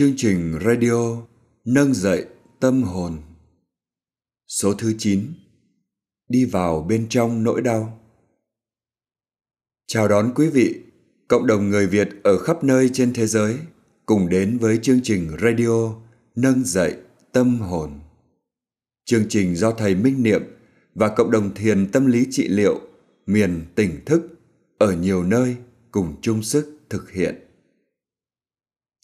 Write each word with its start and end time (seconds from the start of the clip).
Chương 0.00 0.14
trình 0.16 0.58
radio 0.64 1.16
nâng 1.64 1.94
dậy 1.94 2.26
tâm 2.60 2.82
hồn 2.82 3.16
Số 4.48 4.74
thứ 4.74 4.94
9 4.98 5.26
Đi 6.28 6.44
vào 6.44 6.82
bên 6.82 7.06
trong 7.08 7.44
nỗi 7.44 7.62
đau 7.62 8.00
Chào 9.86 10.08
đón 10.08 10.32
quý 10.34 10.48
vị, 10.48 10.74
cộng 11.28 11.46
đồng 11.46 11.70
người 11.70 11.86
Việt 11.86 12.08
ở 12.22 12.38
khắp 12.38 12.64
nơi 12.64 12.90
trên 12.92 13.12
thế 13.12 13.26
giới 13.26 13.58
cùng 14.06 14.28
đến 14.28 14.58
với 14.58 14.78
chương 14.82 15.00
trình 15.02 15.30
radio 15.42 15.94
nâng 16.36 16.64
dậy 16.64 16.96
tâm 17.32 17.58
hồn. 17.58 17.90
Chương 19.04 19.28
trình 19.28 19.56
do 19.56 19.72
thầy 19.72 19.94
Minh 19.94 20.22
Niệm 20.22 20.42
và 20.94 21.08
cộng 21.08 21.30
đồng 21.30 21.54
thiền 21.54 21.92
tâm 21.92 22.06
lý 22.06 22.26
trị 22.30 22.48
liệu 22.48 22.80
miền 23.26 23.64
tỉnh 23.74 24.04
thức 24.04 24.22
ở 24.78 24.92
nhiều 24.92 25.24
nơi 25.24 25.56
cùng 25.90 26.16
chung 26.22 26.42
sức 26.42 26.78
thực 26.88 27.10
hiện. 27.10 27.49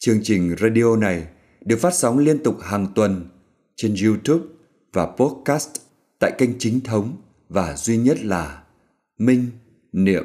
Chương 0.06 0.20
trình 0.22 0.56
radio 0.60 0.96
này 0.96 1.26
được 1.64 1.76
phát 1.76 1.94
sóng 1.94 2.18
liên 2.18 2.38
tục 2.38 2.56
hàng 2.60 2.86
tuần 2.94 3.28
trên 3.76 3.94
YouTube 4.04 4.44
và 4.92 5.06
podcast 5.06 5.70
tại 6.18 6.32
kênh 6.38 6.50
chính 6.58 6.80
thống 6.80 7.16
và 7.48 7.76
duy 7.76 7.96
nhất 7.96 8.24
là 8.24 8.62
Minh 9.18 9.46
Niệm. 9.92 10.24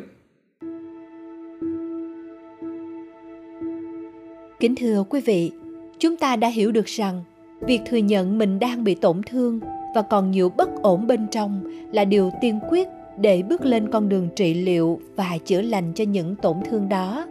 Kính 4.59 4.75
thưa 4.75 5.03
quý 5.09 5.21
vị, 5.21 5.51
chúng 5.99 6.17
ta 6.17 6.35
đã 6.35 6.47
hiểu 6.47 6.71
được 6.71 6.85
rằng 6.85 7.23
việc 7.61 7.79
thừa 7.89 7.97
nhận 7.97 8.37
mình 8.37 8.59
đang 8.59 8.83
bị 8.83 8.95
tổn 8.95 9.21
thương 9.27 9.59
và 9.95 10.01
còn 10.01 10.31
nhiều 10.31 10.49
bất 10.49 10.69
ổn 10.81 11.07
bên 11.07 11.27
trong 11.31 11.63
là 11.91 12.05
điều 12.05 12.31
tiên 12.41 12.59
quyết 12.69 12.87
để 13.19 13.41
bước 13.41 13.65
lên 13.65 13.91
con 13.91 14.09
đường 14.09 14.29
trị 14.35 14.53
liệu 14.53 14.99
và 15.15 15.37
chữa 15.45 15.61
lành 15.61 15.93
cho 15.95 16.03
những 16.03 16.35
tổn 16.35 16.57
thương 16.69 16.89
đó 16.89 17.25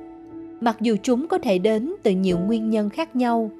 mặc 0.60 0.76
dù 0.80 0.96
chúng 1.02 1.26
có 1.28 1.38
thể 1.38 1.58
đến 1.58 1.92
từ 2.02 2.10
nhiều 2.10 2.38
nguyên 2.38 2.70
nhân 2.70 2.90
khác 2.90 3.16
nhau, 3.16 3.50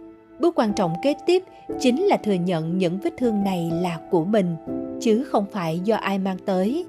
bước 0.40 0.54
quan 0.58 0.72
trọng 0.72 0.94
kế 1.02 1.14
tiếp 1.26 1.44
chính 1.80 2.02
là 2.02 2.16
thừa 2.16 2.32
nhận 2.32 2.78
những 2.78 2.98
vết 2.98 3.16
thương 3.16 3.44
này 3.44 3.70
là 3.82 3.98
của 4.10 4.24
mình, 4.24 4.56
chứ 5.00 5.24
không 5.24 5.44
phải 5.52 5.80
do 5.84 5.96
ai 5.96 6.18
mang 6.18 6.36
tới. 6.44 6.84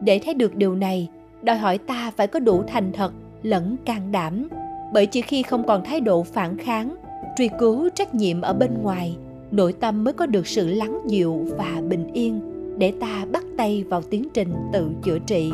Để 0.00 0.20
thấy 0.24 0.34
được 0.34 0.56
điều 0.56 0.74
này, 0.74 1.08
đòi 1.42 1.56
hỏi 1.56 1.78
ta 1.78 2.12
phải 2.16 2.26
có 2.26 2.38
đủ 2.38 2.62
thành 2.62 2.92
thật 2.92 3.12
lẫn 3.42 3.76
can 3.84 4.12
đảm, 4.12 4.48
bởi 4.92 5.06
chỉ 5.06 5.22
khi 5.22 5.42
không 5.42 5.66
còn 5.66 5.84
thái 5.84 6.00
độ 6.00 6.22
phản 6.22 6.56
kháng, 6.56 6.94
truy 7.38 7.48
cứu 7.58 7.88
trách 7.94 8.14
nhiệm 8.14 8.40
ở 8.40 8.52
bên 8.52 8.70
ngoài, 8.82 9.16
nội 9.50 9.72
tâm 9.72 10.04
mới 10.04 10.14
có 10.14 10.26
được 10.26 10.46
sự 10.46 10.68
lắng 10.68 11.00
dịu 11.06 11.46
và 11.58 11.82
bình 11.88 12.12
yên 12.12 12.40
để 12.78 12.92
ta 13.00 13.24
bắt 13.32 13.44
tay 13.56 13.84
vào 13.88 14.02
tiến 14.02 14.28
trình 14.34 14.54
tự 14.72 14.90
chữa 15.02 15.18
trị 15.18 15.50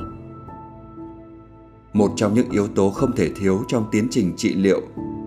một 1.99 2.13
trong 2.17 2.35
những 2.35 2.51
yếu 2.51 2.67
tố 2.67 2.91
không 2.91 3.17
thể 3.17 3.31
thiếu 3.41 3.63
trong 3.69 3.89
tiến 3.91 4.09
trình 4.11 4.33
trị 4.37 4.55
liệu 4.55 4.81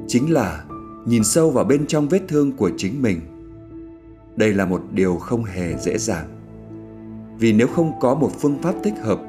chính 0.08 0.33
là 0.33 0.64
nhìn 1.05 1.23
sâu 1.23 1.52
vào 1.52 1.64
bên 1.64 1.86
trong 1.88 2.08
vết 2.09 2.22
thương 2.27 2.52
của 2.52 2.72
chính 2.77 3.02
mình. 3.02 3.19
Đây 4.36 4.53
là 4.53 4.66
một 4.66 4.81
điều 4.92 5.16
không 5.16 5.44
hề 5.44 5.77
dễ 5.77 5.97
dàng. 5.97 6.27
Vì 7.39 7.53
nếu 7.53 7.67
không 7.67 7.92
có 7.99 8.16
một 8.16 8.31
phương 8.39 8.61
pháp 8.61 8.75
thích 8.83 8.94
hợp, 9.03 9.19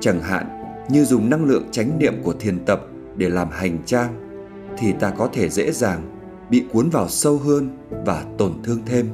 chẳng 0.00 0.20
hạn 0.22 0.46
như 0.90 1.04
dùng 1.04 1.30
năng 1.30 1.44
lượng 1.44 1.64
chánh 1.70 1.98
niệm 1.98 2.14
của 2.22 2.32
thiền 2.32 2.64
tập 2.64 2.86
để 3.16 3.28
làm 3.28 3.48
hành 3.50 3.78
trang, 3.86 4.38
thì 4.78 4.92
ta 4.92 5.10
có 5.10 5.28
thể 5.32 5.48
dễ 5.48 5.72
dàng 5.72 6.02
bị 6.50 6.64
cuốn 6.72 6.90
vào 6.90 7.08
sâu 7.08 7.38
hơn 7.38 7.76
và 8.06 8.24
tổn 8.38 8.52
thương 8.64 8.80
thêm. 8.86 9.08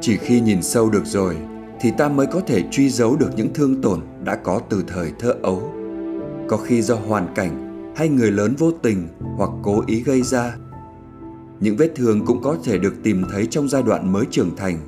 Chỉ 0.00 0.16
khi 0.16 0.40
nhìn 0.40 0.62
sâu 0.62 0.90
được 0.90 1.06
rồi, 1.06 1.36
thì 1.80 1.90
ta 1.90 2.08
mới 2.08 2.26
có 2.26 2.40
thể 2.40 2.62
truy 2.70 2.88
dấu 2.88 3.16
được 3.16 3.30
những 3.36 3.52
thương 3.54 3.82
tổn 3.82 4.00
đã 4.24 4.36
có 4.36 4.60
từ 4.68 4.84
thời 4.88 5.12
thơ 5.18 5.34
ấu 5.42 5.81
có 6.52 6.58
khi 6.58 6.82
do 6.82 6.94
hoàn 6.94 7.34
cảnh 7.34 7.82
hay 7.96 8.08
người 8.08 8.30
lớn 8.30 8.54
vô 8.58 8.70
tình 8.72 9.08
hoặc 9.36 9.50
cố 9.62 9.82
ý 9.86 10.02
gây 10.02 10.22
ra. 10.22 10.56
Những 11.60 11.76
vết 11.76 11.92
thương 11.96 12.26
cũng 12.26 12.42
có 12.42 12.56
thể 12.64 12.78
được 12.78 12.94
tìm 13.02 13.24
thấy 13.32 13.46
trong 13.46 13.68
giai 13.68 13.82
đoạn 13.82 14.12
mới 14.12 14.24
trưởng 14.30 14.56
thành, 14.56 14.78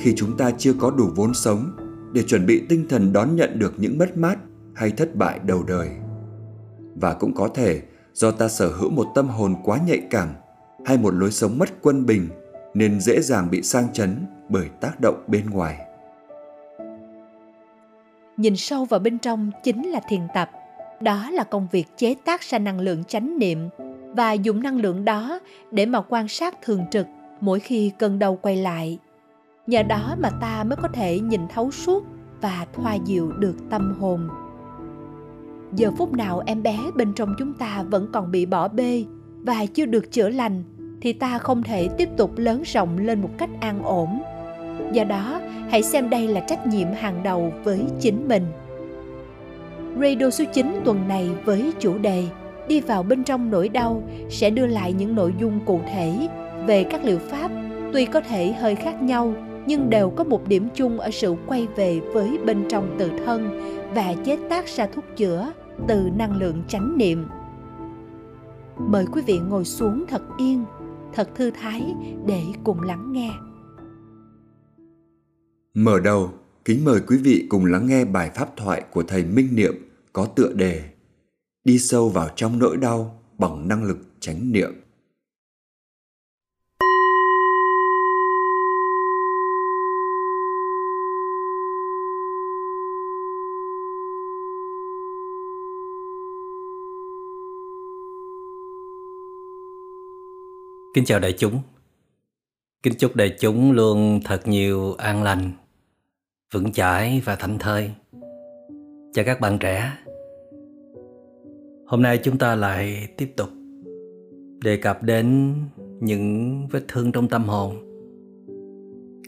khi 0.00 0.14
chúng 0.16 0.36
ta 0.36 0.50
chưa 0.58 0.72
có 0.72 0.90
đủ 0.90 1.10
vốn 1.16 1.34
sống 1.34 1.76
để 2.12 2.22
chuẩn 2.22 2.46
bị 2.46 2.66
tinh 2.68 2.86
thần 2.88 3.12
đón 3.12 3.36
nhận 3.36 3.58
được 3.58 3.74
những 3.76 3.98
mất 3.98 4.16
mát 4.16 4.38
hay 4.74 4.90
thất 4.90 5.16
bại 5.16 5.40
đầu 5.46 5.62
đời. 5.62 5.88
Và 6.94 7.14
cũng 7.14 7.34
có 7.34 7.48
thể 7.48 7.82
do 8.14 8.30
ta 8.30 8.48
sở 8.48 8.68
hữu 8.68 8.90
một 8.90 9.06
tâm 9.14 9.28
hồn 9.28 9.54
quá 9.64 9.78
nhạy 9.86 10.00
cảm 10.10 10.28
hay 10.84 10.98
một 10.98 11.14
lối 11.14 11.30
sống 11.30 11.58
mất 11.58 11.68
quân 11.82 12.06
bình 12.06 12.28
nên 12.74 13.00
dễ 13.00 13.20
dàng 13.20 13.50
bị 13.50 13.62
sang 13.62 13.92
chấn 13.92 14.26
bởi 14.48 14.68
tác 14.80 15.00
động 15.00 15.24
bên 15.26 15.50
ngoài. 15.50 15.78
Nhìn 18.36 18.56
sâu 18.56 18.84
vào 18.84 19.00
bên 19.00 19.18
trong 19.18 19.50
chính 19.64 19.90
là 19.90 20.00
thiền 20.10 20.20
tập 20.34 20.50
đó 21.00 21.30
là 21.30 21.44
công 21.44 21.66
việc 21.72 21.86
chế 21.96 22.14
tác 22.24 22.40
ra 22.40 22.58
năng 22.58 22.80
lượng 22.80 23.04
chánh 23.04 23.38
niệm. 23.38 23.68
Và 24.12 24.32
dùng 24.32 24.62
năng 24.62 24.76
lượng 24.76 25.04
đó 25.04 25.40
để 25.70 25.86
mà 25.86 26.00
quan 26.08 26.28
sát 26.28 26.62
thường 26.62 26.84
trực 26.90 27.06
mỗi 27.40 27.60
khi 27.60 27.92
cơn 27.98 28.18
đau 28.18 28.38
quay 28.42 28.56
lại. 28.56 28.98
Nhờ 29.66 29.82
đó 29.82 30.16
mà 30.18 30.30
ta 30.30 30.64
mới 30.64 30.76
có 30.76 30.88
thể 30.88 31.20
nhìn 31.20 31.40
thấu 31.48 31.70
suốt 31.70 32.04
và 32.40 32.66
thoa 32.72 32.94
dịu 32.94 33.32
được 33.32 33.56
tâm 33.70 33.94
hồn. 34.00 34.28
Giờ 35.72 35.90
phút 35.96 36.12
nào 36.12 36.42
em 36.46 36.62
bé 36.62 36.78
bên 36.94 37.12
trong 37.14 37.34
chúng 37.38 37.54
ta 37.54 37.84
vẫn 37.90 38.08
còn 38.12 38.30
bị 38.30 38.46
bỏ 38.46 38.68
bê 38.68 39.04
và 39.40 39.66
chưa 39.74 39.86
được 39.86 40.12
chữa 40.12 40.28
lành, 40.28 40.62
thì 41.00 41.12
ta 41.12 41.38
không 41.38 41.62
thể 41.62 41.88
tiếp 41.88 42.08
tục 42.16 42.32
lớn 42.36 42.62
rộng 42.62 42.98
lên 42.98 43.22
một 43.22 43.30
cách 43.38 43.50
an 43.60 43.82
ổn. 43.82 44.22
Do 44.92 45.04
đó, 45.04 45.40
hãy 45.70 45.82
xem 45.82 46.10
đây 46.10 46.28
là 46.28 46.40
trách 46.40 46.66
nhiệm 46.66 46.88
hàng 46.92 47.22
đầu 47.22 47.52
với 47.64 47.84
chính 48.00 48.28
mình. 48.28 48.46
Radio 50.00 50.30
số 50.30 50.44
9 50.54 50.80
tuần 50.84 51.08
này 51.08 51.30
với 51.44 51.72
chủ 51.80 51.98
đề 51.98 52.24
Đi 52.68 52.80
vào 52.80 53.02
bên 53.02 53.24
trong 53.24 53.50
nỗi 53.50 53.68
đau 53.68 54.02
sẽ 54.28 54.50
đưa 54.50 54.66
lại 54.66 54.92
những 54.92 55.14
nội 55.14 55.34
dung 55.40 55.60
cụ 55.66 55.80
thể 55.92 56.28
về 56.66 56.84
các 56.84 57.04
liệu 57.04 57.18
pháp 57.18 57.50
tuy 57.92 58.04
có 58.04 58.20
thể 58.20 58.52
hơi 58.52 58.74
khác 58.74 59.02
nhau 59.02 59.34
nhưng 59.66 59.90
đều 59.90 60.10
có 60.10 60.24
một 60.24 60.48
điểm 60.48 60.68
chung 60.74 61.00
ở 61.00 61.10
sự 61.10 61.34
quay 61.46 61.68
về 61.76 62.00
với 62.12 62.38
bên 62.46 62.64
trong 62.68 62.96
tự 62.98 63.10
thân 63.26 63.60
và 63.94 64.14
chế 64.24 64.38
tác 64.50 64.66
ra 64.66 64.86
thuốc 64.86 65.04
chữa 65.16 65.52
từ 65.88 66.10
năng 66.16 66.36
lượng 66.36 66.62
chánh 66.68 66.98
niệm. 66.98 67.26
Mời 68.78 69.06
quý 69.12 69.22
vị 69.26 69.38
ngồi 69.38 69.64
xuống 69.64 70.04
thật 70.08 70.22
yên, 70.38 70.64
thật 71.12 71.28
thư 71.34 71.50
thái 71.50 71.94
để 72.26 72.42
cùng 72.64 72.82
lắng 72.82 73.12
nghe. 73.12 73.30
Mở 75.74 76.00
đầu, 76.04 76.30
kính 76.64 76.84
mời 76.84 77.00
quý 77.06 77.16
vị 77.16 77.46
cùng 77.48 77.64
lắng 77.64 77.86
nghe 77.86 78.04
bài 78.04 78.30
pháp 78.34 78.56
thoại 78.56 78.84
của 78.90 79.02
thầy 79.02 79.24
Minh 79.24 79.48
Niệm 79.52 79.74
có 80.12 80.26
tựa 80.26 80.52
đề 80.52 80.84
Đi 81.64 81.78
sâu 81.78 82.08
vào 82.08 82.28
trong 82.36 82.58
nỗi 82.58 82.76
đau 82.76 83.22
bằng 83.38 83.68
năng 83.68 83.84
lực 83.84 83.98
chánh 84.20 84.52
niệm. 84.52 84.72
Kính 100.94 101.04
chào 101.04 101.20
đại 101.20 101.32
chúng. 101.38 101.62
Kính 102.82 102.94
chúc 102.98 103.16
đại 103.16 103.36
chúng 103.40 103.72
luôn 103.72 104.20
thật 104.24 104.48
nhiều 104.48 104.94
an 104.94 105.22
lành, 105.22 105.52
vững 106.54 106.72
chãi 106.72 107.22
và 107.24 107.36
thảnh 107.36 107.58
thơi. 107.58 107.90
Chào 109.12 109.24
các 109.24 109.40
bạn 109.40 109.58
trẻ. 109.58 109.92
Hôm 111.86 112.02
nay 112.02 112.18
chúng 112.22 112.38
ta 112.38 112.54
lại 112.54 113.08
tiếp 113.16 113.32
tục 113.36 113.48
đề 114.64 114.76
cập 114.76 115.02
đến 115.02 115.54
những 116.00 116.66
vết 116.70 116.82
thương 116.88 117.12
trong 117.12 117.28
tâm 117.28 117.44
hồn. 117.44 117.76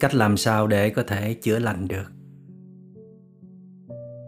Cách 0.01 0.15
làm 0.15 0.37
sao 0.37 0.67
để 0.67 0.89
có 0.89 1.03
thể 1.07 1.33
chữa 1.33 1.59
lành 1.59 1.87
được. 1.87 2.11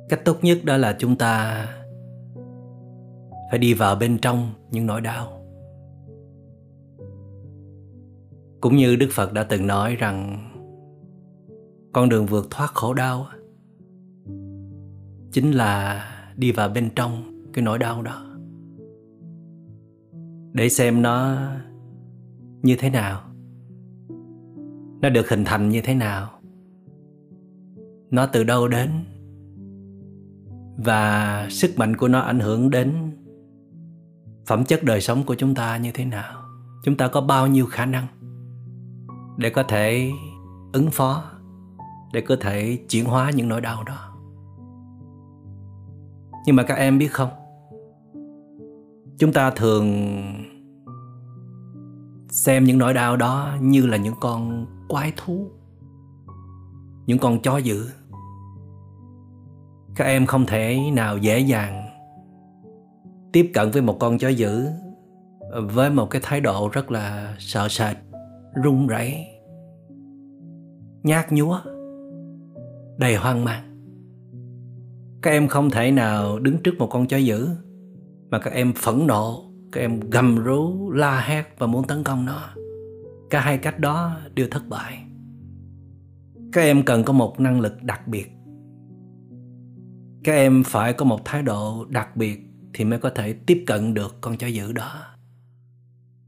Cách 0.09 0.25
tốt 0.25 0.38
nhất 0.41 0.57
đó 0.63 0.77
là 0.77 0.95
chúng 1.00 1.15
ta 1.15 1.65
phải 3.51 3.59
đi 3.59 3.74
vào 3.74 3.95
bên 3.95 4.18
trong 4.18 4.50
những 4.71 4.86
nỗi 4.86 5.01
đau. 5.01 5.41
Cũng 8.62 8.75
như 8.75 8.95
Đức 8.95 9.09
Phật 9.12 9.33
đã 9.33 9.44
từng 9.44 9.68
nói 9.68 9.95
rằng 9.95 10.38
con 11.95 12.09
đường 12.09 12.25
vượt 12.25 12.47
thoát 12.50 12.74
khổ 12.74 12.94
đau 12.94 13.27
chính 15.31 15.51
là 15.51 16.03
đi 16.36 16.51
vào 16.51 16.69
bên 16.69 16.89
trong 16.95 17.44
cái 17.53 17.63
nỗi 17.63 17.80
đau 17.80 18.01
đó. 18.01 18.25
Để 20.53 20.69
xem 20.69 21.01
nó 21.01 21.38
như 22.62 22.75
thế 22.80 22.89
nào, 22.89 23.21
nó 25.01 25.09
được 25.09 25.30
hình 25.30 25.44
thành 25.45 25.69
như 25.69 25.81
thế 25.81 25.95
nào, 25.95 26.30
nó 28.12 28.25
từ 28.25 28.44
đâu 28.44 28.68
đến, 28.68 28.89
và 30.77 31.48
sức 31.50 31.71
mạnh 31.77 31.95
của 31.95 32.07
nó 32.07 32.19
ảnh 32.19 32.39
hưởng 32.39 32.69
đến 32.69 33.12
phẩm 34.45 34.65
chất 34.65 34.83
đời 34.83 35.01
sống 35.01 35.24
của 35.24 35.36
chúng 35.36 35.56
ta 35.56 35.77
như 35.77 35.91
thế 35.94 36.06
nào, 36.06 36.41
chúng 36.83 36.98
ta 36.98 37.07
có 37.07 37.21
bao 37.21 37.48
nhiêu 37.48 37.65
khả 37.65 37.86
năng 37.86 38.07
để 39.38 39.50
có 39.50 39.63
thể 39.63 40.12
ứng 40.74 40.89
phó 40.91 41.31
để 42.15 42.21
có 42.21 42.35
thể 42.41 42.77
chuyển 42.89 43.06
hóa 43.06 43.31
những 43.35 43.50
nỗi 43.50 43.62
đau 43.62 43.83
đó. 43.83 44.12
Nhưng 46.45 46.56
mà 46.56 46.63
các 46.63 46.73
em 46.73 46.97
biết 46.97 47.12
không? 47.12 47.29
Chúng 49.17 49.33
ta 49.33 49.51
thường 49.51 49.88
xem 52.29 52.63
những 52.63 52.77
nỗi 52.77 52.94
đau 52.94 53.17
đó 53.17 53.53
như 53.62 53.85
là 53.85 53.97
những 53.97 54.13
con 54.21 54.65
quái 54.89 55.13
thú, 55.17 55.47
những 57.06 57.19
con 57.19 57.41
chó 57.41 57.57
dữ. 57.57 57.89
Các 59.95 60.06
em 60.06 60.25
không 60.25 60.45
thể 60.45 60.79
nào 60.94 61.17
dễ 61.17 61.39
dàng 61.39 61.89
tiếp 63.33 63.51
cận 63.53 63.71
với 63.71 63.81
một 63.81 63.97
con 64.00 64.17
chó 64.17 64.27
dữ 64.27 64.67
với 65.73 65.89
một 65.89 66.09
cái 66.09 66.21
thái 66.25 66.41
độ 66.41 66.69
rất 66.73 66.91
là 66.91 67.35
sợ 67.39 67.67
sệt, 67.69 67.97
run 68.63 68.88
rẩy, 68.88 69.27
nhát 71.03 71.31
nhúa 71.31 71.59
đầy 72.97 73.15
hoang 73.15 73.45
mang. 73.45 73.63
Các 75.21 75.31
em 75.31 75.47
không 75.47 75.69
thể 75.69 75.92
nào 75.92 76.39
đứng 76.39 76.57
trước 76.57 76.71
một 76.77 76.88
con 76.88 77.07
chó 77.07 77.18
dữ, 77.18 77.50
mà 78.30 78.39
các 78.39 78.53
em 78.53 78.74
phẫn 78.74 79.07
nộ, 79.07 79.51
các 79.71 79.81
em 79.81 80.00
gầm 80.00 80.44
rú, 80.44 80.92
la 80.92 81.19
hét 81.19 81.44
và 81.57 81.68
muốn 81.68 81.88
tấn 81.88 82.03
công 82.03 82.25
nó. 82.25 82.50
Cả 83.30 83.39
hai 83.39 83.57
cách 83.57 83.80
đó 83.80 84.18
đều 84.36 84.47
thất 84.51 84.63
bại. 84.69 85.03
Các 86.51 86.62
em 86.62 86.83
cần 86.83 87.03
có 87.03 87.13
một 87.13 87.39
năng 87.39 87.62
lực 87.62 87.83
đặc 87.83 88.07
biệt. 88.07 88.31
Các 90.24 90.33
em 90.33 90.63
phải 90.63 90.94
có 90.94 91.06
một 91.06 91.25
thái 91.25 91.41
độ 91.41 91.86
đặc 91.89 92.18
biệt 92.18 92.39
thì 92.74 92.86
mới 92.86 93.00
có 93.00 93.09
thể 93.09 93.33
tiếp 93.33 93.63
cận 93.68 93.94
được 93.94 94.15
con 94.21 94.38
chó 94.38 94.48
dữ 94.48 94.71
đó, 94.71 95.01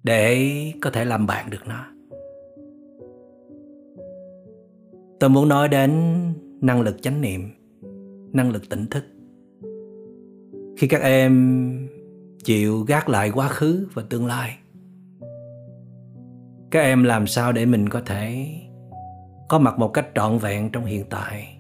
để 0.03 0.51
có 0.81 0.89
thể 0.89 1.05
làm 1.05 1.27
bạn 1.27 1.49
được 1.49 1.67
nó. 1.67 1.85
Tôi 5.19 5.29
muốn 5.29 5.49
nói 5.49 5.67
đến 5.67 5.91
năng 6.62 6.81
lực 6.81 7.01
chánh 7.01 7.21
niệm, 7.21 7.42
năng 8.33 8.51
lực 8.51 8.69
tỉnh 8.69 8.86
thức. 8.92 9.04
Khi 10.77 10.88
các 10.88 11.01
em 11.01 11.88
chịu 12.44 12.83
gác 12.83 13.09
lại 13.09 13.31
quá 13.31 13.48
khứ 13.48 13.88
và 13.94 14.04
tương 14.09 14.25
lai, 14.25 14.57
các 16.71 16.80
em 16.80 17.04
làm 17.04 17.27
sao 17.27 17.51
để 17.51 17.65
mình 17.65 17.89
có 17.89 18.01
thể 18.01 18.48
có 19.50 19.59
mặt 19.59 19.80
một 19.80 19.88
cách 19.88 20.07
trọn 20.15 20.38
vẹn 20.38 20.69
trong 20.71 20.86
hiện 20.86 21.06
tại? 21.09 21.57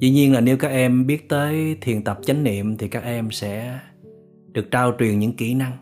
Dĩ 0.00 0.10
nhiên 0.10 0.32
là 0.32 0.40
nếu 0.40 0.56
các 0.56 0.68
em 0.68 1.06
biết 1.06 1.28
tới 1.28 1.76
thiền 1.80 2.04
tập 2.04 2.18
chánh 2.22 2.44
niệm 2.44 2.76
thì 2.76 2.88
các 2.88 3.02
em 3.02 3.30
sẽ 3.30 3.78
được 4.52 4.70
trao 4.70 4.92
truyền 4.98 5.18
những 5.18 5.36
kỹ 5.36 5.54
năng 5.54 5.76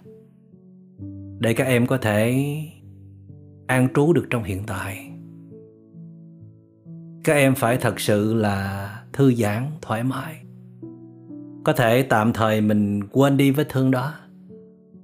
để 1.38 1.54
các 1.54 1.64
em 1.64 1.86
có 1.86 1.98
thể 1.98 2.44
an 3.66 3.88
trú 3.94 4.12
được 4.12 4.26
trong 4.30 4.42
hiện 4.42 4.62
tại 4.66 5.09
các 7.24 7.32
em 7.32 7.54
phải 7.54 7.76
thật 7.76 8.00
sự 8.00 8.34
là 8.34 8.96
thư 9.12 9.34
giãn, 9.34 9.66
thoải 9.82 10.04
mái. 10.04 10.36
Có 11.64 11.72
thể 11.72 12.02
tạm 12.02 12.32
thời 12.32 12.60
mình 12.60 13.00
quên 13.12 13.36
đi 13.36 13.50
vết 13.50 13.68
thương 13.68 13.90
đó. 13.90 14.12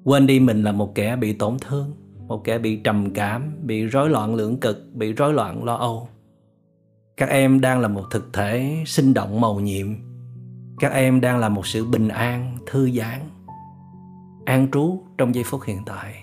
Quên 0.05 0.27
đi 0.27 0.41
mình 0.41 0.63
là 0.63 0.73
một 0.73 0.95
kẻ 0.95 1.17
bị 1.17 1.33
tổn 1.33 1.57
thương, 1.61 1.93
một 2.29 2.45
kẻ 2.45 2.59
bị 2.59 2.77
trầm 2.77 3.11
cảm, 3.11 3.53
bị 3.63 3.87
rối 3.87 4.11
loạn 4.11 4.35
lưỡng 4.35 4.61
cực, 4.61 4.95
bị 4.95 5.13
rối 5.13 5.33
loạn 5.33 5.65
lo 5.65 5.75
âu. 5.75 6.09
Các 7.17 7.29
em 7.29 7.61
đang 7.61 7.81
là 7.81 7.89
một 7.89 8.05
thực 8.11 8.33
thể 8.33 8.83
sinh 8.87 9.15
động 9.15 9.41
màu 9.41 9.61
nhiệm. 9.61 9.87
Các 10.79 10.93
em 10.93 11.21
đang 11.21 11.39
là 11.39 11.49
một 11.49 11.67
sự 11.67 11.85
bình 11.85 12.09
an, 12.09 12.57
thư 12.67 12.91
giãn, 12.91 13.21
an 14.45 14.69
trú 14.73 15.03
trong 15.19 15.35
giây 15.35 15.45
phút 15.45 15.61
hiện 15.67 15.79
tại. 15.87 16.15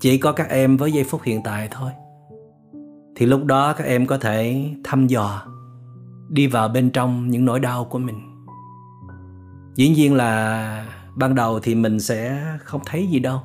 Chỉ 0.00 0.18
có 0.18 0.32
các 0.32 0.48
em 0.48 0.76
với 0.76 0.92
giây 0.92 1.04
phút 1.04 1.22
hiện 1.22 1.42
tại 1.42 1.68
thôi 1.70 1.90
thì 3.16 3.26
lúc 3.26 3.44
đó 3.44 3.72
các 3.72 3.84
em 3.84 4.06
có 4.06 4.18
thể 4.18 4.70
thăm 4.84 5.06
dò, 5.06 5.42
đi 6.28 6.46
vào 6.46 6.68
bên 6.68 6.90
trong 6.90 7.30
những 7.30 7.44
nỗi 7.44 7.60
đau 7.60 7.84
của 7.84 7.98
mình. 7.98 8.20
Dĩ 9.74 9.88
nhiên 9.88 10.14
là 10.14 10.86
ban 11.16 11.34
đầu 11.34 11.60
thì 11.60 11.74
mình 11.74 12.00
sẽ 12.00 12.42
không 12.64 12.80
thấy 12.86 13.06
gì 13.06 13.18
đâu, 13.18 13.40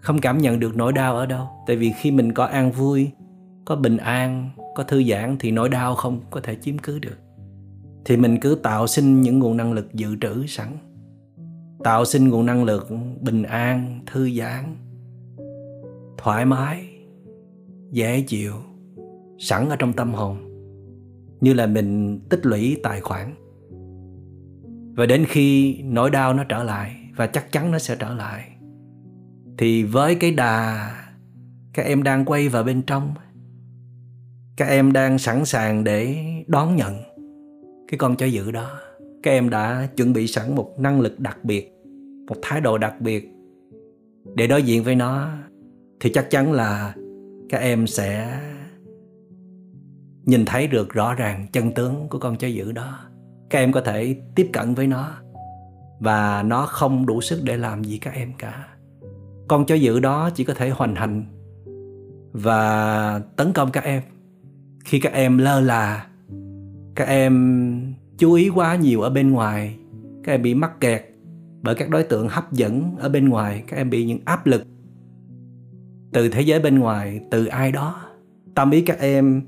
không 0.00 0.18
cảm 0.18 0.38
nhận 0.38 0.60
được 0.60 0.76
nỗi 0.76 0.92
đau 0.92 1.16
ở 1.16 1.26
đâu. 1.26 1.48
Tại 1.66 1.76
vì 1.76 1.92
khi 2.00 2.10
mình 2.10 2.32
có 2.32 2.44
an 2.44 2.72
vui, 2.72 3.10
có 3.64 3.76
bình 3.76 3.96
an, 3.96 4.50
có 4.74 4.82
thư 4.82 5.04
giãn 5.04 5.36
thì 5.40 5.50
nỗi 5.50 5.68
đau 5.68 5.94
không 5.94 6.20
có 6.30 6.40
thể 6.40 6.56
chiếm 6.62 6.78
cứ 6.78 6.98
được. 6.98 7.18
Thì 8.04 8.16
mình 8.16 8.40
cứ 8.40 8.54
tạo 8.62 8.86
sinh 8.86 9.20
những 9.20 9.38
nguồn 9.38 9.56
năng 9.56 9.72
lực 9.72 9.94
dự 9.94 10.16
trữ 10.20 10.46
sẵn. 10.46 10.68
Tạo 11.84 12.04
sinh 12.04 12.28
nguồn 12.28 12.46
năng 12.46 12.64
lực 12.64 12.88
bình 13.20 13.42
an, 13.42 14.00
thư 14.06 14.30
giãn, 14.30 14.76
thoải 16.18 16.44
mái 16.44 16.91
dễ 17.92 18.20
chịu, 18.20 18.52
sẵn 19.38 19.68
ở 19.68 19.76
trong 19.76 19.92
tâm 19.92 20.14
hồn, 20.14 20.36
như 21.40 21.54
là 21.54 21.66
mình 21.66 22.20
tích 22.30 22.46
lũy 22.46 22.76
tài 22.82 23.00
khoản. 23.00 23.34
Và 24.96 25.06
đến 25.06 25.24
khi 25.28 25.78
nỗi 25.82 26.10
đau 26.10 26.34
nó 26.34 26.44
trở 26.44 26.62
lại, 26.62 26.96
và 27.16 27.26
chắc 27.26 27.52
chắn 27.52 27.70
nó 27.70 27.78
sẽ 27.78 27.96
trở 27.96 28.14
lại, 28.14 28.48
thì 29.58 29.82
với 29.82 30.14
cái 30.14 30.30
đà 30.30 30.90
các 31.72 31.86
em 31.86 32.02
đang 32.02 32.24
quay 32.24 32.48
vào 32.48 32.64
bên 32.64 32.82
trong, 32.82 33.14
các 34.56 34.68
em 34.68 34.92
đang 34.92 35.18
sẵn 35.18 35.44
sàng 35.44 35.84
để 35.84 36.16
đón 36.46 36.76
nhận 36.76 36.94
cái 37.88 37.98
con 37.98 38.16
chó 38.16 38.26
dữ 38.26 38.50
đó. 38.50 38.80
Các 39.22 39.30
em 39.30 39.50
đã 39.50 39.88
chuẩn 39.96 40.12
bị 40.12 40.26
sẵn 40.26 40.54
một 40.54 40.74
năng 40.78 41.00
lực 41.00 41.20
đặc 41.20 41.44
biệt, 41.44 41.72
một 42.28 42.36
thái 42.42 42.60
độ 42.60 42.78
đặc 42.78 43.00
biệt 43.00 43.28
để 44.34 44.46
đối 44.46 44.62
diện 44.62 44.84
với 44.84 44.94
nó, 44.94 45.30
thì 46.00 46.10
chắc 46.12 46.30
chắn 46.30 46.52
là 46.52 46.94
các 47.52 47.58
em 47.58 47.86
sẽ 47.86 48.40
nhìn 50.24 50.44
thấy 50.44 50.66
được 50.66 50.94
rõ 50.94 51.14
ràng 51.14 51.46
chân 51.52 51.72
tướng 51.72 52.08
của 52.08 52.18
con 52.18 52.36
chó 52.36 52.46
dữ 52.46 52.72
đó. 52.72 52.98
Các 53.50 53.58
em 53.58 53.72
có 53.72 53.80
thể 53.80 54.16
tiếp 54.34 54.50
cận 54.52 54.74
với 54.74 54.86
nó 54.86 55.10
và 56.00 56.42
nó 56.42 56.66
không 56.66 57.06
đủ 57.06 57.20
sức 57.20 57.40
để 57.44 57.56
làm 57.56 57.84
gì 57.84 57.98
các 57.98 58.14
em 58.14 58.32
cả. 58.38 58.68
Con 59.48 59.66
chó 59.66 59.74
dữ 59.74 60.00
đó 60.00 60.30
chỉ 60.34 60.44
có 60.44 60.54
thể 60.54 60.70
hoành 60.70 60.94
hành 60.94 61.24
và 62.32 63.20
tấn 63.36 63.52
công 63.52 63.70
các 63.72 63.84
em. 63.84 64.02
Khi 64.84 65.00
các 65.00 65.12
em 65.12 65.38
lơ 65.38 65.60
là, 65.60 66.06
các 66.94 67.08
em 67.08 67.94
chú 68.18 68.32
ý 68.32 68.48
quá 68.48 68.76
nhiều 68.76 69.00
ở 69.00 69.10
bên 69.10 69.30
ngoài, 69.30 69.76
các 70.24 70.32
em 70.32 70.42
bị 70.42 70.54
mắc 70.54 70.80
kẹt 70.80 71.02
bởi 71.62 71.74
các 71.74 71.90
đối 71.90 72.02
tượng 72.02 72.28
hấp 72.28 72.52
dẫn 72.52 72.96
ở 72.98 73.08
bên 73.08 73.28
ngoài, 73.28 73.64
các 73.66 73.76
em 73.76 73.90
bị 73.90 74.04
những 74.04 74.20
áp 74.24 74.46
lực 74.46 74.62
từ 76.12 76.28
thế 76.28 76.40
giới 76.40 76.60
bên 76.60 76.78
ngoài, 76.78 77.20
từ 77.30 77.46
ai 77.46 77.72
đó, 77.72 78.00
tâm 78.54 78.70
ý 78.70 78.82
các 78.82 78.98
em 78.98 79.42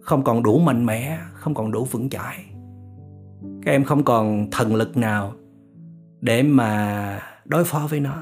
không 0.00 0.24
còn 0.24 0.42
đủ 0.42 0.58
mạnh 0.58 0.86
mẽ, 0.86 1.18
không 1.34 1.54
còn 1.54 1.72
đủ 1.72 1.84
vững 1.84 2.10
chãi. 2.10 2.44
Các 3.62 3.72
em 3.72 3.84
không 3.84 4.04
còn 4.04 4.50
thần 4.50 4.74
lực 4.74 4.96
nào 4.96 5.32
để 6.20 6.42
mà 6.42 7.22
đối 7.44 7.64
phó 7.64 7.86
với 7.90 8.00
nó. 8.00 8.14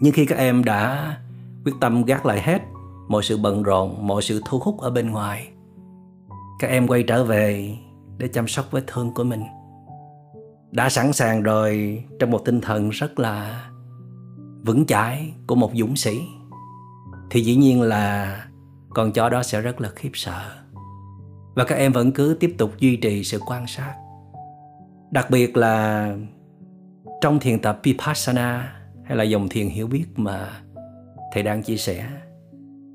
Nhưng 0.00 0.12
khi 0.12 0.26
các 0.26 0.38
em 0.38 0.64
đã 0.64 1.16
quyết 1.64 1.72
tâm 1.80 2.04
gác 2.04 2.26
lại 2.26 2.42
hết 2.42 2.62
mọi 3.08 3.22
sự 3.22 3.38
bận 3.38 3.62
rộn, 3.62 4.06
mọi 4.06 4.22
sự 4.22 4.40
thu 4.44 4.58
hút 4.58 4.80
ở 4.80 4.90
bên 4.90 5.10
ngoài, 5.10 5.48
các 6.58 6.68
em 6.68 6.86
quay 6.88 7.02
trở 7.02 7.24
về 7.24 7.76
để 8.18 8.28
chăm 8.28 8.48
sóc 8.48 8.64
vết 8.70 8.84
thương 8.86 9.14
của 9.14 9.24
mình. 9.24 9.42
Đã 10.70 10.88
sẵn 10.88 11.12
sàng 11.12 11.42
rồi 11.42 12.04
trong 12.18 12.30
một 12.30 12.44
tinh 12.44 12.60
thần 12.60 12.90
rất 12.90 13.18
là 13.18 13.64
vững 14.66 14.86
chãi 14.86 15.32
của 15.46 15.54
một 15.54 15.70
dũng 15.74 15.96
sĩ 15.96 16.20
thì 17.32 17.40
dĩ 17.40 17.56
nhiên 17.56 17.82
là 17.82 18.36
con 18.90 19.12
chó 19.12 19.28
đó 19.28 19.42
sẽ 19.42 19.60
rất 19.60 19.80
là 19.80 19.88
khiếp 19.88 20.10
sợ. 20.14 20.50
Và 21.54 21.64
các 21.64 21.74
em 21.74 21.92
vẫn 21.92 22.12
cứ 22.12 22.36
tiếp 22.40 22.54
tục 22.58 22.72
duy 22.78 22.96
trì 22.96 23.24
sự 23.24 23.38
quan 23.46 23.66
sát. 23.66 23.94
Đặc 25.10 25.30
biệt 25.30 25.56
là 25.56 26.16
trong 27.20 27.40
thiền 27.40 27.58
tập 27.58 27.80
vipassana 27.82 28.76
hay 29.04 29.16
là 29.16 29.24
dòng 29.24 29.48
thiền 29.48 29.68
hiểu 29.68 29.86
biết 29.86 30.04
mà 30.16 30.48
thầy 31.32 31.42
đang 31.42 31.62
chia 31.62 31.76
sẻ, 31.76 32.06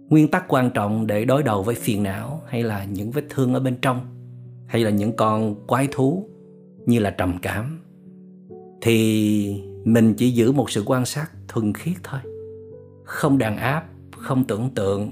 nguyên 0.10 0.32
tắc 0.32 0.46
quan 0.48 0.72
trọng 0.72 1.08
để 1.08 1.26
đối 1.26 1.44
đầu 1.44 1.64
với 1.64 1.76
phiền 1.76 2.04
não 2.04 2.42
hay 2.48 2.64
là 2.64 2.84
những 2.84 3.12
vết 3.12 3.24
thương 3.30 3.54
ở 3.54 3.60
bên 3.60 3.78
trong 3.82 4.02
hay 4.68 4.84
là 4.84 4.90
những 4.90 5.16
con 5.16 5.68
quái 5.68 5.88
thú 5.92 6.26
như 6.86 7.00
là 7.00 7.10
trầm 7.10 7.38
cảm, 7.42 7.80
thì 8.82 9.64
mình 9.84 10.14
chỉ 10.14 10.32
giữ 10.32 10.52
một 10.52 10.72
sự 10.72 10.84
quan 10.86 11.06
sát 11.06 11.32
thuần 11.48 11.74
khiết 11.74 11.96
thôi, 12.04 12.20
không 13.04 13.38
đàn 13.38 13.58
áp 13.58 13.86
không 14.28 14.44
tưởng 14.44 14.70
tượng, 14.70 15.12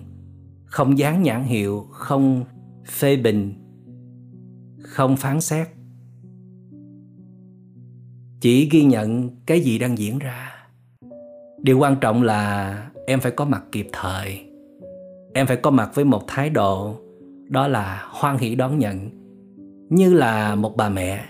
không 0.65 0.97
dán 0.97 1.23
nhãn 1.23 1.43
hiệu, 1.43 1.85
không 1.91 2.43
phê 2.87 3.17
bình, 3.17 3.53
không 4.81 5.17
phán 5.17 5.41
xét. 5.41 5.67
Chỉ 8.41 8.69
ghi 8.71 8.83
nhận 8.83 9.29
cái 9.45 9.59
gì 9.59 9.79
đang 9.79 9.97
diễn 9.97 10.19
ra. 10.19 10.53
Điều 11.61 11.79
quan 11.79 11.95
trọng 12.01 12.23
là 12.23 12.91
em 13.07 13.19
phải 13.19 13.31
có 13.31 13.45
mặt 13.45 13.63
kịp 13.71 13.87
thời. 13.91 14.39
Em 15.33 15.47
phải 15.47 15.57
có 15.57 15.71
mặt 15.71 15.91
với 15.93 16.05
một 16.05 16.23
thái 16.27 16.49
độ, 16.49 16.95
đó 17.49 17.67
là 17.67 18.07
hoan 18.11 18.37
hỷ 18.37 18.55
đón 18.55 18.79
nhận. 18.79 19.09
Như 19.89 20.13
là 20.13 20.55
một 20.55 20.77
bà 20.77 20.89
mẹ. 20.89 21.25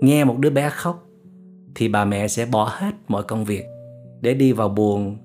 Nghe 0.00 0.24
một 0.24 0.38
đứa 0.38 0.50
bé 0.50 0.70
khóc, 0.70 1.06
thì 1.74 1.88
bà 1.88 2.04
mẹ 2.04 2.28
sẽ 2.28 2.46
bỏ 2.46 2.70
hết 2.72 2.94
mọi 3.08 3.22
công 3.22 3.44
việc 3.44 3.64
để 4.20 4.34
đi 4.34 4.52
vào 4.52 4.68
buồn 4.68 5.16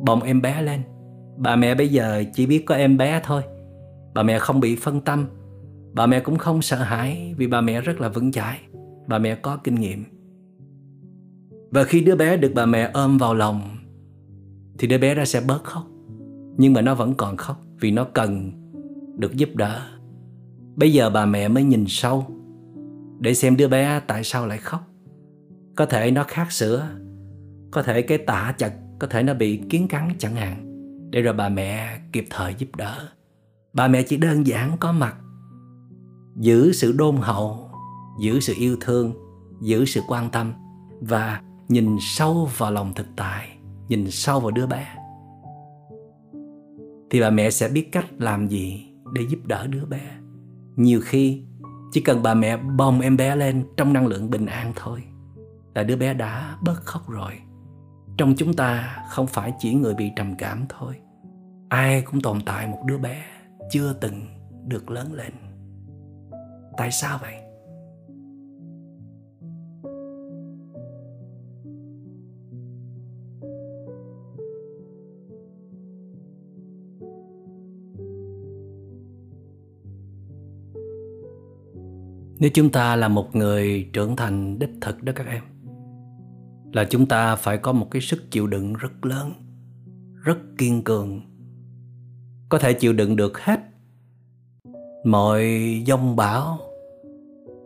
bồng 0.00 0.22
em 0.22 0.42
bé 0.42 0.62
lên. 0.62 0.80
Bà 1.36 1.56
mẹ 1.56 1.74
bây 1.74 1.88
giờ 1.88 2.24
chỉ 2.34 2.46
biết 2.46 2.66
có 2.66 2.74
em 2.74 2.96
bé 2.96 3.20
thôi. 3.24 3.42
Bà 4.14 4.22
mẹ 4.22 4.38
không 4.38 4.60
bị 4.60 4.76
phân 4.76 5.00
tâm. 5.00 5.26
Bà 5.92 6.06
mẹ 6.06 6.20
cũng 6.20 6.38
không 6.38 6.62
sợ 6.62 6.76
hãi 6.76 7.34
vì 7.36 7.46
bà 7.46 7.60
mẹ 7.60 7.80
rất 7.80 8.00
là 8.00 8.08
vững 8.08 8.32
chãi. 8.32 8.58
Bà 9.06 9.18
mẹ 9.18 9.34
có 9.34 9.56
kinh 9.56 9.74
nghiệm. 9.74 10.04
Và 11.70 11.84
khi 11.84 12.00
đứa 12.00 12.16
bé 12.16 12.36
được 12.36 12.52
bà 12.54 12.66
mẹ 12.66 12.90
ôm 12.94 13.18
vào 13.18 13.34
lòng, 13.34 13.60
thì 14.78 14.88
đứa 14.88 14.98
bé 14.98 15.14
đó 15.14 15.24
sẽ 15.24 15.40
bớt 15.40 15.64
khóc. 15.64 15.82
Nhưng 16.56 16.72
mà 16.72 16.80
nó 16.80 16.94
vẫn 16.94 17.14
còn 17.14 17.36
khóc 17.36 17.60
vì 17.80 17.90
nó 17.90 18.04
cần 18.04 18.52
được 19.18 19.34
giúp 19.34 19.48
đỡ. 19.54 19.80
Bây 20.76 20.92
giờ 20.92 21.10
bà 21.10 21.26
mẹ 21.26 21.48
mới 21.48 21.62
nhìn 21.62 21.84
sâu 21.88 22.26
để 23.18 23.34
xem 23.34 23.56
đứa 23.56 23.68
bé 23.68 24.00
tại 24.06 24.24
sao 24.24 24.46
lại 24.46 24.58
khóc. 24.58 24.80
Có 25.76 25.86
thể 25.86 26.10
nó 26.10 26.24
khát 26.28 26.52
sữa, 26.52 26.88
có 27.70 27.82
thể 27.82 28.02
cái 28.02 28.18
tả 28.18 28.54
chật 28.58 28.72
có 29.00 29.06
thể 29.06 29.22
nó 29.22 29.34
bị 29.34 29.56
kiến 29.68 29.88
cắn 29.88 30.08
chẳng 30.18 30.34
hạn, 30.34 30.66
để 31.10 31.22
rồi 31.22 31.34
bà 31.34 31.48
mẹ 31.48 32.00
kịp 32.12 32.26
thời 32.30 32.54
giúp 32.58 32.76
đỡ. 32.76 33.08
Bà 33.72 33.88
mẹ 33.88 34.02
chỉ 34.02 34.16
đơn 34.16 34.46
giản 34.46 34.76
có 34.80 34.92
mặt, 34.92 35.16
giữ 36.36 36.72
sự 36.72 36.92
đôn 36.92 37.16
hậu, 37.16 37.70
giữ 38.20 38.40
sự 38.40 38.54
yêu 38.58 38.76
thương, 38.80 39.14
giữ 39.60 39.84
sự 39.84 40.00
quan 40.08 40.30
tâm 40.30 40.52
và 41.00 41.42
nhìn 41.68 41.96
sâu 42.00 42.50
vào 42.56 42.72
lòng 42.72 42.92
thực 42.94 43.06
tại, 43.16 43.48
nhìn 43.88 44.10
sâu 44.10 44.40
vào 44.40 44.50
đứa 44.50 44.66
bé. 44.66 44.86
Thì 47.10 47.20
bà 47.20 47.30
mẹ 47.30 47.50
sẽ 47.50 47.68
biết 47.68 47.92
cách 47.92 48.06
làm 48.18 48.48
gì 48.48 48.86
để 49.12 49.22
giúp 49.30 49.38
đỡ 49.46 49.66
đứa 49.66 49.84
bé. 49.84 50.00
Nhiều 50.76 51.00
khi 51.04 51.42
chỉ 51.92 52.00
cần 52.00 52.22
bà 52.22 52.34
mẹ 52.34 52.56
bồng 52.56 53.00
em 53.00 53.16
bé 53.16 53.36
lên 53.36 53.64
trong 53.76 53.92
năng 53.92 54.06
lượng 54.06 54.30
bình 54.30 54.46
an 54.46 54.72
thôi, 54.76 55.02
là 55.74 55.82
đứa 55.82 55.96
bé 55.96 56.14
đã 56.14 56.56
bớt 56.62 56.84
khóc 56.84 57.08
rồi 57.08 57.32
trong 58.20 58.34
chúng 58.36 58.54
ta 58.54 58.98
không 59.08 59.26
phải 59.26 59.52
chỉ 59.58 59.74
người 59.74 59.94
bị 59.94 60.12
trầm 60.16 60.34
cảm 60.38 60.64
thôi. 60.68 60.94
Ai 61.68 62.02
cũng 62.02 62.20
tồn 62.20 62.40
tại 62.46 62.66
một 62.66 62.82
đứa 62.86 62.98
bé 62.98 63.24
chưa 63.70 63.92
từng 63.92 64.26
được 64.66 64.90
lớn 64.90 65.12
lên. 65.12 65.32
Tại 66.76 66.90
sao 66.90 67.18
vậy? 67.22 67.34
Nếu 82.38 82.50
chúng 82.54 82.70
ta 82.72 82.96
là 82.96 83.08
một 83.08 83.36
người 83.36 83.90
trưởng 83.92 84.16
thành 84.16 84.58
đích 84.58 84.70
thực 84.80 85.02
đó 85.02 85.12
các 85.16 85.26
em 85.26 85.49
là 86.72 86.84
chúng 86.84 87.06
ta 87.06 87.36
phải 87.36 87.58
có 87.58 87.72
một 87.72 87.90
cái 87.90 88.02
sức 88.02 88.30
chịu 88.30 88.46
đựng 88.46 88.72
rất 88.72 89.06
lớn, 89.06 89.32
rất 90.24 90.38
kiên 90.58 90.84
cường. 90.84 91.20
Có 92.48 92.58
thể 92.58 92.72
chịu 92.72 92.92
đựng 92.92 93.16
được 93.16 93.38
hết 93.38 93.60
mọi 95.04 95.44
dông 95.86 96.16
bão, 96.16 96.58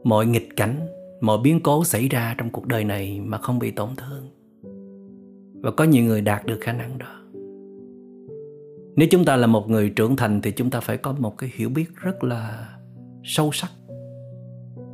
mọi 0.05 0.27
nghịch 0.27 0.49
cảnh, 0.57 0.87
mọi 1.21 1.39
biến 1.39 1.61
cố 1.61 1.85
xảy 1.85 2.09
ra 2.09 2.35
trong 2.39 2.51
cuộc 2.51 2.67
đời 2.67 2.85
này 2.85 3.21
mà 3.21 3.39
không 3.39 3.59
bị 3.59 3.71
tổn 3.71 3.89
thương. 3.97 4.31
Và 5.63 5.71
có 5.71 5.85
nhiều 5.85 6.05
người 6.05 6.21
đạt 6.21 6.47
được 6.47 6.59
khả 6.61 6.73
năng 6.73 6.99
đó. 6.99 7.21
Nếu 8.97 9.09
chúng 9.11 9.25
ta 9.25 9.37
là 9.37 9.47
một 9.47 9.71
người 9.71 9.91
trưởng 9.91 10.17
thành 10.17 10.43
thì 10.43 10.51
chúng 10.51 10.71
ta 10.71 10.81
phải 10.81 10.97
có 10.97 11.13
một 11.13 11.39
cái 11.39 11.51
hiểu 11.55 11.69
biết 11.69 11.87
rất 11.97 12.25
là 12.25 12.69
sâu 13.25 13.51
sắc 13.53 13.71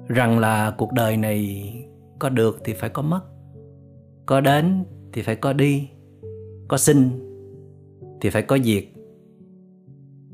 rằng 0.09 0.38
là 0.38 0.75
cuộc 0.79 0.93
đời 0.93 1.17
này 1.17 1.73
có 2.19 2.29
được 2.29 2.61
thì 2.64 2.73
phải 2.73 2.90
có 2.90 3.02
mất 3.02 3.21
có 4.31 4.41
đến 4.41 4.85
thì 5.13 5.23
phải 5.23 5.37
có 5.37 5.53
đi, 5.53 5.89
có 6.69 6.77
sinh 6.77 7.11
thì 8.21 8.31
phải 8.31 8.43
có 8.43 8.59
diệt 8.59 8.85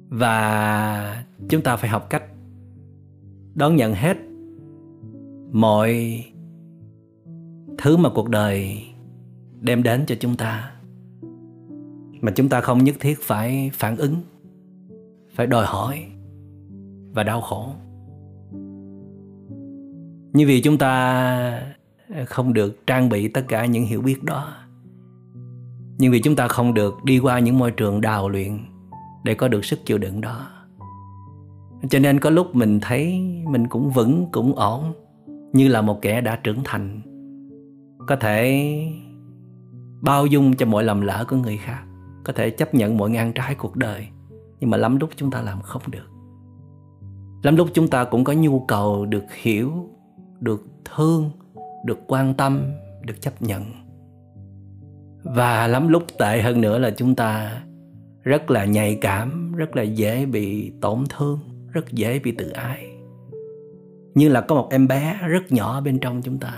và 0.08 1.24
chúng 1.48 1.62
ta 1.62 1.76
phải 1.76 1.90
học 1.90 2.06
cách 2.10 2.24
đón 3.54 3.76
nhận 3.76 3.94
hết 3.94 4.16
mọi 5.52 6.24
thứ 7.78 7.96
mà 7.96 8.10
cuộc 8.14 8.28
đời 8.28 8.82
đem 9.60 9.82
đến 9.82 10.04
cho 10.06 10.14
chúng 10.20 10.36
ta. 10.36 10.76
Mà 12.20 12.32
chúng 12.34 12.48
ta 12.48 12.60
không 12.60 12.84
nhất 12.84 12.94
thiết 13.00 13.18
phải 13.20 13.70
phản 13.72 13.96
ứng, 13.96 14.16
phải 15.34 15.46
đòi 15.46 15.66
hỏi 15.66 16.04
và 17.14 17.22
đau 17.22 17.40
khổ. 17.40 17.70
Như 20.32 20.46
vì 20.46 20.62
chúng 20.62 20.78
ta 20.78 21.75
không 22.26 22.52
được 22.52 22.86
trang 22.86 23.08
bị 23.08 23.28
tất 23.28 23.44
cả 23.48 23.66
những 23.66 23.84
hiểu 23.84 24.02
biết 24.02 24.24
đó. 24.24 24.52
Nhưng 25.98 26.12
vì 26.12 26.20
chúng 26.20 26.36
ta 26.36 26.48
không 26.48 26.74
được 26.74 26.94
đi 27.04 27.18
qua 27.18 27.38
những 27.38 27.58
môi 27.58 27.70
trường 27.70 28.00
đào 28.00 28.28
luyện 28.28 28.58
để 29.24 29.34
có 29.34 29.48
được 29.48 29.64
sức 29.64 29.86
chịu 29.86 29.98
đựng 29.98 30.20
đó. 30.20 30.48
Cho 31.90 31.98
nên 31.98 32.20
có 32.20 32.30
lúc 32.30 32.54
mình 32.54 32.80
thấy 32.80 33.20
mình 33.48 33.68
cũng 33.68 33.90
vững, 33.90 34.26
cũng 34.32 34.54
ổn, 34.54 34.92
như 35.52 35.68
là 35.68 35.80
một 35.80 36.02
kẻ 36.02 36.20
đã 36.20 36.36
trưởng 36.36 36.60
thành. 36.64 37.00
Có 38.06 38.16
thể 38.16 38.66
bao 40.00 40.26
dung 40.26 40.56
cho 40.56 40.66
mọi 40.66 40.84
lầm 40.84 41.00
lỡ 41.00 41.24
của 41.28 41.36
người 41.36 41.56
khác, 41.56 41.82
có 42.24 42.32
thể 42.32 42.50
chấp 42.50 42.74
nhận 42.74 42.96
mọi 42.96 43.10
ngang 43.10 43.32
trái 43.32 43.54
cuộc 43.54 43.76
đời, 43.76 44.06
nhưng 44.60 44.70
mà 44.70 44.76
lắm 44.76 44.96
lúc 44.96 45.10
chúng 45.16 45.30
ta 45.30 45.42
làm 45.42 45.62
không 45.62 45.82
được. 45.90 46.10
Lắm 47.42 47.56
lúc 47.56 47.68
chúng 47.74 47.88
ta 47.88 48.04
cũng 48.04 48.24
có 48.24 48.32
nhu 48.32 48.60
cầu 48.60 49.06
được 49.06 49.24
hiểu, 49.42 49.90
được 50.40 50.64
thương 50.84 51.30
được 51.86 51.98
quan 52.06 52.34
tâm, 52.34 52.72
được 53.02 53.20
chấp 53.20 53.42
nhận. 53.42 53.64
Và 55.22 55.66
lắm 55.66 55.88
lúc 55.88 56.02
tệ 56.18 56.42
hơn 56.42 56.60
nữa 56.60 56.78
là 56.78 56.90
chúng 56.90 57.14
ta 57.14 57.62
rất 58.22 58.50
là 58.50 58.64
nhạy 58.64 58.98
cảm, 59.00 59.52
rất 59.52 59.76
là 59.76 59.82
dễ 59.82 60.26
bị 60.26 60.72
tổn 60.80 61.04
thương, 61.08 61.38
rất 61.72 61.92
dễ 61.92 62.18
bị 62.18 62.32
tự 62.32 62.50
ái. 62.50 62.86
Như 64.14 64.28
là 64.28 64.40
có 64.40 64.54
một 64.54 64.68
em 64.70 64.88
bé 64.88 65.18
rất 65.28 65.52
nhỏ 65.52 65.80
bên 65.80 65.98
trong 65.98 66.22
chúng 66.22 66.38
ta. 66.38 66.52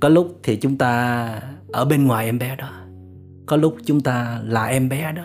Có 0.00 0.08
lúc 0.08 0.38
thì 0.42 0.56
chúng 0.56 0.78
ta 0.78 1.40
ở 1.72 1.84
bên 1.84 2.06
ngoài 2.06 2.26
em 2.26 2.38
bé 2.38 2.56
đó. 2.56 2.70
Có 3.46 3.56
lúc 3.56 3.76
chúng 3.84 4.00
ta 4.00 4.40
là 4.44 4.66
em 4.66 4.88
bé 4.88 5.12
đó. 5.12 5.24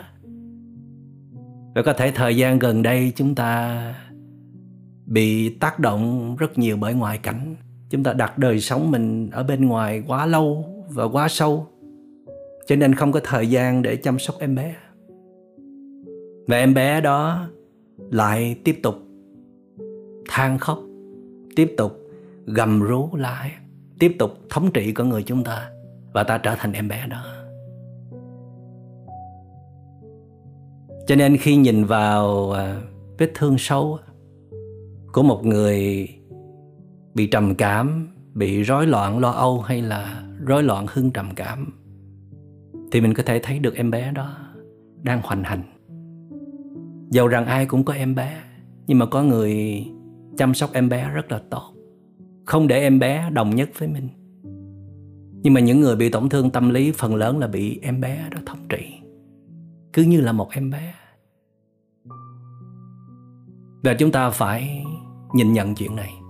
Và 1.75 1.81
có 1.81 1.93
thể 1.93 2.11
thời 2.15 2.37
gian 2.37 2.59
gần 2.59 2.81
đây 2.81 3.13
chúng 3.15 3.35
ta 3.35 3.95
bị 5.05 5.49
tác 5.49 5.79
động 5.79 6.35
rất 6.35 6.57
nhiều 6.57 6.77
bởi 6.77 6.93
ngoại 6.93 7.17
cảnh 7.17 7.55
chúng 7.91 8.03
ta 8.03 8.13
đặt 8.13 8.37
đời 8.37 8.59
sống 8.59 8.91
mình 8.91 9.29
ở 9.31 9.43
bên 9.43 9.65
ngoài 9.65 10.03
quá 10.07 10.25
lâu 10.25 10.65
và 10.89 11.03
quá 11.03 11.27
sâu, 11.27 11.67
cho 12.67 12.75
nên 12.75 12.95
không 12.95 13.11
có 13.11 13.19
thời 13.23 13.49
gian 13.49 13.81
để 13.81 13.95
chăm 13.95 14.19
sóc 14.19 14.35
em 14.39 14.55
bé. 14.55 14.75
Và 16.47 16.57
em 16.57 16.73
bé 16.73 17.01
đó 17.01 17.47
lại 18.11 18.55
tiếp 18.63 18.79
tục 18.83 18.95
than 20.29 20.57
khóc, 20.57 20.79
tiếp 21.55 21.73
tục 21.77 21.91
gầm 22.45 22.81
rú 22.81 23.09
lại, 23.15 23.51
tiếp 23.99 24.15
tục 24.19 24.31
thống 24.49 24.71
trị 24.73 24.91
con 24.91 25.09
người 25.09 25.23
chúng 25.23 25.43
ta 25.43 25.69
và 26.13 26.23
ta 26.23 26.37
trở 26.37 26.55
thành 26.55 26.73
em 26.73 26.87
bé 26.87 27.07
đó. 27.09 27.23
Cho 31.07 31.15
nên 31.15 31.37
khi 31.37 31.55
nhìn 31.55 31.85
vào 31.85 32.51
à, 32.51 32.81
vết 33.17 33.31
thương 33.35 33.55
sâu 33.57 33.99
của 35.13 35.23
một 35.23 35.45
người 35.45 36.09
bị 37.13 37.27
trầm 37.27 37.55
cảm, 37.55 38.07
bị 38.33 38.63
rối 38.63 38.87
loạn 38.87 39.19
lo 39.19 39.31
âu 39.31 39.61
hay 39.61 39.81
là 39.81 40.23
rối 40.45 40.63
loạn 40.63 40.85
hưng 40.89 41.11
trầm 41.11 41.29
cảm? 41.35 41.73
Thì 42.91 43.01
mình 43.01 43.13
có 43.13 43.23
thể 43.25 43.39
thấy 43.43 43.59
được 43.59 43.75
em 43.75 43.91
bé 43.91 44.11
đó 44.11 44.37
đang 45.01 45.21
hoành 45.23 45.43
hành. 45.43 45.63
Dầu 47.09 47.27
rằng 47.27 47.45
ai 47.45 47.65
cũng 47.65 47.83
có 47.83 47.93
em 47.93 48.15
bé, 48.15 48.43
nhưng 48.87 48.99
mà 48.99 49.05
có 49.05 49.23
người 49.23 49.83
chăm 50.37 50.53
sóc 50.53 50.69
em 50.73 50.89
bé 50.89 51.09
rất 51.09 51.31
là 51.31 51.41
tốt. 51.49 51.73
Không 52.45 52.67
để 52.67 52.79
em 52.79 52.99
bé 52.99 53.29
đồng 53.33 53.55
nhất 53.55 53.69
với 53.77 53.87
mình. 53.87 54.09
Nhưng 55.43 55.53
mà 55.53 55.59
những 55.59 55.81
người 55.81 55.95
bị 55.95 56.09
tổn 56.09 56.29
thương 56.29 56.49
tâm 56.49 56.69
lý 56.69 56.91
phần 56.91 57.15
lớn 57.15 57.39
là 57.39 57.47
bị 57.47 57.79
em 57.81 58.01
bé 58.01 58.27
đó 58.31 58.37
thống 58.45 58.65
trị. 58.69 58.93
Cứ 59.93 60.03
như 60.03 60.21
là 60.21 60.31
một 60.31 60.49
em 60.51 60.69
bé. 60.69 60.93
Và 63.83 63.93
chúng 63.93 64.11
ta 64.11 64.29
phải 64.29 64.85
nhìn 65.33 65.53
nhận 65.53 65.75
chuyện 65.75 65.95
này 65.95 66.20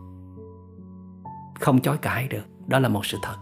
không 1.62 1.82
chối 1.82 1.98
cãi 1.98 2.28
được. 2.28 2.44
Đó 2.68 2.80
là 2.80 2.90
một 2.90 3.06
sự 3.06 3.18
thật. 3.24 3.36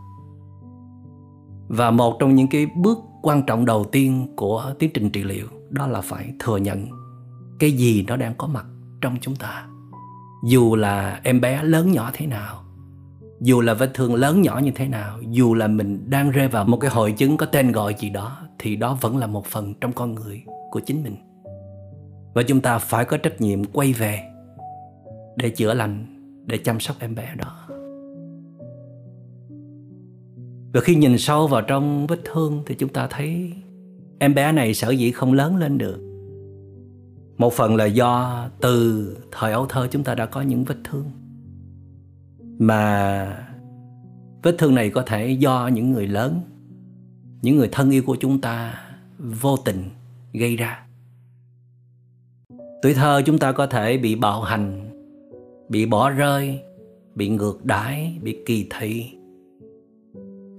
Và 1.68 1.92
một 1.92 2.18
trong 2.20 2.36
những 2.36 2.48
cái 2.48 2.68
bước 2.76 2.98
quan 3.22 3.46
trọng 3.46 3.66
đầu 3.66 3.86
tiên 3.92 4.34
của 4.36 4.74
tiến 4.80 4.90
trình 4.94 5.10
trị 5.10 5.24
liệu, 5.24 5.48
đó 5.70 5.88
là 5.88 6.02
phải 6.02 6.34
thừa 6.40 6.58
nhận 6.58 6.88
cái 7.60 7.72
gì 7.72 8.06
nó 8.08 8.18
đang 8.18 8.34
có 8.38 8.48
mặt 8.48 8.66
trong 9.02 9.18
chúng 9.22 9.36
ta. 9.36 9.66
Dù 10.44 10.76
là 10.76 11.20
em 11.24 11.42
bé 11.42 11.64
lớn 11.64 11.92
nhỏ 11.92 12.10
thế 12.14 12.28
nào, 12.28 12.64
dù 13.42 13.62
là 13.62 13.74
vết 13.74 13.92
thương 13.94 14.16
lớn 14.16 14.42
nhỏ 14.42 14.60
như 14.64 14.72
thế 14.76 14.88
nào, 14.88 15.20
dù 15.30 15.54
là 15.54 15.68
mình 15.68 16.10
đang 16.10 16.32
rơi 16.32 16.48
vào 16.48 16.66
một 16.66 16.78
cái 16.78 16.92
hội 16.92 17.12
chứng 17.12 17.38
có 17.38 17.46
tên 17.46 17.72
gọi 17.72 17.96
gì 17.98 18.10
đó, 18.10 18.38
thì 18.60 18.76
đó 18.76 18.98
vẫn 19.02 19.18
là 19.18 19.28
một 19.28 19.46
phần 19.46 19.74
trong 19.82 19.94
con 19.94 20.16
người 20.16 20.44
của 20.72 20.80
chính 20.80 21.04
mình. 21.04 21.16
Và 22.34 22.44
chúng 22.44 22.62
ta 22.62 22.78
phải 22.78 23.06
có 23.06 23.18
trách 23.18 23.42
nhiệm 23.42 23.66
quay 23.66 23.94
về 23.94 24.24
để 25.36 25.50
chữa 25.50 25.74
lành, 25.74 26.06
để 26.46 26.58
chăm 26.58 26.80
sóc 26.80 26.96
em 27.00 27.16
bé 27.16 27.36
đó. 27.38 27.59
Và 30.74 30.82
khi 30.82 30.96
nhìn 30.96 31.18
sâu 31.18 31.48
vào 31.48 31.62
trong 31.62 32.08
vết 32.08 32.20
thương 32.26 32.64
thì 32.66 32.76
chúng 32.76 32.90
ta 32.90 33.08
thấy 33.08 33.54
em 34.20 34.34
bé 34.34 34.52
này 34.52 34.74
sở 34.74 34.90
dĩ 34.90 35.12
không 35.12 35.34
lớn 35.34 35.56
lên 35.56 35.78
được. 35.78 36.00
Một 37.38 37.54
phần 37.54 37.76
là 37.76 37.86
do 37.86 38.46
từ 38.62 39.18
thời 39.32 39.52
ấu 39.52 39.66
thơ 39.66 39.88
chúng 39.92 40.04
ta 40.04 40.16
đã 40.16 40.26
có 40.26 40.42
những 40.42 40.64
vết 40.64 40.78
thương. 40.84 41.12
Mà 42.60 43.46
vết 44.44 44.56
thương 44.58 44.76
này 44.76 44.90
có 44.90 45.04
thể 45.08 45.32
do 45.32 45.68
những 45.68 45.92
người 45.92 46.08
lớn, 46.08 46.42
những 47.42 47.58
người 47.58 47.70
thân 47.72 47.92
yêu 47.92 48.04
của 48.06 48.18
chúng 48.20 48.42
ta 48.42 48.82
vô 49.18 49.58
tình 49.58 49.84
gây 50.34 50.56
ra. 50.56 50.86
Tuổi 52.82 52.94
thơ 52.94 53.22
chúng 53.26 53.38
ta 53.38 53.52
có 53.52 53.68
thể 53.68 53.98
bị 53.98 54.16
bạo 54.16 54.42
hành, 54.42 54.90
bị 55.70 55.86
bỏ 55.86 56.10
rơi, 56.10 56.60
bị 57.16 57.30
ngược 57.30 57.66
đãi, 57.66 58.18
bị 58.22 58.38
kỳ 58.46 58.68
thị 58.80 59.19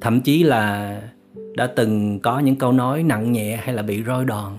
thậm 0.01 0.21
chí 0.21 0.43
là 0.43 1.03
đã 1.57 1.67
từng 1.77 2.21
có 2.21 2.39
những 2.39 2.57
câu 2.57 2.73
nói 2.73 3.03
nặng 3.03 3.33
nhẹ 3.33 3.57
hay 3.57 3.75
là 3.75 3.83
bị 3.83 4.03
roi 4.05 4.25
đòn. 4.25 4.53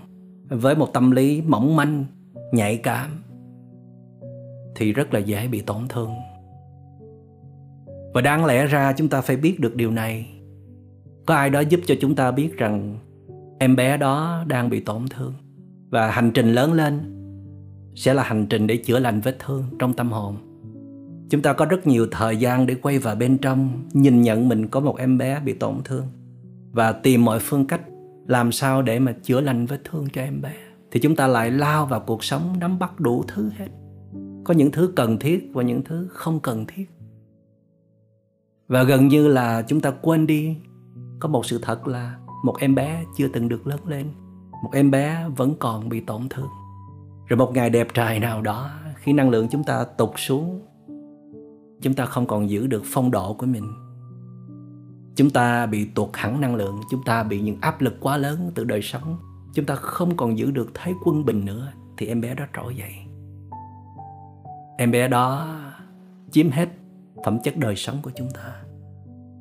Với 0.50 0.76
một 0.76 0.94
tâm 0.94 1.12
lý 1.12 1.42
mỏng 1.42 1.76
manh, 1.76 2.06
nhạy 2.52 2.78
cảm, 2.78 3.24
thì 4.76 4.94
rất 4.94 5.14
là 5.14 5.20
dễ 5.20 5.48
bị 5.48 5.62
tổn 5.62 5.88
thương. 5.90 6.12
Và 8.14 8.22
đáng 8.22 8.46
lẽ 8.46 8.66
ra 8.66 8.94
chúng 8.94 9.10
ta 9.10 9.22
phải 9.22 9.36
biết 9.36 9.60
được 9.60 9.76
điều 9.76 9.92
này. 9.92 10.26
Có 11.26 11.36
ai 11.36 11.50
đó 11.50 11.60
giúp 11.60 11.80
cho 11.86 11.96
chúng 12.02 12.16
ta 12.16 12.32
biết 12.32 12.58
rằng 12.58 12.98
em 13.60 13.76
bé 13.76 13.98
đó 13.98 14.44
đang 14.48 14.70
bị 14.70 14.80
tổn 14.80 15.02
thương. 15.10 15.34
Và 15.90 16.12
hành 16.12 16.32
trình 16.34 16.54
lớn 16.54 16.74
lên 16.74 17.00
sẽ 17.96 18.14
là 18.14 18.24
hành 18.24 18.48
trình 18.50 18.68
để 18.68 18.78
chữa 18.78 19.00
lành 19.00 19.22
vết 19.22 19.40
thương 19.40 19.64
trong 19.80 19.94
tâm 19.94 20.12
hồn 20.12 20.36
chúng 21.32 21.42
ta 21.42 21.54
có 21.54 21.66
rất 21.66 21.88
nhiều 21.88 22.08
thời 22.12 22.38
gian 22.38 22.66
để 22.66 22.76
quay 22.76 23.00
vào 23.00 23.16
bên 23.16 23.38
trong, 23.38 23.84
nhìn 23.94 24.22
nhận 24.22 24.50
mình 24.50 24.68
có 24.68 24.80
một 24.80 24.98
em 24.98 25.18
bé 25.18 25.40
bị 25.40 25.54
tổn 25.54 25.76
thương 25.86 26.08
và 26.72 26.92
tìm 26.92 27.26
mọi 27.26 27.40
phương 27.40 27.68
cách 27.68 27.82
làm 28.28 28.52
sao 28.52 28.82
để 28.82 29.00
mà 29.00 29.14
chữa 29.24 29.42
lành 29.42 29.66
vết 29.66 29.82
thương 29.84 30.08
cho 30.14 30.22
em 30.22 30.42
bé. 30.42 30.54
Thì 30.92 31.00
chúng 31.00 31.16
ta 31.16 31.28
lại 31.28 31.52
lao 31.52 31.86
vào 31.86 32.00
cuộc 32.00 32.24
sống, 32.24 32.56
nắm 32.60 32.80
bắt 32.80 33.00
đủ 33.00 33.24
thứ 33.28 33.50
hết. 33.58 33.68
Có 34.44 34.54
những 34.54 34.72
thứ 34.72 34.94
cần 34.96 35.20
thiết 35.20 35.50
và 35.54 35.64
những 35.64 35.84
thứ 35.84 36.08
không 36.12 36.40
cần 36.40 36.66
thiết. 36.68 36.86
Và 38.68 38.84
gần 38.84 39.08
như 39.08 39.28
là 39.28 39.62
chúng 39.68 39.82
ta 39.82 39.92
quên 40.02 40.28
đi, 40.28 40.58
có 41.20 41.30
một 41.30 41.46
sự 41.46 41.60
thật 41.62 41.88
là 41.88 42.18
một 42.44 42.56
em 42.60 42.76
bé 42.76 43.04
chưa 43.18 43.28
từng 43.28 43.50
được 43.50 43.68
lớn 43.68 43.80
lên. 43.88 44.06
Một 44.64 44.70
em 44.74 44.92
bé 44.92 45.26
vẫn 45.36 45.56
còn 45.60 45.90
bị 45.90 46.00
tổn 46.00 46.30
thương. 46.30 46.50
Rồi 47.28 47.38
một 47.38 47.52
ngày 47.54 47.70
đẹp 47.70 47.88
trời 47.94 48.20
nào 48.20 48.42
đó, 48.42 48.70
khi 48.96 49.14
năng 49.14 49.30
lượng 49.30 49.48
chúng 49.52 49.64
ta 49.64 49.84
tụt 49.98 50.10
xuống 50.18 50.62
chúng 51.82 51.94
ta 51.94 52.06
không 52.06 52.26
còn 52.26 52.50
giữ 52.50 52.68
được 52.68 52.84
phong 52.86 53.12
độ 53.12 53.34
của 53.34 53.46
mình. 53.46 53.74
Chúng 55.16 55.30
ta 55.30 55.66
bị 55.66 55.86
tuột 55.86 56.10
hẳn 56.14 56.42
năng 56.42 56.56
lượng, 56.56 56.82
chúng 56.92 57.04
ta 57.04 57.24
bị 57.24 57.42
những 57.42 57.58
áp 57.62 57.82
lực 57.82 57.98
quá 58.00 58.18
lớn 58.18 58.52
từ 58.56 58.64
đời 58.64 58.82
sống. 58.82 59.18
Chúng 59.54 59.66
ta 59.66 59.76
không 59.76 60.18
còn 60.18 60.38
giữ 60.38 60.52
được 60.52 60.72
thế 60.74 60.94
quân 61.04 61.26
bình 61.26 61.46
nữa, 61.46 61.72
thì 61.98 62.08
em 62.08 62.22
bé 62.22 62.36
đó 62.36 62.46
trỗi 62.56 62.76
dậy. 62.76 62.92
Em 64.78 64.92
bé 64.92 65.08
đó 65.08 65.58
chiếm 66.32 66.50
hết 66.50 66.70
phẩm 67.26 67.40
chất 67.44 67.58
đời 67.58 67.76
sống 67.76 67.98
của 68.02 68.12
chúng 68.16 68.30
ta. 68.32 68.56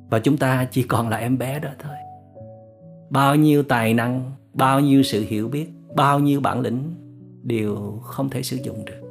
Và 0.09 0.19
chúng 0.19 0.37
ta 0.37 0.65
chỉ 0.65 0.83
còn 0.83 1.09
là 1.09 1.17
em 1.17 1.37
bé 1.37 1.59
đó 1.59 1.69
thôi. 1.79 1.95
Bao 3.09 3.35
nhiêu 3.35 3.63
tài 3.63 3.93
năng, 3.93 4.31
bao 4.53 4.79
nhiêu 4.79 5.03
sự 5.03 5.25
hiểu 5.27 5.47
biết, 5.47 5.69
bao 5.95 6.19
nhiêu 6.19 6.41
bản 6.41 6.61
lĩnh, 6.61 6.95
đều 7.43 7.99
không 8.03 8.29
thể 8.29 8.43
sử 8.43 8.57
dụng 8.63 8.85
được. 8.85 9.01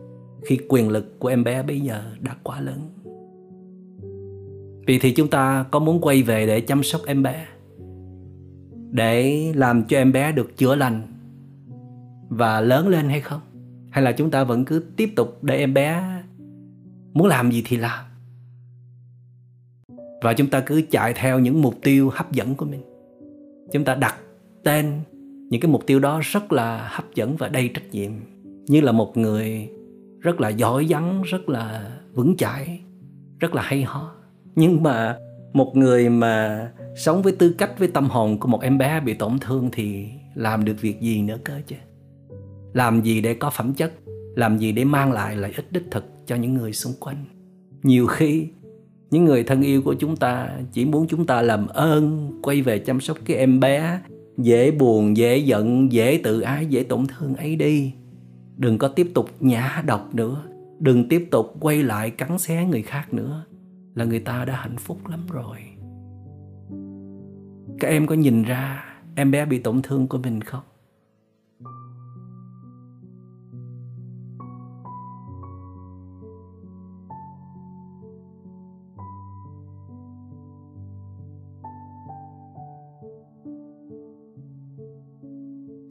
Khi 0.45 0.59
quyền 0.69 0.89
lực 0.89 1.19
của 1.19 1.29
em 1.29 1.45
bé 1.45 1.63
bây 1.63 1.81
giờ 1.81 2.03
đã 2.21 2.37
quá 2.43 2.61
lớn 2.61 2.91
vì 4.87 4.99
thì 4.99 5.11
chúng 5.13 5.29
ta 5.29 5.65
có 5.71 5.79
muốn 5.79 6.01
quay 6.01 6.23
về 6.23 6.47
để 6.47 6.61
chăm 6.61 6.83
sóc 6.83 7.01
em 7.07 7.23
bé, 7.23 7.47
để 8.91 9.45
làm 9.55 9.85
cho 9.85 9.97
em 9.97 10.13
bé 10.13 10.33
được 10.33 10.57
chữa 10.57 10.75
lành 10.75 11.03
và 12.29 12.61
lớn 12.61 12.89
lên 12.89 13.09
hay 13.09 13.21
không? 13.21 13.41
Hay 13.91 14.05
là 14.05 14.13
chúng 14.13 14.31
ta 14.31 14.45
vẫn 14.45 14.65
cứ 14.65 14.85
tiếp 14.97 15.13
tục 15.17 15.45
để 15.45 15.57
em 15.57 15.75
bé 15.75 16.23
muốn 17.13 17.27
làm 17.27 17.51
gì 17.51 17.63
thì 17.67 17.77
làm? 17.77 18.05
Và 20.23 20.33
chúng 20.33 20.51
ta 20.51 20.63
cứ 20.67 20.83
chạy 20.91 21.13
theo 21.17 21.39
những 21.39 21.63
mục 21.63 21.75
tiêu 21.83 22.11
hấp 22.13 22.33
dẫn 22.33 22.55
của 22.55 22.67
mình. 22.67 22.83
Chúng 23.73 23.85
ta 23.85 23.95
đặt 23.95 24.17
tên 24.65 25.01
những 25.51 25.61
cái 25.61 25.71
mục 25.71 25.87
tiêu 25.87 26.01
đó 26.01 26.21
rất 26.23 26.53
là 26.53 26.89
hấp 26.91 27.15
dẫn 27.15 27.37
và 27.37 27.49
đầy 27.49 27.69
trách 27.69 27.91
nhiệm. 27.93 28.13
Như 28.67 28.81
là 28.81 28.93
một 28.93 29.17
người 29.17 29.69
rất 30.21 30.41
là 30.41 30.49
giỏi 30.49 30.87
vắng 30.89 31.23
rất 31.23 31.49
là 31.49 31.97
vững 32.13 32.37
chãi, 32.37 32.81
rất 33.39 33.55
là 33.55 33.63
hay 33.63 33.83
ho 33.83 34.15
nhưng 34.55 34.83
mà 34.83 35.17
một 35.53 35.77
người 35.77 36.09
mà 36.09 36.67
sống 36.97 37.23
với 37.23 37.33
tư 37.33 37.55
cách, 37.59 37.79
với 37.79 37.89
tâm 37.89 38.09
hồn 38.11 38.41
của 38.41 38.49
một 38.49 38.63
em 38.63 38.79
bé 38.79 39.01
bị 39.01 39.15
tổn 39.15 39.39
thương 39.39 39.69
thì 39.73 40.09
làm 40.35 40.65
được 40.65 40.81
việc 40.81 41.01
gì 41.01 41.23
nữa 41.23 41.39
cơ 41.45 41.61
chứ? 41.67 41.77
Làm 42.73 43.03
gì 43.03 43.21
để 43.21 43.35
có 43.35 43.51
phẩm 43.51 43.75
chất, 43.75 43.93
làm 44.37 44.59
gì 44.59 44.73
để 44.73 44.85
mang 44.85 45.13
lại 45.13 45.37
lợi 45.37 45.53
ích 45.57 45.73
đích 45.73 45.91
thực 45.91 46.05
cho 46.27 46.37
những 46.37 46.55
người 46.55 46.73
xung 46.73 46.93
quanh? 47.01 47.25
Nhiều 47.83 48.07
khi, 48.07 48.49
những 49.11 49.25
người 49.25 49.45
thân 49.45 49.63
yêu 49.63 49.83
của 49.83 49.95
chúng 49.95 50.17
ta 50.17 50.51
chỉ 50.73 50.85
muốn 50.85 51.07
chúng 51.09 51.27
ta 51.27 51.43
làm 51.43 51.67
ơn, 51.67 52.33
quay 52.43 52.63
về 52.63 52.79
chăm 52.79 53.01
sóc 53.01 53.19
cái 53.25 53.37
em 53.37 53.61
bé, 53.61 54.01
dễ 54.39 54.71
buồn, 54.71 55.17
dễ 55.17 55.37
giận, 55.37 55.93
dễ 55.93 56.21
tự 56.25 56.41
ái, 56.41 56.67
dễ 56.67 56.83
tổn 56.83 57.07
thương 57.07 57.35
ấy 57.35 57.57
đi. 57.57 57.93
Đừng 58.57 58.79
có 58.79 58.89
tiếp 58.89 59.11
tục 59.15 59.31
nhã 59.41 59.83
độc 59.87 60.15
nữa, 60.15 60.43
đừng 60.79 61.09
tiếp 61.09 61.29
tục 61.31 61.55
quay 61.61 61.83
lại 61.83 62.11
cắn 62.11 62.39
xé 62.39 62.65
người 62.65 62.83
khác 62.83 63.15
nữa 63.15 63.45
là 63.95 64.05
người 64.05 64.21
ta 64.21 64.45
đã 64.45 64.57
hạnh 64.57 64.77
phúc 64.77 65.07
lắm 65.09 65.27
rồi. 65.27 65.59
Các 67.81 67.89
em 67.89 68.07
có 68.07 68.15
nhìn 68.15 68.43
ra 68.43 68.85
em 69.15 69.31
bé 69.31 69.47
bị 69.47 69.59
tổn 69.59 69.83
thương 69.83 70.09
của 70.09 70.19
mình 70.19 70.41
không? 70.41 70.63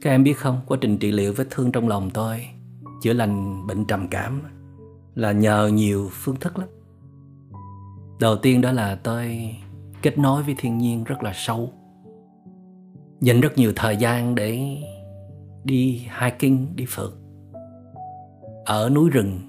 Các 0.00 0.10
em 0.10 0.24
biết 0.24 0.38
không, 0.38 0.60
quá 0.66 0.78
trình 0.80 0.98
trị 0.98 1.12
liệu 1.12 1.32
vết 1.32 1.46
thương 1.50 1.72
trong 1.72 1.88
lòng 1.88 2.10
tôi 2.14 2.46
Chữa 3.02 3.12
lành 3.12 3.66
bệnh 3.66 3.84
trầm 3.84 4.08
cảm 4.08 4.40
Là 5.14 5.32
nhờ 5.32 5.70
nhiều 5.72 6.08
phương 6.12 6.36
thức 6.36 6.58
lắm. 6.58 6.68
Đầu 8.20 8.36
tiên 8.36 8.60
đó 8.60 8.72
là 8.72 8.94
tôi 8.94 9.56
kết 10.02 10.18
nối 10.18 10.42
với 10.42 10.54
thiên 10.58 10.78
nhiên 10.78 11.04
rất 11.04 11.22
là 11.22 11.32
sâu. 11.34 11.70
Dành 13.20 13.40
rất 13.40 13.58
nhiều 13.58 13.72
thời 13.76 13.96
gian 13.96 14.34
để 14.34 14.76
đi 15.64 16.06
hiking, 16.20 16.76
đi 16.76 16.84
phượt. 16.88 17.16
Ở 18.64 18.90
núi 18.90 19.10
rừng 19.10 19.40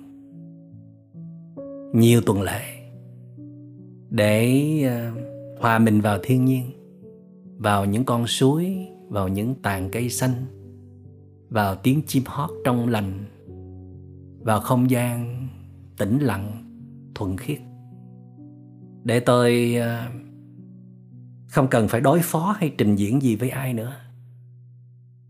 Nhiều 1.94 2.22
tuần 2.26 2.42
lễ 2.42 2.62
Để 4.10 4.62
à, 4.84 5.12
hòa 5.60 5.80
mình 5.80 6.02
vào 6.02 6.18
thiên 6.24 6.46
nhiên 6.46 6.72
Vào 7.58 7.86
những 7.86 8.06
con 8.06 8.28
suối 8.28 8.88
vào 9.10 9.28
những 9.28 9.56
tàn 9.56 9.90
cây 9.92 10.10
xanh 10.10 10.46
vào 11.50 11.76
tiếng 11.76 12.02
chim 12.08 12.24
hót 12.26 12.50
trong 12.66 12.90
lành 12.90 13.26
vào 14.40 14.60
không 14.60 14.90
gian 14.90 15.48
tĩnh 15.98 16.20
lặng 16.20 16.52
thuần 17.16 17.38
khiết 17.38 17.60
để 19.04 19.20
tôi 19.20 19.76
ờ, 19.76 20.08
không 21.48 21.68
cần 21.68 21.88
phải 21.88 22.02
đối 22.02 22.20
phó 22.20 22.56
hay 22.60 22.74
trình 22.78 22.96
diễn 22.96 23.22
gì 23.22 23.36
với 23.36 23.50
ai 23.50 23.74
nữa. 23.74 23.94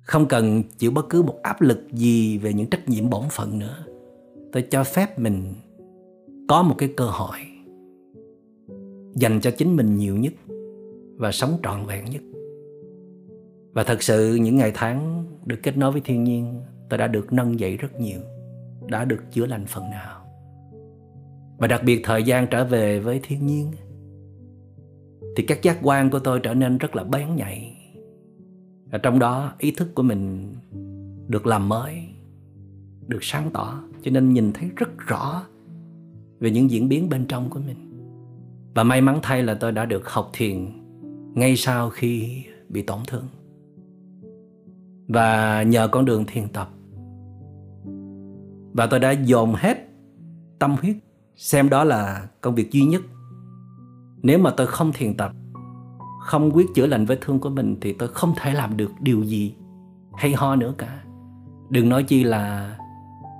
Không 0.01 0.27
cần 0.27 0.63
chịu 0.77 0.91
bất 0.91 1.09
cứ 1.09 1.21
một 1.21 1.39
áp 1.43 1.61
lực 1.61 1.79
gì 1.91 2.37
về 2.37 2.53
những 2.53 2.69
trách 2.69 2.89
nhiệm 2.89 3.09
bổn 3.09 3.23
phận 3.31 3.59
nữa. 3.59 3.85
Tôi 4.51 4.63
cho 4.71 4.83
phép 4.83 5.19
mình 5.19 5.53
có 6.47 6.63
một 6.63 6.75
cái 6.77 6.93
cơ 6.97 7.05
hội 7.05 7.37
dành 9.15 9.41
cho 9.41 9.51
chính 9.51 9.75
mình 9.75 9.97
nhiều 9.97 10.17
nhất 10.17 10.33
và 11.17 11.31
sống 11.31 11.57
trọn 11.63 11.85
vẹn 11.85 12.05
nhất. 12.05 12.21
Và 13.73 13.83
thật 13.83 14.03
sự 14.03 14.35
những 14.35 14.55
ngày 14.55 14.71
tháng 14.75 15.25
được 15.45 15.59
kết 15.63 15.77
nối 15.77 15.91
với 15.91 16.01
thiên 16.01 16.23
nhiên, 16.23 16.61
tôi 16.89 16.97
đã 16.97 17.07
được 17.07 17.33
nâng 17.33 17.59
dậy 17.59 17.77
rất 17.77 17.99
nhiều, 17.99 18.19
đã 18.87 19.05
được 19.05 19.23
chữa 19.31 19.45
lành 19.45 19.65
phần 19.65 19.89
nào 19.89 20.20
và 21.61 21.67
đặc 21.67 21.81
biệt 21.83 22.01
thời 22.03 22.23
gian 22.23 22.47
trở 22.51 22.65
về 22.65 22.99
với 22.99 23.19
thiên 23.23 23.45
nhiên. 23.45 23.71
Thì 25.35 25.43
các 25.43 25.61
giác 25.61 25.77
quan 25.81 26.09
của 26.09 26.19
tôi 26.19 26.39
trở 26.39 26.53
nên 26.53 26.77
rất 26.77 26.95
là 26.95 27.03
bén 27.03 27.35
nhạy. 27.35 27.77
Và 28.91 28.97
trong 28.97 29.19
đó, 29.19 29.53
ý 29.57 29.71
thức 29.71 29.95
của 29.95 30.03
mình 30.03 30.53
được 31.27 31.47
làm 31.47 31.69
mới, 31.69 32.01
được 33.07 33.23
sáng 33.23 33.49
tỏ. 33.53 33.83
Cho 34.01 34.11
nên 34.11 34.33
nhìn 34.33 34.53
thấy 34.53 34.69
rất 34.75 34.89
rõ 34.97 35.43
về 36.39 36.51
những 36.51 36.71
diễn 36.71 36.89
biến 36.89 37.09
bên 37.09 37.25
trong 37.25 37.49
của 37.49 37.59
mình. 37.59 38.07
Và 38.75 38.83
may 38.83 39.01
mắn 39.01 39.19
thay 39.23 39.43
là 39.43 39.53
tôi 39.53 39.71
đã 39.71 39.85
được 39.85 40.09
học 40.09 40.29
thiền 40.33 40.67
ngay 41.33 41.55
sau 41.55 41.89
khi 41.89 42.43
bị 42.69 42.81
tổn 42.81 42.99
thương. 43.07 43.25
Và 45.07 45.63
nhờ 45.63 45.87
con 45.87 46.05
đường 46.05 46.25
thiền 46.27 46.47
tập. 46.47 46.69
Và 48.73 48.87
tôi 48.87 48.99
đã 48.99 49.11
dồn 49.11 49.53
hết 49.55 49.77
tâm 50.59 50.75
huyết 50.81 50.95
xem 51.41 51.69
đó 51.69 51.83
là 51.83 52.27
công 52.41 52.55
việc 52.55 52.71
duy 52.71 52.81
nhất 52.81 53.01
nếu 54.23 54.39
mà 54.39 54.49
tôi 54.57 54.67
không 54.67 54.91
thiền 54.93 55.17
tập, 55.17 55.31
không 56.21 56.51
quyết 56.53 56.67
chữa 56.75 56.87
lành 56.87 57.05
vết 57.05 57.21
thương 57.21 57.39
của 57.39 57.49
mình, 57.49 57.77
thì 57.81 57.93
tôi 57.93 58.09
không 58.09 58.33
thể 58.37 58.53
làm 58.53 58.77
được 58.77 58.91
điều 58.99 59.23
gì 59.23 59.55
hay 60.13 60.33
ho 60.33 60.55
nữa 60.55 60.73
cả 60.77 61.03
đừng 61.69 61.89
nói 61.89 62.03
chi 62.03 62.23
là 62.23 62.75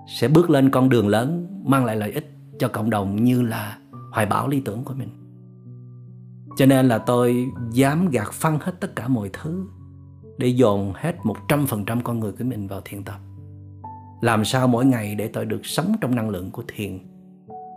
sẽ 0.08 0.28
bước 0.28 0.50
lên 0.50 0.70
con 0.70 0.90
đường 0.90 1.08
lớn, 1.08 1.48
mang 1.66 1.86
lại 1.86 1.96
lợi 1.96 2.12
ích 2.12 2.32
cho 2.60 2.68
cộng 2.68 2.90
đồng 2.90 3.24
như 3.24 3.42
là 3.42 3.78
hoài 4.12 4.26
bão 4.26 4.48
lý 4.48 4.60
tưởng 4.60 4.84
của 4.84 4.94
mình 4.94 5.10
cho 6.58 6.66
nên 6.66 6.88
là 6.88 6.98
tôi 6.98 7.52
dám 7.72 8.10
gạt 8.10 8.32
phăng 8.32 8.60
hết 8.62 8.72
tất 8.80 8.96
cả 8.96 9.08
mọi 9.08 9.30
thứ 9.34 9.66
để 10.38 10.48
dồn 10.48 10.94
hết 10.96 11.16
100% 11.48 12.02
con 12.04 12.20
người 12.20 12.32
của 12.32 12.44
mình 12.44 12.68
vào 12.68 12.82
thiền 12.86 13.04
tập. 13.04 13.20
Làm 14.22 14.46
sao 14.46 14.68
mỗi 14.68 14.86
ngày 14.86 15.16
để 15.16 15.28
tôi 15.28 15.46
được 15.46 15.66
sống 15.66 15.96
trong 16.02 16.16
năng 16.16 16.30
lượng 16.30 16.52
của 16.52 16.64
thiền. 16.68 17.11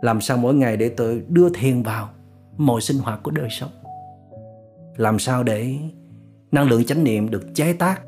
Làm 0.05 0.21
sao 0.21 0.37
mỗi 0.37 0.53
ngày 0.53 0.77
để 0.77 0.89
tôi 0.89 1.23
đưa 1.29 1.49
thiền 1.49 1.81
vào 1.81 2.09
mọi 2.57 2.81
sinh 2.81 2.97
hoạt 2.97 3.23
của 3.23 3.31
đời 3.31 3.49
sống. 3.49 3.69
Làm 4.97 5.19
sao 5.19 5.43
để 5.43 5.77
năng 6.51 6.67
lượng 6.67 6.83
chánh 6.83 7.03
niệm 7.03 7.29
được 7.29 7.55
chế 7.55 7.73
tác 7.73 8.01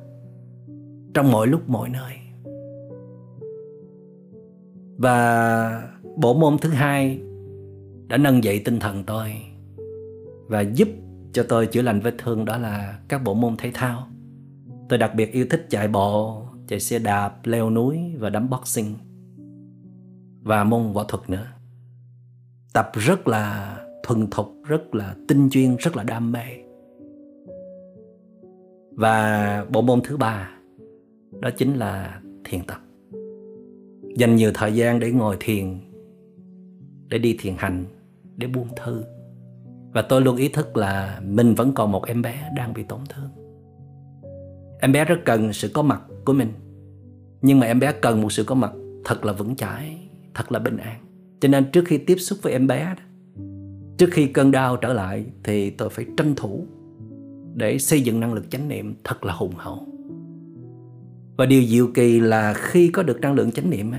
trong 1.14 1.32
mọi 1.32 1.48
lúc 1.48 1.70
mọi 1.70 1.90
nơi. 1.90 2.14
Và 4.98 5.90
bộ 6.16 6.34
môn 6.34 6.58
thứ 6.58 6.70
hai 6.70 7.22
đã 8.08 8.18
nâng 8.18 8.44
dậy 8.44 8.62
tinh 8.66 8.80
thần 8.80 9.04
tôi 9.04 9.34
và 10.48 10.62
giúp 10.62 10.88
cho 11.34 11.44
tôi 11.50 11.68
chữa 11.68 11.82
lành 11.82 12.00
vết 12.00 12.16
thương 12.18 12.46
đó 12.46 12.58
là 12.58 13.00
các 13.08 13.24
bộ 13.24 13.34
môn 13.34 13.56
thể 13.58 13.72
thao. 13.74 14.08
Tôi 14.90 15.00
đặc 15.00 15.16
biệt 15.16 15.32
yêu 15.34 15.46
thích 15.50 15.66
chạy 15.70 15.88
bộ, 15.88 16.44
chạy 16.68 16.80
xe 16.80 17.00
đạp, 17.00 17.36
leo 17.44 17.70
núi 17.70 18.00
và 18.20 18.30
đấm 18.30 18.50
boxing. 18.50 18.96
Và 20.42 20.64
môn 20.64 20.94
võ 20.94 21.04
thuật 21.04 21.30
nữa. 21.30 21.48
Tập 22.74 22.92
rất 22.94 23.28
là 23.28 23.78
thuần 24.04 24.28
thục, 24.32 24.48
rất 24.64 24.96
là 24.96 25.16
tinh 25.28 25.50
chuyên, 25.52 25.76
rất 25.80 25.96
là 25.96 26.04
đam 26.04 26.32
mê. 26.32 26.46
Và 28.92 29.66
bộ 29.70 29.82
môn 29.82 30.02
thứ 30.04 30.18
ba 30.18 30.52
đó 31.40 31.50
chính 31.58 31.74
là 31.74 32.22
thiền 32.44 32.62
tập. 32.64 32.78
Dành 34.16 34.36
nhiều 34.36 34.52
thời 34.54 34.74
gian 34.74 35.00
để 35.00 35.12
ngồi 35.12 35.38
thiền, 35.40 35.80
để 37.10 37.18
đi 37.18 37.38
thiền 37.40 37.54
hành, 37.58 37.86
để 38.38 38.48
buông 38.48 38.68
thư 38.76 39.04
và 39.94 40.02
tôi 40.02 40.22
luôn 40.22 40.36
ý 40.36 40.50
thức 40.50 40.78
là 40.78 41.22
mình 41.24 41.56
vẫn 41.56 41.72
còn 41.74 41.92
một 41.92 42.06
em 42.06 42.22
bé 42.22 42.52
đang 42.56 42.74
bị 42.74 42.84
tổn 42.84 43.00
thương 43.10 43.30
em 44.80 44.92
bé 44.92 45.06
rất 45.06 45.20
cần 45.26 45.54
sự 45.54 45.72
có 45.74 45.82
mặt 45.82 46.02
của 46.26 46.34
mình 46.34 46.50
nhưng 47.42 47.60
mà 47.60 47.68
em 47.68 47.80
bé 47.80 47.92
cần 47.92 48.22
một 48.22 48.32
sự 48.32 48.44
có 48.44 48.56
mặt 48.56 48.72
thật 49.06 49.26
là 49.26 49.34
vững 49.34 49.56
chãi 49.56 50.10
thật 50.34 50.52
là 50.52 50.60
bình 50.60 50.78
an 50.78 51.07
cho 51.39 51.50
nên 51.50 51.71
trước 51.71 51.86
khi 51.86 51.97
tiếp 51.97 52.15
xúc 52.15 52.39
với 52.41 52.54
em 52.54 52.67
bé 52.67 52.95
trước 53.97 54.10
khi 54.12 54.28
cơn 54.28 54.52
đau 54.52 54.78
trở 54.78 54.93
lại 54.93 55.26
thì 55.43 55.69
tôi 55.69 55.89
phải 55.89 56.06
tranh 56.17 56.36
thủ 56.36 56.65
để 57.56 57.80
xây 57.80 58.02
dựng 58.02 58.19
năng 58.19 58.34
lực 58.34 58.52
chánh 58.52 58.67
niệm 58.67 58.95
thật 59.04 59.23
là 59.23 59.34
hùng 59.34 59.54
hậu. 59.56 59.88
Và 61.38 61.45
điều 61.45 61.63
diệu 61.63 61.88
kỳ 61.93 62.19
là 62.19 62.54
khi 62.54 62.88
có 62.88 63.04
được 63.04 63.21
năng 63.21 63.34
lượng 63.34 63.52
chánh 63.52 63.69
niệm 63.69 63.91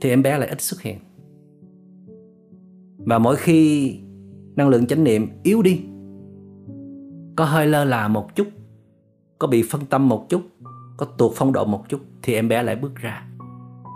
thì 0.00 0.10
em 0.10 0.22
bé 0.22 0.38
lại 0.38 0.48
ít 0.48 0.60
xuất 0.60 0.82
hiện. 0.82 0.98
Và 2.98 3.18
mỗi 3.18 3.36
khi 3.36 3.92
năng 4.56 4.68
lượng 4.68 4.86
chánh 4.86 5.04
niệm 5.04 5.28
yếu 5.42 5.62
đi, 5.62 5.80
có 7.36 7.44
hơi 7.44 7.66
lơ 7.66 7.84
là 7.84 8.08
một 8.08 8.36
chút, 8.36 8.46
có 9.38 9.48
bị 9.48 9.62
phân 9.62 9.86
tâm 9.86 10.08
một 10.08 10.26
chút, 10.28 10.42
có 10.96 11.06
tuột 11.06 11.32
phong 11.34 11.52
độ 11.52 11.64
một 11.64 11.88
chút, 11.88 12.00
thì 12.22 12.34
em 12.34 12.48
bé 12.48 12.62
lại 12.62 12.76
bước 12.76 12.96
ra. 12.96 13.26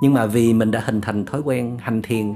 Nhưng 0.02 0.14
mà 0.14 0.26
vì 0.26 0.52
mình 0.52 0.70
đã 0.70 0.82
hình 0.84 1.00
thành 1.00 1.24
thói 1.24 1.40
quen 1.40 1.76
hành 1.80 2.02
thiền 2.02 2.34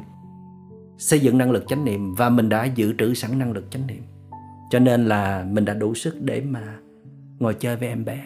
xây 0.98 1.20
dựng 1.20 1.38
năng 1.38 1.50
lực 1.50 1.64
chánh 1.68 1.85
niệm 1.85 2.14
và 2.14 2.28
mình 2.28 2.48
đã 2.48 2.64
dự 2.64 2.94
trữ 2.98 3.14
sẵn 3.14 3.38
năng 3.38 3.52
lực 3.52 3.70
chánh 3.70 3.87
niệm. 3.87 4.02
Cho 4.70 4.78
nên 4.78 5.06
là 5.06 5.46
mình 5.50 5.64
đã 5.64 5.74
đủ 5.74 5.94
sức 5.94 6.16
để 6.20 6.40
mà 6.40 6.76
ngồi 7.38 7.54
chơi 7.54 7.76
với 7.76 7.88
em 7.88 8.04
bé. 8.04 8.24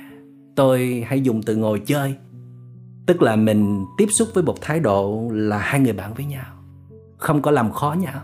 Tôi 0.56 1.04
hay 1.06 1.20
dùng 1.20 1.42
từ 1.42 1.56
ngồi 1.56 1.82
chơi, 1.86 2.14
tức 3.06 3.22
là 3.22 3.36
mình 3.36 3.84
tiếp 3.98 4.06
xúc 4.10 4.28
với 4.34 4.44
một 4.44 4.60
thái 4.60 4.80
độ 4.80 5.28
là 5.32 5.58
hai 5.58 5.80
người 5.80 5.92
bạn 5.92 6.14
với 6.14 6.24
nhau. 6.24 6.46
Không 7.16 7.42
có 7.42 7.50
làm 7.50 7.72
khó 7.72 7.96
nhau, 7.98 8.20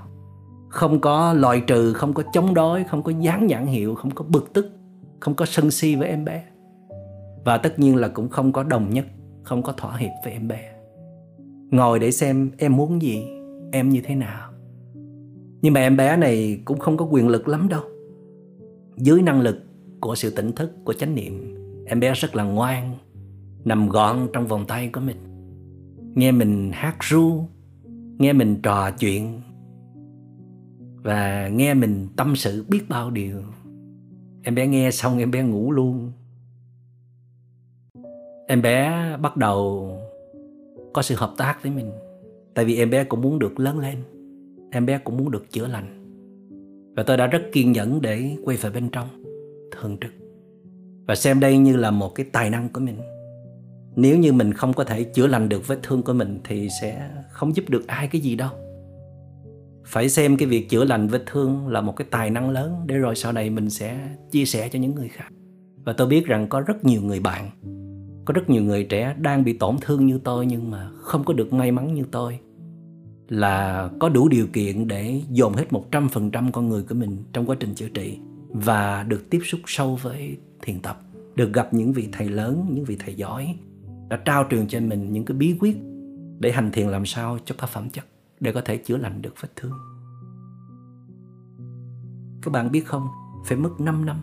không 0.69 1.01
có 1.01 1.33
loại 1.33 1.61
trừ, 1.61 1.93
không 1.93 2.13
có 2.13 2.23
chống 2.33 2.55
đối, 2.55 2.85
không 2.85 3.03
có 3.03 3.13
dán 3.21 3.47
nhãn 3.47 3.67
hiệu, 3.67 3.95
không 3.95 4.11
có 4.11 4.25
bực 4.29 4.53
tức, 4.53 4.71
không 5.21 5.35
có 5.35 5.47
sân 5.47 5.71
si 5.71 5.95
với 5.95 6.09
em 6.09 6.25
bé. 6.25 6.45
Và 7.45 7.59
tất 7.59 7.79
nhiên 7.79 7.97
là 7.97 8.09
cũng 8.09 8.29
không 8.29 8.53
có 8.53 8.63
đồng 8.63 8.91
nhất, 8.91 9.07
không 9.43 9.63
có 9.63 9.73
thỏa 9.73 9.97
hiệp 9.97 10.11
với 10.25 10.33
em 10.33 10.49
bé. 10.49 10.73
Ngồi 11.71 11.99
để 11.99 12.11
xem 12.11 12.51
em 12.59 12.77
muốn 12.77 13.03
gì 13.03 13.36
em 13.73 13.89
như 13.89 14.01
thế 14.05 14.15
nào. 14.15 14.53
Nhưng 15.63 15.73
mà 15.73 15.81
em 15.81 15.97
bé 15.97 16.17
này 16.17 16.61
cũng 16.65 16.79
không 16.79 16.97
có 16.97 17.05
quyền 17.05 17.29
lực 17.29 17.49
lắm 17.49 17.69
đâu. 17.69 17.83
Dưới 18.97 19.23
năng 19.23 19.41
lực 19.41 19.57
của 20.01 20.15
sự 20.15 20.31
tỉnh 20.31 20.53
thức, 20.53 20.73
của 20.85 20.93
chánh 20.93 21.15
niệm, 21.15 21.57
em 21.87 22.01
bé 22.01 22.15
rất 22.15 22.37
là 22.37 22.45
ngoan, 22.45 22.97
nằm 23.65 23.89
gọn 23.89 24.29
trong 24.33 24.47
vòng 24.47 24.65
tay 24.69 24.91
của 24.93 25.01
mình. 25.01 25.17
Nghe 26.15 26.33
mình 26.33 26.71
hát 26.75 26.97
ru, 27.01 27.45
nghe 28.19 28.33
mình 28.33 28.57
trò 28.63 28.91
chuyện, 28.91 29.41
và 31.03 31.49
nghe 31.49 31.75
mình 31.75 32.09
tâm 32.17 32.37
sự 32.37 32.65
biết 32.69 32.83
bao 32.89 33.11
điều. 33.11 33.43
Em 34.43 34.55
bé 34.55 34.67
nghe 34.67 34.91
xong 34.91 35.19
em 35.19 35.31
bé 35.31 35.43
ngủ 35.43 35.73
luôn. 35.73 36.13
Em 38.49 38.63
bé 38.63 39.17
bắt 39.23 39.37
đầu 39.37 39.91
có 40.93 41.03
sự 41.03 41.15
hợp 41.19 41.35
tác 41.37 41.63
với 41.63 41.73
mình 41.73 41.93
tại 42.57 42.65
vì 42.65 42.77
em 42.77 42.91
bé 42.91 43.05
cũng 43.05 43.21
muốn 43.21 43.39
được 43.39 43.61
lớn 43.61 43.79
lên, 43.79 43.97
em 44.71 44.87
bé 44.87 44.99
cũng 44.99 45.17
muốn 45.17 45.31
được 45.31 45.51
chữa 45.51 45.67
lành. 45.67 46.03
Và 46.97 47.03
tôi 47.03 47.17
đã 47.17 47.27
rất 47.27 47.43
kiên 47.53 47.73
nhẫn 47.73 48.01
để 48.03 48.37
quay 48.45 48.57
về 48.57 48.71
bên 48.71 48.89
trong, 48.89 49.09
thường 49.73 49.97
trực. 50.01 50.13
Và 51.07 51.15
xem 51.15 51.41
đây 51.41 51.59
như 51.59 51.77
là 51.77 51.91
một 51.91 52.15
cái 52.15 52.27
tài 52.33 52.51
năng 52.51 52.69
của 52.69 52.81
mình. 52.81 52.97
Nếu 53.97 54.19
như 54.19 54.33
mình 54.33 54.53
không 54.53 54.73
có 54.73 54.85
thể 54.85 55.05
chữa 55.05 55.27
lành 55.27 55.49
được 55.49 55.69
vết 55.69 55.79
thương 55.83 56.03
của 56.03 56.13
mình 56.13 56.41
thì 56.45 56.69
sẽ 56.81 57.11
không 57.31 57.57
giúp 57.57 57.65
được 57.69 57.87
ai 57.87 58.09
cái 58.09 58.21
gì 58.21 58.35
đâu. 58.35 58.51
Phải 59.85 60.09
xem 60.09 60.37
cái 60.37 60.49
việc 60.49 60.69
chữa 60.69 60.85
lành 60.85 61.09
vết 61.09 61.23
thương 61.27 61.69
là 61.69 61.81
một 61.81 61.97
cái 61.97 62.07
tài 62.11 62.31
năng 62.31 62.51
lớn 62.51 62.75
để 62.87 62.97
rồi 62.97 63.17
sau 63.17 63.33
này 63.33 63.51
mình 63.51 63.71
sẽ 63.71 64.09
chia 64.31 64.45
sẻ 64.45 64.69
cho 64.69 64.79
những 64.79 64.95
người 64.95 65.09
khác. 65.09 65.29
Và 65.85 65.93
tôi 65.93 66.07
biết 66.07 66.27
rằng 66.27 66.49
có 66.49 66.61
rất 66.61 66.85
nhiều 66.85 67.03
người 67.03 67.21
bạn, 67.21 67.51
có 68.25 68.33
rất 68.33 68.51
nhiều 68.51 68.63
người 68.63 68.85
trẻ 68.85 69.15
đang 69.19 69.45
bị 69.45 69.53
tổn 69.53 69.77
thương 69.81 70.07
như 70.07 70.21
tôi 70.25 70.47
nhưng 70.47 70.71
mà 70.71 70.91
không 70.95 71.25
có 71.25 71.35
được 71.35 71.53
may 71.53 71.71
mắn 71.71 71.95
như 71.95 72.05
tôi 72.11 72.39
là 73.29 73.91
có 74.01 74.09
đủ 74.09 74.29
điều 74.29 74.47
kiện 74.47 74.89
để 74.89 75.23
dồn 75.31 75.53
hết 75.55 75.67
100% 75.71 76.51
con 76.53 76.69
người 76.69 76.83
của 76.83 76.95
mình 76.95 77.25
trong 77.33 77.47
quá 77.47 77.57
trình 77.61 77.75
chữa 77.75 77.89
trị 77.89 78.19
và 78.49 79.03
được 79.03 79.31
tiếp 79.31 79.41
xúc 79.45 79.61
sâu 79.67 79.99
với 80.03 80.39
thiền 80.63 80.81
tập, 80.81 81.01
được 81.35 81.53
gặp 81.53 81.75
những 81.75 81.93
vị 81.93 82.09
thầy 82.13 82.29
lớn, 82.29 82.67
những 82.71 82.85
vị 82.85 82.97
thầy 82.99 83.15
giỏi 83.15 83.59
đã 84.09 84.17
trao 84.25 84.47
truyền 84.51 84.69
cho 84.69 84.81
mình 84.81 85.13
những 85.13 85.25
cái 85.25 85.37
bí 85.37 85.57
quyết 85.61 85.77
để 86.39 86.53
hành 86.53 86.71
thiền 86.73 86.89
làm 86.89 87.07
sao 87.07 87.39
cho 87.45 87.55
có 87.59 87.67
phẩm 87.67 87.91
chất 87.91 88.05
để 88.41 88.53
có 88.53 88.61
thể 88.61 88.77
chữa 88.77 88.97
lành 88.97 89.23
được 89.23 89.35
vết 89.41 89.49
thương. 89.57 89.73
Các 92.43 92.51
bạn 92.53 92.73
biết 92.73 92.87
không, 92.87 93.09
phải 93.47 93.59
mất 93.59 93.81
5 93.81 94.07
năm 94.07 94.17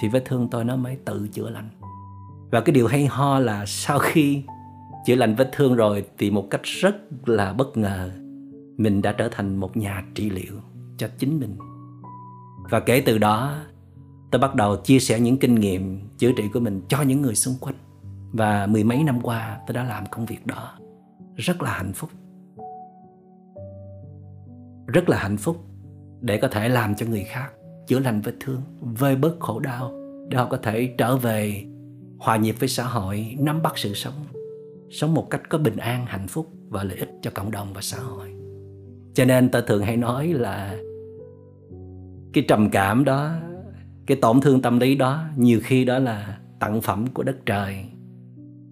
thì 0.00 0.08
vết 0.08 0.24
thương 0.26 0.48
tôi 0.50 0.64
nó 0.64 0.76
mới 0.76 0.96
tự 1.04 1.28
chữa 1.32 1.50
lành. 1.50 1.68
Và 2.50 2.60
cái 2.60 2.74
điều 2.74 2.86
hay 2.86 3.06
ho 3.06 3.38
là 3.38 3.66
sau 3.66 3.98
khi 3.98 4.42
chữa 5.06 5.14
lành 5.14 5.34
vết 5.34 5.50
thương 5.52 5.74
rồi 5.74 6.04
thì 6.18 6.30
một 6.30 6.46
cách 6.50 6.62
rất 6.62 6.96
là 7.26 7.52
bất 7.52 7.76
ngờ 7.76 8.10
mình 8.76 9.02
đã 9.02 9.12
trở 9.12 9.28
thành 9.28 9.56
một 9.56 9.76
nhà 9.76 10.04
trị 10.14 10.30
liệu 10.30 10.54
cho 10.96 11.08
chính 11.18 11.40
mình. 11.40 11.56
Và 12.70 12.80
kể 12.80 13.02
từ 13.06 13.18
đó 13.18 13.54
tôi 14.30 14.40
bắt 14.40 14.54
đầu 14.54 14.76
chia 14.76 14.98
sẻ 14.98 15.20
những 15.20 15.38
kinh 15.38 15.54
nghiệm 15.54 16.00
chữa 16.18 16.32
trị 16.36 16.44
của 16.52 16.60
mình 16.60 16.82
cho 16.88 17.02
những 17.02 17.22
người 17.22 17.34
xung 17.34 17.54
quanh. 17.60 17.76
Và 18.32 18.66
mười 18.66 18.84
mấy 18.84 19.04
năm 19.04 19.20
qua 19.22 19.58
tôi 19.66 19.74
đã 19.74 19.84
làm 19.84 20.04
công 20.10 20.26
việc 20.26 20.46
đó 20.46 20.78
rất 21.36 21.62
là 21.62 21.70
hạnh 21.72 21.92
phúc 21.92 22.10
rất 24.86 25.08
là 25.08 25.18
hạnh 25.18 25.36
phúc 25.36 25.56
để 26.20 26.36
có 26.36 26.48
thể 26.48 26.68
làm 26.68 26.94
cho 26.94 27.06
người 27.06 27.24
khác 27.24 27.52
chữa 27.86 27.98
lành 27.98 28.20
vết 28.20 28.34
thương, 28.40 28.62
vơi 28.80 29.16
bớt 29.16 29.40
khổ 29.40 29.58
đau 29.58 29.92
để 30.28 30.38
họ 30.38 30.46
có 30.46 30.56
thể 30.56 30.94
trở 30.98 31.16
về 31.16 31.64
hòa 32.18 32.36
nhịp 32.36 32.54
với 32.58 32.68
xã 32.68 32.84
hội, 32.84 33.36
nắm 33.38 33.62
bắt 33.62 33.72
sự 33.78 33.94
sống, 33.94 34.14
sống 34.94 35.14
một 35.14 35.30
cách 35.30 35.48
có 35.48 35.58
bình 35.58 35.76
an, 35.76 36.06
hạnh 36.06 36.26
phúc 36.28 36.52
và 36.68 36.84
lợi 36.84 36.96
ích 36.96 37.10
cho 37.22 37.30
cộng 37.34 37.50
đồng 37.50 37.72
và 37.74 37.80
xã 37.80 37.98
hội. 37.98 38.28
Cho 39.14 39.24
nên 39.24 39.48
ta 39.48 39.60
thường 39.60 39.82
hay 39.82 39.96
nói 39.96 40.28
là 40.28 40.76
cái 42.32 42.44
trầm 42.48 42.70
cảm 42.70 43.04
đó, 43.04 43.32
cái 44.06 44.16
tổn 44.16 44.40
thương 44.40 44.62
tâm 44.62 44.78
lý 44.78 44.96
đó 44.96 45.24
nhiều 45.36 45.60
khi 45.62 45.84
đó 45.84 45.98
là 45.98 46.38
tặng 46.60 46.80
phẩm 46.80 47.06
của 47.06 47.22
đất 47.22 47.36
trời. 47.46 47.84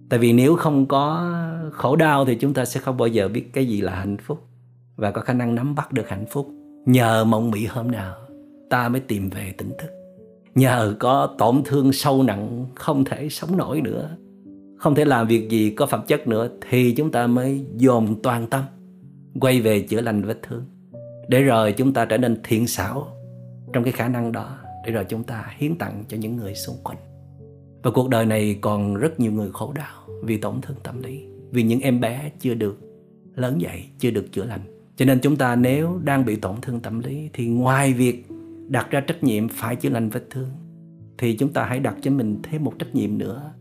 Tại 0.09 0.19
vì 0.19 0.33
nếu 0.33 0.55
không 0.55 0.85
có 0.85 1.33
khổ 1.71 1.95
đau 1.95 2.25
thì 2.25 2.35
chúng 2.35 2.53
ta 2.53 2.65
sẽ 2.65 2.79
không 2.79 2.97
bao 2.97 3.07
giờ 3.07 3.27
biết 3.27 3.53
cái 3.53 3.65
gì 3.65 3.81
là 3.81 3.95
hạnh 3.95 4.17
phúc 4.17 4.39
và 4.95 5.11
có 5.11 5.21
khả 5.21 5.33
năng 5.33 5.55
nắm 5.55 5.75
bắt 5.75 5.93
được 5.93 6.09
hạnh 6.09 6.25
phúc 6.29 6.47
nhờ 6.85 7.23
mộng 7.23 7.51
mị 7.51 7.65
hôm 7.65 7.91
nào 7.91 8.15
ta 8.69 8.89
mới 8.89 9.01
tìm 9.01 9.29
về 9.29 9.53
tỉnh 9.57 9.71
thức 9.79 9.91
nhờ 10.55 10.95
có 10.99 11.35
tổn 11.37 11.61
thương 11.65 11.93
sâu 11.93 12.23
nặng 12.23 12.65
không 12.75 13.05
thể 13.05 13.29
sống 13.29 13.57
nổi 13.57 13.81
nữa 13.81 14.17
không 14.83 14.95
thể 14.95 15.05
làm 15.05 15.27
việc 15.27 15.49
gì 15.49 15.69
có 15.69 15.85
phẩm 15.85 16.01
chất 16.07 16.27
nữa 16.27 16.49
thì 16.69 16.91
chúng 16.91 17.11
ta 17.11 17.27
mới 17.27 17.65
dồn 17.77 18.21
toàn 18.23 18.47
tâm, 18.47 18.63
quay 19.39 19.61
về 19.61 19.81
chữa 19.81 20.01
lành 20.01 20.21
vết 20.21 20.39
thương. 20.41 20.65
Để 21.27 21.41
rồi 21.41 21.71
chúng 21.71 21.93
ta 21.93 22.05
trở 22.05 22.17
nên 22.17 22.37
thiện 22.43 22.67
xảo 22.67 23.07
trong 23.73 23.83
cái 23.83 23.93
khả 23.93 24.07
năng 24.07 24.31
đó, 24.31 24.57
để 24.85 24.91
rồi 24.91 25.05
chúng 25.09 25.23
ta 25.23 25.45
hiến 25.57 25.77
tặng 25.77 26.03
cho 26.07 26.17
những 26.17 26.35
người 26.35 26.55
xung 26.55 26.75
quanh. 26.83 26.97
Và 27.83 27.91
cuộc 27.91 28.09
đời 28.09 28.25
này 28.25 28.57
còn 28.61 28.95
rất 28.95 29.19
nhiều 29.19 29.31
người 29.31 29.49
khổ 29.53 29.73
đau 29.75 30.07
vì 30.23 30.37
tổn 30.37 30.61
thương 30.61 30.77
tâm 30.83 31.01
lý, 31.01 31.23
vì 31.51 31.63
những 31.63 31.79
em 31.79 31.99
bé 31.99 32.31
chưa 32.39 32.53
được 32.53 32.79
lớn 33.35 33.61
dậy, 33.61 33.83
chưa 33.99 34.11
được 34.11 34.31
chữa 34.31 34.45
lành. 34.45 34.61
Cho 34.95 35.05
nên 35.05 35.19
chúng 35.19 35.35
ta 35.35 35.55
nếu 35.55 35.99
đang 36.03 36.25
bị 36.25 36.35
tổn 36.35 36.55
thương 36.61 36.79
tâm 36.79 36.99
lý 36.99 37.29
thì 37.33 37.47
ngoài 37.47 37.93
việc 37.93 38.25
đặt 38.67 38.91
ra 38.91 38.99
trách 38.99 39.23
nhiệm 39.23 39.47
phải 39.49 39.75
chữa 39.75 39.89
lành 39.89 40.09
vết 40.09 40.29
thương, 40.29 40.49
thì 41.17 41.37
chúng 41.37 41.53
ta 41.53 41.63
hãy 41.63 41.79
đặt 41.79 41.95
cho 42.01 42.11
mình 42.11 42.39
thêm 42.43 42.63
một 42.63 42.73
trách 42.79 42.95
nhiệm 42.95 43.17
nữa 43.17 43.51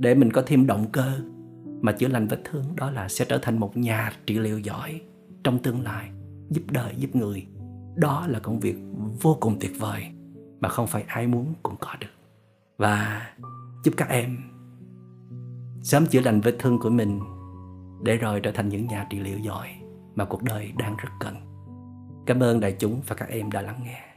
để 0.00 0.14
mình 0.14 0.32
có 0.32 0.42
thêm 0.46 0.66
động 0.66 0.86
cơ. 0.92 1.20
Mà 1.80 1.92
chữa 1.92 2.08
lành 2.08 2.26
vết 2.26 2.40
thương 2.44 2.64
đó 2.76 2.90
là 2.90 3.08
sẽ 3.08 3.24
trở 3.24 3.38
thành 3.38 3.58
một 3.58 3.76
nhà 3.76 4.12
trị 4.26 4.38
liệu 4.38 4.58
giỏi 4.58 5.00
trong 5.44 5.58
tương 5.58 5.82
lai, 5.82 6.10
giúp 6.50 6.62
đời, 6.70 6.94
giúp 6.96 7.16
người. 7.16 7.46
Đó 7.96 8.26
là 8.28 8.38
công 8.38 8.60
việc 8.60 8.76
vô 9.20 9.36
cùng 9.40 9.56
tuyệt 9.60 9.72
vời 9.78 10.06
mà 10.60 10.68
không 10.68 10.86
phải 10.86 11.04
ai 11.06 11.26
muốn 11.26 11.54
cũng 11.62 11.76
có 11.80 11.94
được. 12.00 12.06
Và 12.76 13.22
chúc 13.84 13.94
các 13.96 14.08
em 14.08 14.38
sớm 15.82 16.06
chữa 16.06 16.20
lành 16.20 16.40
vết 16.40 16.56
thương 16.58 16.78
của 16.78 16.90
mình 16.90 17.20
để 18.02 18.16
rồi 18.16 18.40
trở 18.40 18.50
thành 18.52 18.68
những 18.68 18.86
nhà 18.86 19.06
trị 19.10 19.20
liệu 19.20 19.38
giỏi 19.38 19.68
mà 20.14 20.24
cuộc 20.24 20.42
đời 20.42 20.72
đang 20.78 20.96
rất 20.96 21.10
cần. 21.20 21.34
Cảm 22.26 22.42
ơn 22.42 22.60
đại 22.60 22.76
chúng 22.78 23.00
và 23.06 23.16
các 23.16 23.28
em 23.28 23.50
đã 23.50 23.62
lắng 23.62 23.80
nghe. 23.84 24.09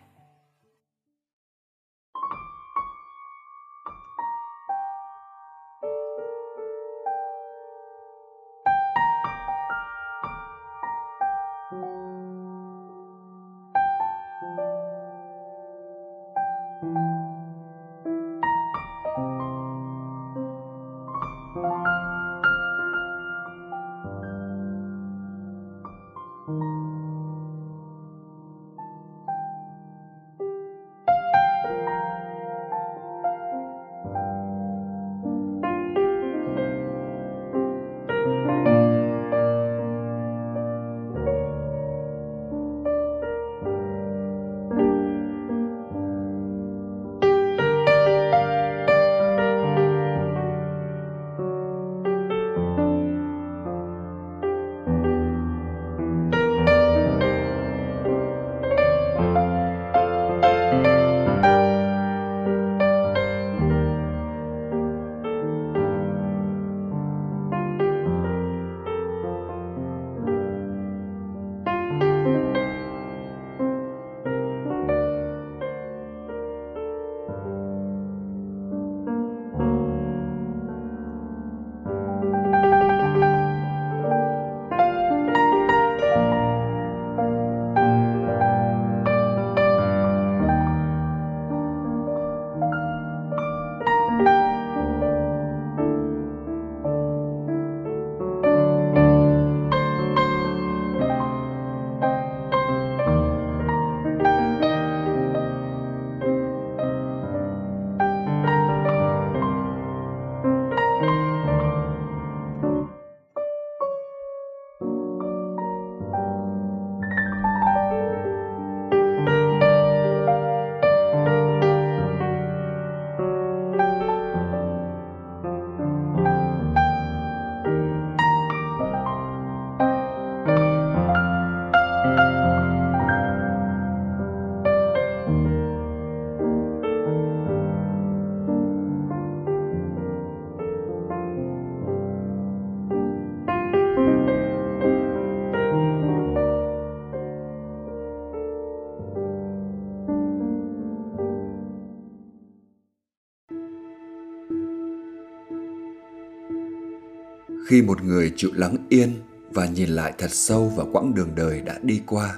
Khi 157.74 157.82
một 157.82 158.04
người 158.04 158.34
chịu 158.36 158.52
lắng 158.54 158.78
yên 158.90 159.10
và 159.52 159.66
nhìn 159.66 159.90
lại 159.90 160.14
thật 160.18 160.32
sâu 160.32 160.72
vào 160.76 160.88
quãng 160.94 161.14
đường 161.16 161.30
đời 161.36 161.62
đã 161.62 161.80
đi 161.82 162.02
qua, 162.08 162.36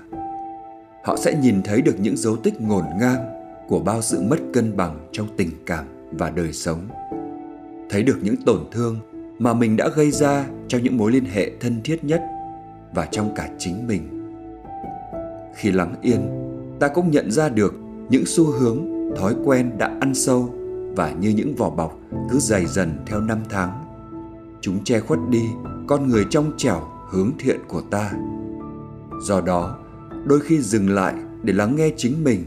họ 1.03 1.17
sẽ 1.17 1.39
nhìn 1.41 1.63
thấy 1.63 1.81
được 1.81 1.99
những 1.99 2.17
dấu 2.17 2.35
tích 2.35 2.61
ngổn 2.61 2.83
ngang 2.99 3.25
của 3.67 3.79
bao 3.79 4.01
sự 4.01 4.21
mất 4.21 4.37
cân 4.53 4.77
bằng 4.77 5.07
trong 5.11 5.27
tình 5.37 5.49
cảm 5.65 5.85
và 6.11 6.29
đời 6.29 6.53
sống. 6.53 6.87
Thấy 7.89 8.03
được 8.03 8.17
những 8.21 8.35
tổn 8.45 8.59
thương 8.71 8.99
mà 9.39 9.53
mình 9.53 9.77
đã 9.77 9.89
gây 9.95 10.11
ra 10.11 10.45
trong 10.67 10.83
những 10.83 10.97
mối 10.97 11.11
liên 11.11 11.25
hệ 11.25 11.51
thân 11.59 11.81
thiết 11.83 12.03
nhất 12.03 12.21
và 12.93 13.05
trong 13.11 13.35
cả 13.35 13.49
chính 13.57 13.87
mình. 13.87 14.01
Khi 15.55 15.71
lắng 15.71 15.95
yên, 16.01 16.21
ta 16.79 16.87
cũng 16.87 17.11
nhận 17.11 17.31
ra 17.31 17.49
được 17.49 17.73
những 18.09 18.23
xu 18.25 18.45
hướng, 18.45 18.85
thói 19.15 19.35
quen 19.45 19.71
đã 19.77 19.97
ăn 19.99 20.15
sâu 20.15 20.53
và 20.95 21.11
như 21.11 21.29
những 21.29 21.55
vỏ 21.55 21.69
bọc 21.69 21.99
cứ 22.29 22.39
dày 22.39 22.65
dần 22.65 22.97
theo 23.05 23.21
năm 23.21 23.39
tháng 23.49 23.84
chúng 24.61 24.83
che 24.83 24.99
khuất 24.99 25.19
đi 25.29 25.49
con 25.87 26.07
người 26.07 26.25
trong 26.29 26.51
trẻo 26.57 26.87
hướng 27.09 27.31
thiện 27.39 27.59
của 27.67 27.81
ta. 27.81 28.11
Do 29.21 29.41
đó, 29.41 29.77
đôi 30.25 30.39
khi 30.39 30.61
dừng 30.61 30.89
lại 30.89 31.15
để 31.43 31.53
lắng 31.53 31.75
nghe 31.75 31.89
chính 31.97 32.23
mình 32.23 32.43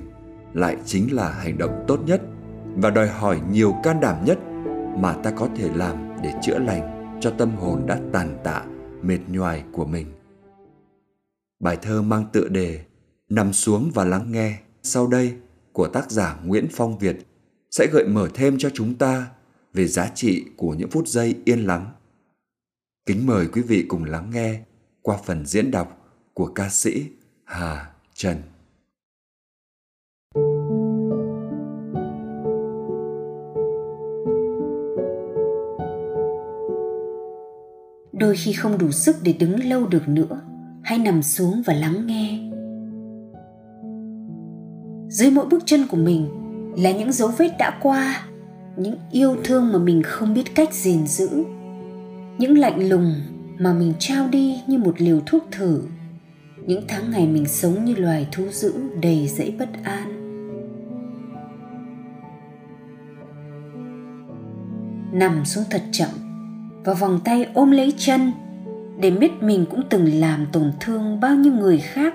lại 0.55 0.77
chính 0.85 1.15
là 1.15 1.31
hành 1.31 1.59
động 1.59 1.85
tốt 1.89 2.01
nhất 2.07 2.23
và 2.77 2.91
đòi 2.91 3.09
hỏi 3.09 3.41
nhiều 3.51 3.75
can 3.83 4.01
đảm 4.01 4.25
nhất 4.25 4.39
mà 4.99 5.13
ta 5.13 5.31
có 5.31 5.49
thể 5.57 5.71
làm 5.75 5.97
để 6.23 6.33
chữa 6.43 6.59
lành 6.59 7.19
cho 7.21 7.31
tâm 7.31 7.57
hồn 7.57 7.87
đã 7.87 8.01
tàn 8.13 8.39
tạ, 8.45 8.65
mệt 9.03 9.19
nhoài 9.29 9.65
của 9.73 9.85
mình. 9.85 10.07
Bài 11.61 11.79
thơ 11.83 12.03
mang 12.03 12.25
tựa 12.33 12.49
đề 12.49 12.85
nằm 13.29 13.53
xuống 13.53 13.91
và 13.95 14.05
lắng 14.05 14.33
nghe 14.33 14.59
sau 14.83 15.07
đây 15.07 15.33
của 15.73 15.89
tác 15.89 16.11
giả 16.11 16.39
nguyễn 16.45 16.67
phong 16.73 16.99
việt 16.99 17.17
sẽ 17.71 17.87
gợi 17.93 18.05
mở 18.09 18.29
thêm 18.35 18.59
cho 18.59 18.71
chúng 18.75 18.95
ta 18.95 19.27
về 19.75 19.87
giá 19.87 20.11
trị 20.15 20.45
của 20.57 20.75
những 20.75 20.91
phút 20.91 21.09
giây 21.09 21.35
yên 21.45 21.67
lắng 21.67 21.87
Kính 23.09 23.27
mời 23.27 23.47
quý 23.53 23.63
vị 23.63 23.85
cùng 23.89 24.05
lắng 24.05 24.31
nghe 24.33 24.61
qua 25.03 25.17
phần 25.25 25.47
diễn 25.47 25.71
đọc 25.71 26.07
của 26.35 26.47
ca 26.47 26.69
sĩ 26.69 27.07
Hà 27.45 27.91
Trần. 28.15 28.37
Đôi 38.13 38.37
khi 38.37 38.53
không 38.53 38.79
đủ 38.79 38.91
sức 38.91 39.17
để 39.23 39.33
đứng 39.33 39.65
lâu 39.65 39.87
được 39.87 40.09
nữa, 40.09 40.41
hãy 40.83 40.99
nằm 40.99 41.23
xuống 41.23 41.63
và 41.67 41.75
lắng 41.75 42.07
nghe. 42.07 42.51
Dưới 45.11 45.31
mỗi 45.31 45.47
bước 45.47 45.63
chân 45.67 45.87
của 45.91 45.97
mình 45.97 46.29
là 46.77 46.93
những 46.93 47.13
dấu 47.13 47.29
vết 47.29 47.51
đã 47.59 47.79
qua, 47.83 48.29
những 48.77 48.97
yêu 49.11 49.37
thương 49.45 49.73
mà 49.73 49.79
mình 49.79 50.03
không 50.05 50.35
biết 50.35 50.55
cách 50.55 50.75
gìn 50.75 51.07
giữ 51.07 51.45
những 52.39 52.59
lạnh 52.59 52.89
lùng 52.89 53.15
mà 53.59 53.73
mình 53.73 53.93
trao 53.99 54.29
đi 54.29 54.61
như 54.67 54.79
một 54.79 54.95
liều 54.99 55.21
thuốc 55.27 55.45
thử. 55.51 55.83
Những 56.67 56.85
tháng 56.89 57.11
ngày 57.11 57.27
mình 57.27 57.47
sống 57.47 57.85
như 57.85 57.95
loài 57.95 58.29
thú 58.33 58.45
dữ 58.51 58.75
đầy 59.03 59.29
dẫy 59.29 59.55
bất 59.59 59.69
an. 59.83 60.15
Nằm 65.13 65.45
xuống 65.45 65.65
thật 65.71 65.83
chậm 65.93 66.09
và 66.85 66.95
vòng 66.95 67.21
tay 67.25 67.47
ôm 67.55 67.71
lấy 67.71 67.93
chân 67.97 68.33
để 69.01 69.11
biết 69.11 69.43
mình 69.43 69.67
cũng 69.71 69.83
từng 69.89 70.21
làm 70.21 70.47
tổn 70.53 70.73
thương 70.81 71.21
bao 71.21 71.35
nhiêu 71.35 71.53
người 71.53 71.79
khác. 71.79 72.15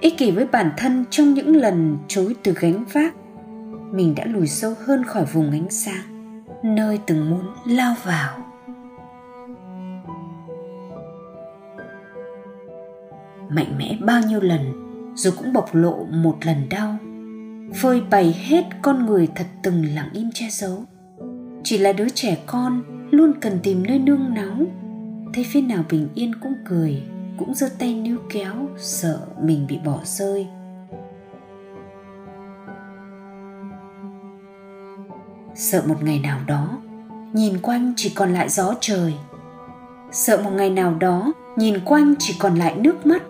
Ích 0.00 0.18
kỷ 0.18 0.30
với 0.30 0.46
bản 0.46 0.70
thân 0.76 1.04
trong 1.10 1.34
những 1.34 1.56
lần 1.56 1.98
chối 2.08 2.34
từ 2.42 2.54
gánh 2.60 2.84
vác, 2.92 3.14
mình 3.92 4.14
đã 4.14 4.24
lùi 4.26 4.46
sâu 4.46 4.74
hơn 4.86 5.04
khỏi 5.04 5.24
vùng 5.24 5.50
ánh 5.50 5.70
sáng 5.70 6.20
nơi 6.62 6.98
từng 7.06 7.30
muốn 7.30 7.46
lao 7.66 7.94
vào. 8.04 8.49
Mạnh 13.50 13.78
mẽ 13.78 13.98
bao 14.00 14.20
nhiêu 14.28 14.40
lần, 14.40 14.60
rồi 15.14 15.32
cũng 15.38 15.52
bộc 15.52 15.74
lộ 15.74 16.06
một 16.10 16.36
lần 16.42 16.68
đau. 16.68 16.96
Phơi 17.74 18.00
bày 18.10 18.32
hết 18.48 18.64
con 18.82 19.06
người 19.06 19.28
thật 19.34 19.46
từng 19.62 19.94
lặng 19.94 20.08
im 20.12 20.30
che 20.34 20.46
giấu. 20.50 20.84
Chỉ 21.64 21.78
là 21.78 21.92
đứa 21.92 22.08
trẻ 22.08 22.38
con 22.46 22.82
luôn 23.10 23.32
cần 23.40 23.58
tìm 23.62 23.82
nơi 23.86 23.98
nương 23.98 24.34
náu. 24.34 24.56
Thấy 25.34 25.46
phía 25.50 25.60
nào 25.60 25.84
bình 25.90 26.08
yên 26.14 26.34
cũng 26.42 26.54
cười, 26.68 27.02
cũng 27.38 27.54
giơ 27.54 27.68
tay 27.78 27.94
níu 27.94 28.18
kéo, 28.30 28.54
sợ 28.76 29.20
mình 29.42 29.66
bị 29.68 29.78
bỏ 29.84 30.00
rơi. 30.04 30.46
Sợ 35.54 35.82
một 35.86 36.02
ngày 36.02 36.18
nào 36.18 36.40
đó, 36.46 36.78
nhìn 37.32 37.58
quanh 37.62 37.92
chỉ 37.96 38.12
còn 38.14 38.32
lại 38.32 38.48
gió 38.48 38.74
trời. 38.80 39.14
Sợ 40.12 40.40
một 40.44 40.50
ngày 40.50 40.70
nào 40.70 40.94
đó, 40.94 41.32
nhìn 41.56 41.80
quanh 41.84 42.14
chỉ 42.18 42.36
còn 42.38 42.54
lại 42.54 42.74
nước 42.76 43.06
mắt 43.06 43.22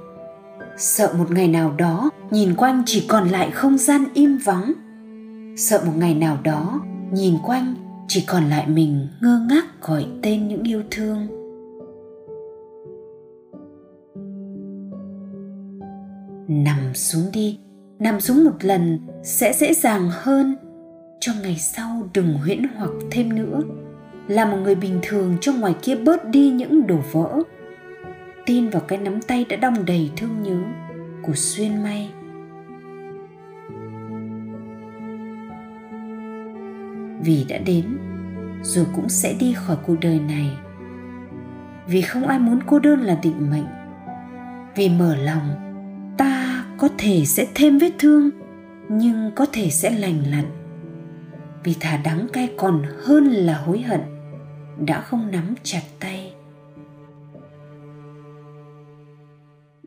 sợ 0.81 1.15
một 1.19 1.31
ngày 1.31 1.49
nào 1.49 1.75
đó, 1.79 2.11
nhìn 2.31 2.55
quanh 2.55 2.83
chỉ 2.87 3.07
còn 3.09 3.29
lại 3.29 3.51
không 3.51 3.79
gian 3.79 4.05
im 4.15 4.39
vắng. 4.45 4.73
Sợ 5.57 5.83
một 5.87 5.93
ngày 5.97 6.15
nào 6.15 6.39
đó, 6.43 6.81
nhìn 7.13 7.35
quanh 7.47 7.75
chỉ 8.09 8.25
còn 8.29 8.45
lại 8.45 8.67
mình 8.69 9.09
ngơ 9.21 9.47
ngác 9.49 9.65
gọi 9.83 10.07
tên 10.23 10.49
những 10.49 10.63
yêu 10.63 10.83
thương. 10.91 11.27
Nằm 16.49 16.95
xuống 16.95 17.25
đi, 17.33 17.59
nằm 17.99 18.21
xuống 18.21 18.45
một 18.45 18.65
lần 18.65 18.99
sẽ 19.23 19.53
dễ 19.53 19.75
dàng 19.75 20.09
hơn. 20.13 20.57
Cho 21.21 21.33
ngày 21.43 21.57
sau 21.57 22.09
đừng 22.15 22.35
huyễn 22.35 22.63
hoặc 22.77 22.91
thêm 23.11 23.35
nữa. 23.35 23.63
Là 24.29 24.45
một 24.45 24.57
người 24.57 24.75
bình 24.75 24.99
thường 25.03 25.37
cho 25.41 25.53
ngoài 25.53 25.75
kia 25.83 25.95
bớt 25.97 26.25
đi 26.25 26.51
những 26.51 26.87
đổ 26.87 26.99
vỡ 27.13 27.43
tin 28.51 28.71
vào 28.71 28.83
cái 28.89 28.99
nắm 28.99 29.23
tay 29.23 29.47
đã 29.49 29.57
đong 29.57 29.85
đầy 29.85 30.11
thương 30.17 30.43
nhớ 30.43 30.59
của 31.23 31.35
xuyên 31.35 31.83
may 31.83 32.11
vì 37.25 37.45
đã 37.49 37.59
đến, 37.59 37.99
rồi 38.63 38.87
cũng 38.95 39.09
sẽ 39.09 39.35
đi 39.41 39.53
khỏi 39.53 39.77
cuộc 39.87 39.97
đời 40.01 40.21
này. 40.21 40.51
Vì 41.87 42.03
không 42.03 42.27
ai 42.27 42.39
muốn 42.39 42.61
cô 42.67 42.79
đơn 42.79 43.01
là 43.01 43.19
định 43.23 43.51
mệnh. 43.51 43.67
Vì 44.77 44.89
mở 44.89 45.17
lòng, 45.17 45.49
ta 46.19 46.65
có 46.79 46.89
thể 46.99 47.25
sẽ 47.25 47.47
thêm 47.55 47.79
vết 47.79 47.93
thương, 47.99 48.31
nhưng 48.89 49.31
có 49.37 49.47
thể 49.53 49.71
sẽ 49.71 49.91
lành 49.91 50.23
lặn. 50.31 50.45
Vì 51.65 51.75
thà 51.81 51.97
đắng 51.97 52.27
cay 52.33 52.49
còn 52.59 52.83
hơn 53.05 53.25
là 53.27 53.59
hối 53.59 53.81
hận, 53.81 54.01
đã 54.87 55.01
không 55.01 55.31
nắm 55.31 55.55
chặt 55.63 55.83
tay. 56.01 56.20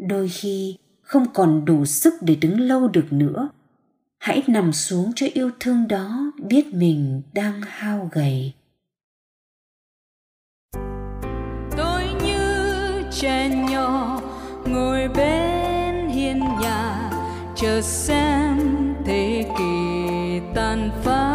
Đôi 0.08 0.30
khi 0.30 0.78
không 1.02 1.26
còn 1.34 1.66
đủ 1.66 1.86
sức 1.86 2.14
để 2.22 2.36
đứng 2.36 2.60
lâu 2.60 2.88
được 2.88 3.14
nữa 3.14 3.50
hãy 4.20 4.44
nằm 4.48 4.74
xuống 4.74 5.12
cho 5.16 5.28
yêu 5.34 5.52
thương 5.60 5.88
đó 5.88 6.32
biết 6.50 6.74
mình 6.74 7.22
đang 7.34 7.62
hao 7.62 8.10
gầy 8.12 8.54
tôi 11.78 12.04
như 12.24 12.64
trẻ 13.12 13.66
nhỏ 13.70 14.22
ngồi 14.66 15.08
bên 15.08 16.10
hiên 16.10 16.40
nhà, 16.40 17.12
chờ 17.56 17.82
xem 17.82 18.58
thế 19.06 19.46
kỷ 19.58 20.40
tàn 20.56 20.90
phá. 21.04 21.33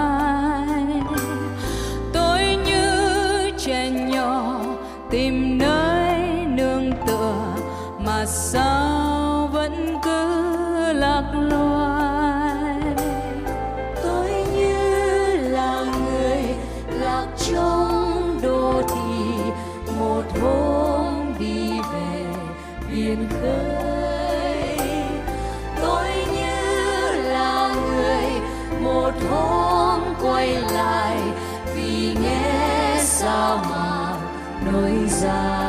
Nối 35.22 35.67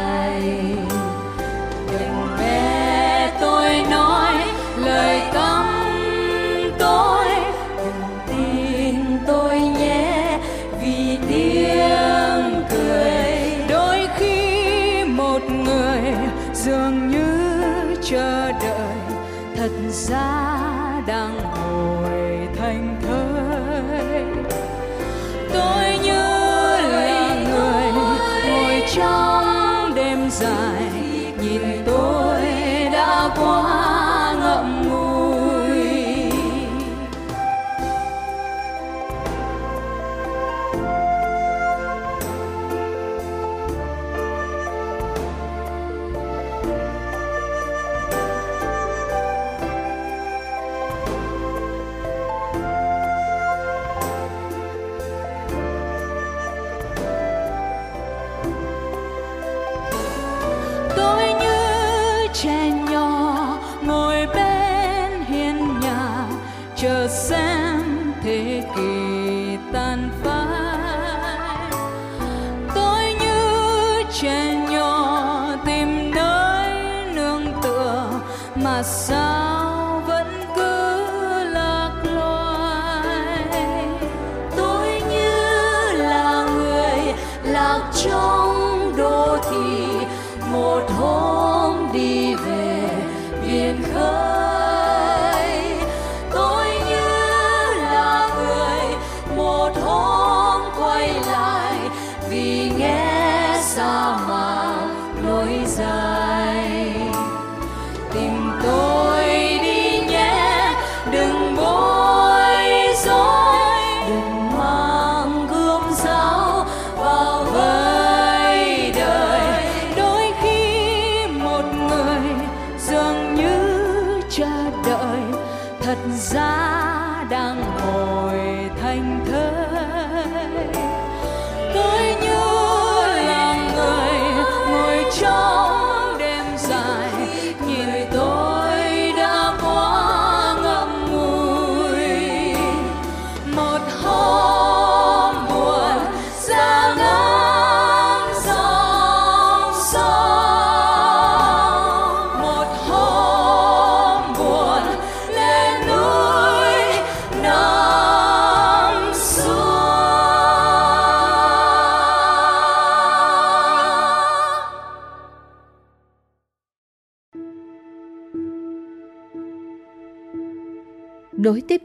kỷ 69.69 69.73
tàn 69.73 70.28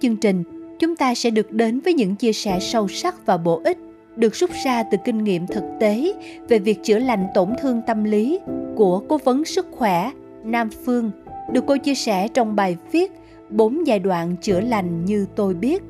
chương 0.05 0.17
trình, 0.17 0.43
chúng 0.79 0.97
ta 0.97 1.15
sẽ 1.15 1.31
được 1.31 1.53
đến 1.53 1.81
với 1.81 1.95
những 1.95 2.17
chia 2.17 2.33
sẻ 2.33 2.59
sâu 2.61 2.89
sắc 2.89 3.27
và 3.27 3.37
bổ 3.37 3.61
ích 3.65 3.79
được 4.17 4.35
rút 4.35 4.51
ra 4.65 4.83
từ 4.83 4.99
kinh 5.05 5.25
nghiệm 5.25 5.47
thực 5.47 5.65
tế 5.81 6.13
về 6.49 6.59
việc 6.59 6.83
chữa 6.83 6.99
lành 6.99 7.27
tổn 7.35 7.49
thương 7.61 7.83
tâm 7.87 8.05
lý 8.05 8.41
của 8.77 8.99
cố 9.09 9.19
vấn 9.25 9.45
sức 9.45 9.67
khỏe 9.71 10.11
Nam 10.45 10.71
Phương 10.85 11.11
được 11.53 11.65
cô 11.67 11.77
chia 11.77 11.95
sẻ 11.95 12.29
trong 12.29 12.57
bài 12.57 12.77
viết 12.93 13.13
bốn 13.51 13.87
giai 13.87 13.99
đoạn 13.99 14.37
chữa 14.37 14.61
lành 14.61 15.05
như 15.05 15.27
tôi 15.37 15.55
biết. 15.55 15.83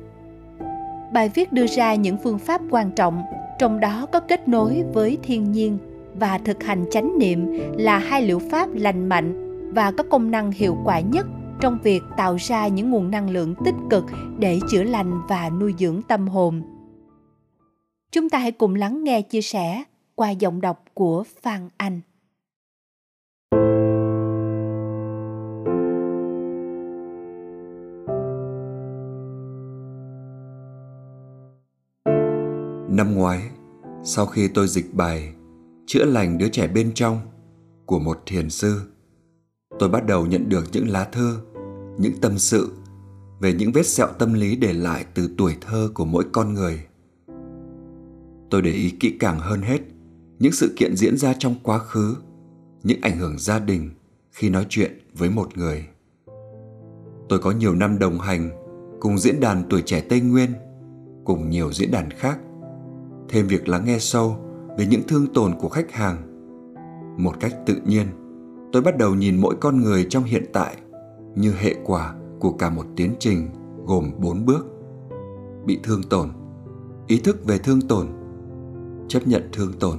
Bài 1.13 1.31
viết 1.33 1.53
đưa 1.53 1.67
ra 1.67 1.95
những 1.95 2.17
phương 2.23 2.39
pháp 2.39 2.61
quan 2.69 2.91
trọng, 2.91 3.21
trong 3.59 3.79
đó 3.79 4.07
có 4.11 4.19
kết 4.19 4.47
nối 4.47 4.83
với 4.93 5.17
thiên 5.23 5.51
nhiên 5.51 5.77
và 6.13 6.37
thực 6.37 6.63
hành 6.63 6.85
chánh 6.91 7.19
niệm 7.19 7.59
là 7.77 7.97
hai 7.97 8.21
liệu 8.21 8.39
pháp 8.39 8.69
lành 8.73 9.09
mạnh 9.09 9.41
và 9.73 9.91
có 9.91 10.03
công 10.03 10.31
năng 10.31 10.51
hiệu 10.51 10.77
quả 10.83 10.99
nhất 10.99 11.25
trong 11.61 11.79
việc 11.83 12.03
tạo 12.17 12.35
ra 12.35 12.67
những 12.67 12.91
nguồn 12.91 13.11
năng 13.11 13.29
lượng 13.29 13.55
tích 13.65 13.75
cực 13.89 14.03
để 14.39 14.59
chữa 14.71 14.83
lành 14.83 15.21
và 15.27 15.49
nuôi 15.49 15.73
dưỡng 15.79 16.01
tâm 16.01 16.27
hồn. 16.27 16.61
Chúng 18.11 18.29
ta 18.29 18.39
hãy 18.39 18.51
cùng 18.51 18.75
lắng 18.75 19.03
nghe 19.03 19.21
chia 19.21 19.41
sẻ 19.41 19.83
qua 20.15 20.29
giọng 20.29 20.61
đọc 20.61 20.83
của 20.93 21.23
Phan 21.41 21.69
Anh. 21.77 22.01
Năm 32.89 33.15
ngoái, 33.15 33.39
sau 34.03 34.25
khi 34.25 34.47
tôi 34.47 34.67
dịch 34.67 34.93
bài 34.93 35.33
Chữa 35.87 36.05
lành 36.05 36.37
đứa 36.37 36.49
trẻ 36.49 36.67
bên 36.67 36.91
trong 36.95 37.19
của 37.85 37.99
một 37.99 38.21
thiền 38.25 38.49
sư, 38.49 38.81
tôi 39.79 39.89
bắt 39.89 40.05
đầu 40.05 40.25
nhận 40.25 40.49
được 40.49 40.65
những 40.71 40.89
lá 40.89 41.03
thư, 41.03 41.37
những 41.97 42.13
tâm 42.21 42.37
sự 42.37 42.71
về 43.39 43.53
những 43.53 43.71
vết 43.71 43.87
sẹo 43.87 44.07
tâm 44.19 44.33
lý 44.33 44.55
để 44.55 44.73
lại 44.73 45.05
từ 45.13 45.29
tuổi 45.37 45.55
thơ 45.61 45.89
của 45.93 46.05
mỗi 46.05 46.23
con 46.31 46.53
người. 46.53 46.85
Tôi 48.49 48.61
để 48.61 48.71
ý 48.71 48.89
kỹ 48.89 49.17
càng 49.19 49.39
hơn 49.39 49.61
hết 49.61 49.79
những 50.39 50.51
sự 50.51 50.73
kiện 50.77 50.95
diễn 50.95 51.17
ra 51.17 51.33
trong 51.39 51.55
quá 51.63 51.77
khứ, 51.77 52.15
những 52.83 53.01
ảnh 53.01 53.17
hưởng 53.17 53.39
gia 53.39 53.59
đình 53.59 53.89
khi 54.31 54.49
nói 54.49 54.65
chuyện 54.69 54.99
với 55.13 55.29
một 55.29 55.57
người. 55.57 55.87
Tôi 57.29 57.39
có 57.39 57.51
nhiều 57.51 57.75
năm 57.75 57.99
đồng 57.99 58.19
hành 58.19 58.49
cùng 58.99 59.17
diễn 59.17 59.39
đàn 59.39 59.63
tuổi 59.69 59.81
trẻ 59.81 60.01
Tây 60.09 60.21
Nguyên, 60.21 60.49
cùng 61.25 61.49
nhiều 61.49 61.73
diễn 61.73 61.91
đàn 61.91 62.11
khác 62.11 62.39
thêm 63.29 63.47
việc 63.47 63.67
lắng 63.67 63.85
nghe 63.85 63.99
sâu 63.99 64.37
về 64.77 64.85
những 64.85 65.01
thương 65.07 65.27
tổn 65.33 65.53
của 65.59 65.69
khách 65.69 65.91
hàng 65.91 66.17
một 67.17 67.33
cách 67.39 67.55
tự 67.65 67.75
nhiên 67.85 68.07
tôi 68.75 68.81
bắt 68.81 68.97
đầu 68.97 69.15
nhìn 69.15 69.41
mỗi 69.41 69.55
con 69.61 69.81
người 69.81 70.07
trong 70.09 70.23
hiện 70.23 70.45
tại 70.53 70.77
như 71.35 71.53
hệ 71.59 71.75
quả 71.85 72.15
của 72.39 72.51
cả 72.51 72.69
một 72.69 72.85
tiến 72.95 73.15
trình 73.19 73.49
gồm 73.85 74.11
bốn 74.17 74.45
bước. 74.45 74.65
Bị 75.65 75.79
thương 75.83 76.03
tổn, 76.03 76.29
ý 77.07 77.19
thức 77.19 77.45
về 77.45 77.57
thương 77.57 77.81
tổn, 77.81 78.07
chấp 79.07 79.27
nhận 79.27 79.49
thương 79.53 79.73
tổn, 79.79 79.97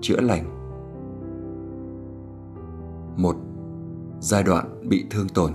chữa 0.00 0.20
lành. 0.20 0.44
Một, 3.16 3.36
giai 4.20 4.42
đoạn 4.42 4.88
bị 4.88 5.04
thương 5.10 5.28
tổn. 5.28 5.52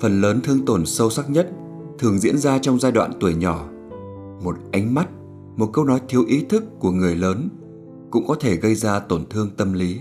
Phần 0.00 0.20
lớn 0.20 0.40
thương 0.44 0.64
tổn 0.64 0.86
sâu 0.86 1.10
sắc 1.10 1.30
nhất 1.30 1.50
thường 1.98 2.18
diễn 2.18 2.38
ra 2.38 2.58
trong 2.58 2.80
giai 2.80 2.92
đoạn 2.92 3.12
tuổi 3.20 3.34
nhỏ. 3.34 3.68
Một 4.44 4.56
ánh 4.72 4.94
mắt, 4.94 5.08
một 5.56 5.70
câu 5.72 5.84
nói 5.84 6.00
thiếu 6.08 6.24
ý 6.28 6.44
thức 6.44 6.64
của 6.78 6.90
người 6.90 7.16
lớn 7.16 7.48
cũng 8.10 8.26
có 8.26 8.34
thể 8.40 8.56
gây 8.56 8.74
ra 8.74 8.98
tổn 8.98 9.26
thương 9.30 9.50
tâm 9.56 9.72
lý 9.72 10.00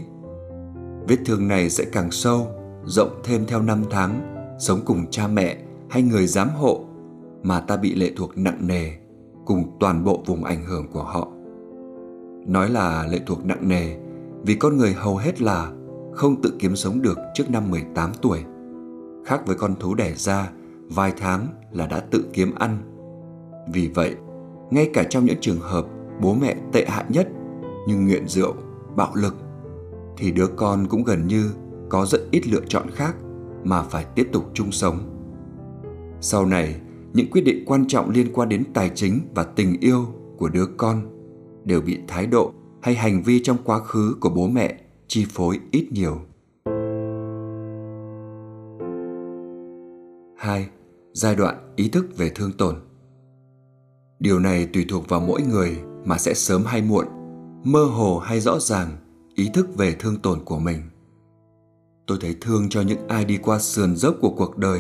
vết 1.08 1.18
thương 1.26 1.48
này 1.48 1.70
sẽ 1.70 1.86
càng 1.92 2.12
sâu 2.12 2.48
rộng 2.86 3.22
thêm 3.24 3.46
theo 3.46 3.62
năm 3.62 3.84
tháng 3.90 4.36
sống 4.60 4.80
cùng 4.86 5.06
cha 5.12 5.28
mẹ 5.28 5.58
hay 5.90 6.04
người 6.04 6.28
giám 6.28 6.50
hộ 6.50 6.86
mà 7.44 7.60
ta 7.60 7.78
bị 7.78 7.96
lệ 7.96 8.12
thuộc 8.18 8.38
nặng 8.38 8.68
nề 8.68 8.92
cùng 9.46 9.78
toàn 9.80 10.04
bộ 10.04 10.24
vùng 10.26 10.44
ảnh 10.44 10.66
hưởng 10.66 10.88
của 10.92 11.04
họ 11.04 11.28
nói 12.48 12.70
là 12.70 13.08
lệ 13.12 13.20
thuộc 13.26 13.46
nặng 13.46 13.68
nề 13.68 13.98
vì 14.44 14.56
con 14.56 14.78
người 14.78 14.94
hầu 14.94 15.18
hết 15.18 15.42
là 15.42 15.72
không 16.14 16.42
tự 16.42 16.54
kiếm 16.60 16.76
sống 16.76 17.02
được 17.02 17.18
trước 17.34 17.50
năm 17.50 17.72
18 17.72 18.12
tuổi. 18.22 18.40
Khác 19.26 19.42
với 19.48 19.56
con 19.56 19.76
thú 19.80 19.96
đẻ 19.96 20.14
ra, 20.16 20.52
vài 20.90 21.14
tháng 21.18 21.48
là 21.72 21.88
đã 21.88 22.00
tự 22.00 22.26
kiếm 22.34 22.56
ăn. 22.56 22.78
Vì 23.74 23.88
vậy, 23.96 24.16
ngay 24.72 24.90
cả 24.94 25.04
trong 25.10 25.26
những 25.26 25.38
trường 25.42 25.60
hợp 25.60 25.86
bố 26.22 26.34
mẹ 26.34 26.56
tệ 26.72 26.86
hại 26.90 27.06
nhất 27.10 27.28
như 27.88 27.96
nghiện 27.96 28.28
rượu, 28.28 28.54
bạo 28.96 29.12
lực 29.16 29.36
thì 30.18 30.32
đứa 30.32 30.48
con 30.48 30.88
cũng 30.88 31.04
gần 31.04 31.28
như 31.28 31.52
có 31.90 32.06
rất 32.06 32.22
ít 32.32 32.48
lựa 32.48 32.62
chọn 32.68 32.90
khác 32.94 33.16
mà 33.64 33.82
phải 33.82 34.06
tiếp 34.16 34.28
tục 34.32 34.46
chung 34.54 34.72
sống. 34.72 35.00
Sau 36.22 36.46
này, 36.46 36.76
những 37.14 37.32
quyết 37.32 37.42
định 37.42 37.64
quan 37.66 37.88
trọng 37.88 38.10
liên 38.10 38.34
quan 38.34 38.50
đến 38.50 38.64
tài 38.74 38.92
chính 38.96 39.20
và 39.36 39.44
tình 39.44 39.80
yêu 39.80 40.06
của 40.38 40.50
đứa 40.50 40.66
con 40.78 41.02
đều 41.66 41.82
bị 41.82 42.00
thái 42.08 42.28
độ 42.28 42.54
hay 42.82 42.96
hành 42.96 43.24
vi 43.24 43.44
trong 43.44 43.58
quá 43.64 43.80
khứ 43.80 44.16
của 44.20 44.30
bố 44.30 44.48
mẹ 44.48 44.82
chi 45.08 45.26
phối 45.30 45.60
ít 45.72 45.88
nhiều. 45.92 46.18
2. 50.38 50.70
Giai 51.14 51.36
đoạn 51.36 51.74
ý 51.76 51.90
thức 51.90 52.18
về 52.18 52.30
thương 52.36 52.52
tổn 52.52 52.76
điều 54.22 54.40
này 54.40 54.68
tùy 54.74 54.86
thuộc 54.90 55.10
vào 55.10 55.20
mỗi 55.20 55.42
người 55.42 55.78
mà 56.06 56.18
sẽ 56.18 56.34
sớm 56.34 56.64
hay 56.66 56.82
muộn 56.82 57.06
mơ 57.64 57.84
hồ 57.84 58.20
hay 58.20 58.40
rõ 58.40 58.60
ràng 58.60 58.90
ý 59.42 59.50
thức 59.54 59.78
về 59.78 59.96
thương 60.00 60.22
tổn 60.22 60.40
của 60.46 60.60
mình. 60.60 60.82
Tôi 62.08 62.18
thấy 62.22 62.36
thương 62.42 62.70
cho 62.70 62.82
những 62.82 63.08
ai 63.08 63.26
đi 63.26 63.38
qua 63.38 63.60
sườn 63.60 63.96
dốc 63.96 64.16
của 64.22 64.34
cuộc 64.38 64.58
đời 64.58 64.80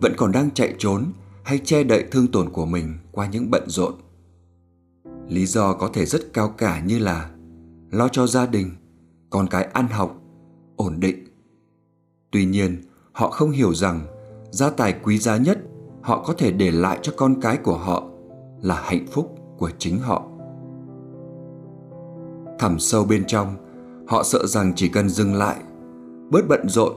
vẫn 0.00 0.12
còn 0.16 0.32
đang 0.32 0.50
chạy 0.50 0.74
trốn 0.78 1.04
hay 1.44 1.58
che 1.58 1.84
đậy 1.84 2.04
thương 2.10 2.26
tổn 2.26 2.50
của 2.50 2.66
mình 2.66 2.98
qua 3.12 3.28
những 3.28 3.50
bận 3.50 3.62
rộn. 3.66 3.94
Lý 5.28 5.46
do 5.46 5.74
có 5.74 5.90
thể 5.92 6.06
rất 6.06 6.32
cao 6.32 6.48
cả 6.48 6.82
như 6.86 6.98
là 6.98 7.30
lo 7.90 8.08
cho 8.08 8.26
gia 8.26 8.46
đình, 8.46 8.70
con 9.30 9.46
cái 9.46 9.64
ăn 9.64 9.88
học, 9.88 10.22
ổn 10.76 11.00
định. 11.00 11.24
Tuy 12.30 12.44
nhiên, 12.44 12.82
họ 13.12 13.30
không 13.30 13.50
hiểu 13.50 13.74
rằng 13.74 14.06
gia 14.50 14.70
tài 14.70 14.94
quý 15.02 15.18
giá 15.18 15.36
nhất 15.36 15.58
họ 16.02 16.24
có 16.26 16.34
thể 16.38 16.52
để 16.52 16.70
lại 16.70 16.98
cho 17.02 17.12
con 17.16 17.40
cái 17.40 17.56
của 17.56 17.76
họ 17.76 18.04
là 18.62 18.82
hạnh 18.84 19.06
phúc 19.10 19.38
của 19.58 19.70
chính 19.78 19.98
họ. 19.98 20.22
Thẳm 22.58 22.78
sâu 22.78 23.04
bên 23.04 23.24
trong 23.26 23.63
họ 24.06 24.22
sợ 24.22 24.46
rằng 24.46 24.72
chỉ 24.76 24.88
cần 24.88 25.08
dừng 25.08 25.34
lại, 25.34 25.56
bớt 26.30 26.48
bận 26.48 26.68
rộn 26.68 26.92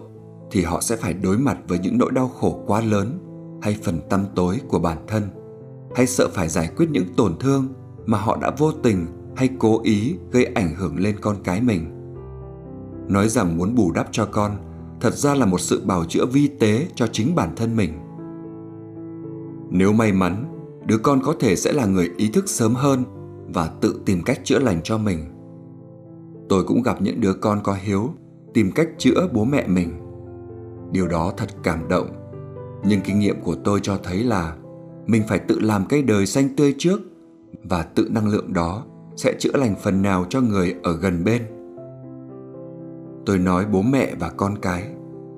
thì 0.52 0.64
họ 0.64 0.82
sẽ 0.82 0.96
phải 0.96 1.14
đối 1.14 1.38
mặt 1.38 1.58
với 1.68 1.80
những 1.80 1.98
nỗi 1.98 2.12
đau 2.12 2.28
khổ 2.28 2.64
quá 2.68 2.82
lớn 2.82 3.20
hay 3.62 3.78
phần 3.84 4.00
tăm 4.10 4.26
tối 4.36 4.60
của 4.68 4.80
bản 4.80 4.98
thân, 5.08 5.24
hay 5.96 6.08
sợ 6.08 6.28
phải 6.34 6.50
giải 6.50 6.70
quyết 6.78 6.90
những 6.92 7.06
tổn 7.18 7.38
thương 7.40 7.68
mà 8.06 8.18
họ 8.18 8.38
đã 8.42 8.52
vô 8.58 8.72
tình 8.72 9.06
hay 9.36 9.50
cố 9.60 9.82
ý 9.84 10.16
gây 10.32 10.46
ảnh 10.46 10.76
hưởng 10.76 11.00
lên 11.00 11.16
con 11.22 11.36
cái 11.44 11.62
mình. 11.62 11.86
Nói 13.08 13.30
rằng 13.30 13.58
muốn 13.58 13.76
bù 13.76 13.92
đắp 13.92 14.08
cho 14.12 14.26
con 14.26 14.52
thật 15.02 15.14
ra 15.14 15.36
là 15.36 15.46
một 15.46 15.62
sự 15.62 15.82
bào 15.86 16.06
chữa 16.06 16.26
vi 16.26 16.48
tế 16.48 16.88
cho 16.96 17.08
chính 17.08 17.36
bản 17.36 17.56
thân 17.56 17.76
mình. 17.76 17.94
Nếu 19.70 19.94
may 19.94 20.12
mắn, 20.12 20.46
đứa 20.86 20.98
con 20.98 21.22
có 21.24 21.34
thể 21.40 21.56
sẽ 21.56 21.74
là 21.74 21.86
người 21.86 22.12
ý 22.18 22.30
thức 22.30 22.50
sớm 22.50 22.76
hơn 22.76 23.04
và 23.54 23.68
tự 23.82 24.02
tìm 24.06 24.24
cách 24.24 24.40
chữa 24.44 24.60
lành 24.60 24.82
cho 24.84 24.98
mình 24.98 25.20
tôi 26.50 26.64
cũng 26.64 26.82
gặp 26.82 27.02
những 27.02 27.22
đứa 27.22 27.34
con 27.34 27.60
có 27.64 27.78
hiếu, 27.82 28.10
tìm 28.54 28.72
cách 28.72 28.88
chữa 28.98 29.28
bố 29.34 29.44
mẹ 29.46 29.68
mình. 29.68 29.92
Điều 30.92 31.08
đó 31.08 31.34
thật 31.38 31.50
cảm 31.64 31.88
động. 31.88 32.08
Nhưng 32.86 33.02
kinh 33.02 33.20
nghiệm 33.20 33.42
của 33.42 33.56
tôi 33.56 33.80
cho 33.84 33.98
thấy 34.04 34.24
là 34.24 34.56
mình 35.06 35.24
phải 35.30 35.40
tự 35.40 35.60
làm 35.60 35.86
cây 35.90 36.02
đời 36.02 36.26
xanh 36.26 36.56
tươi 36.56 36.76
trước 36.78 37.00
và 37.64 37.84
tự 37.84 38.08
năng 38.12 38.28
lượng 38.28 38.54
đó 38.54 38.86
sẽ 39.16 39.34
chữa 39.40 39.58
lành 39.58 39.76
phần 39.84 40.02
nào 40.02 40.26
cho 40.30 40.42
người 40.42 40.76
ở 40.84 40.98
gần 40.98 41.24
bên. 41.24 41.42
Tôi 43.26 43.38
nói 43.38 43.66
bố 43.66 43.82
mẹ 43.82 44.16
và 44.20 44.30
con 44.30 44.58
cái 44.62 44.84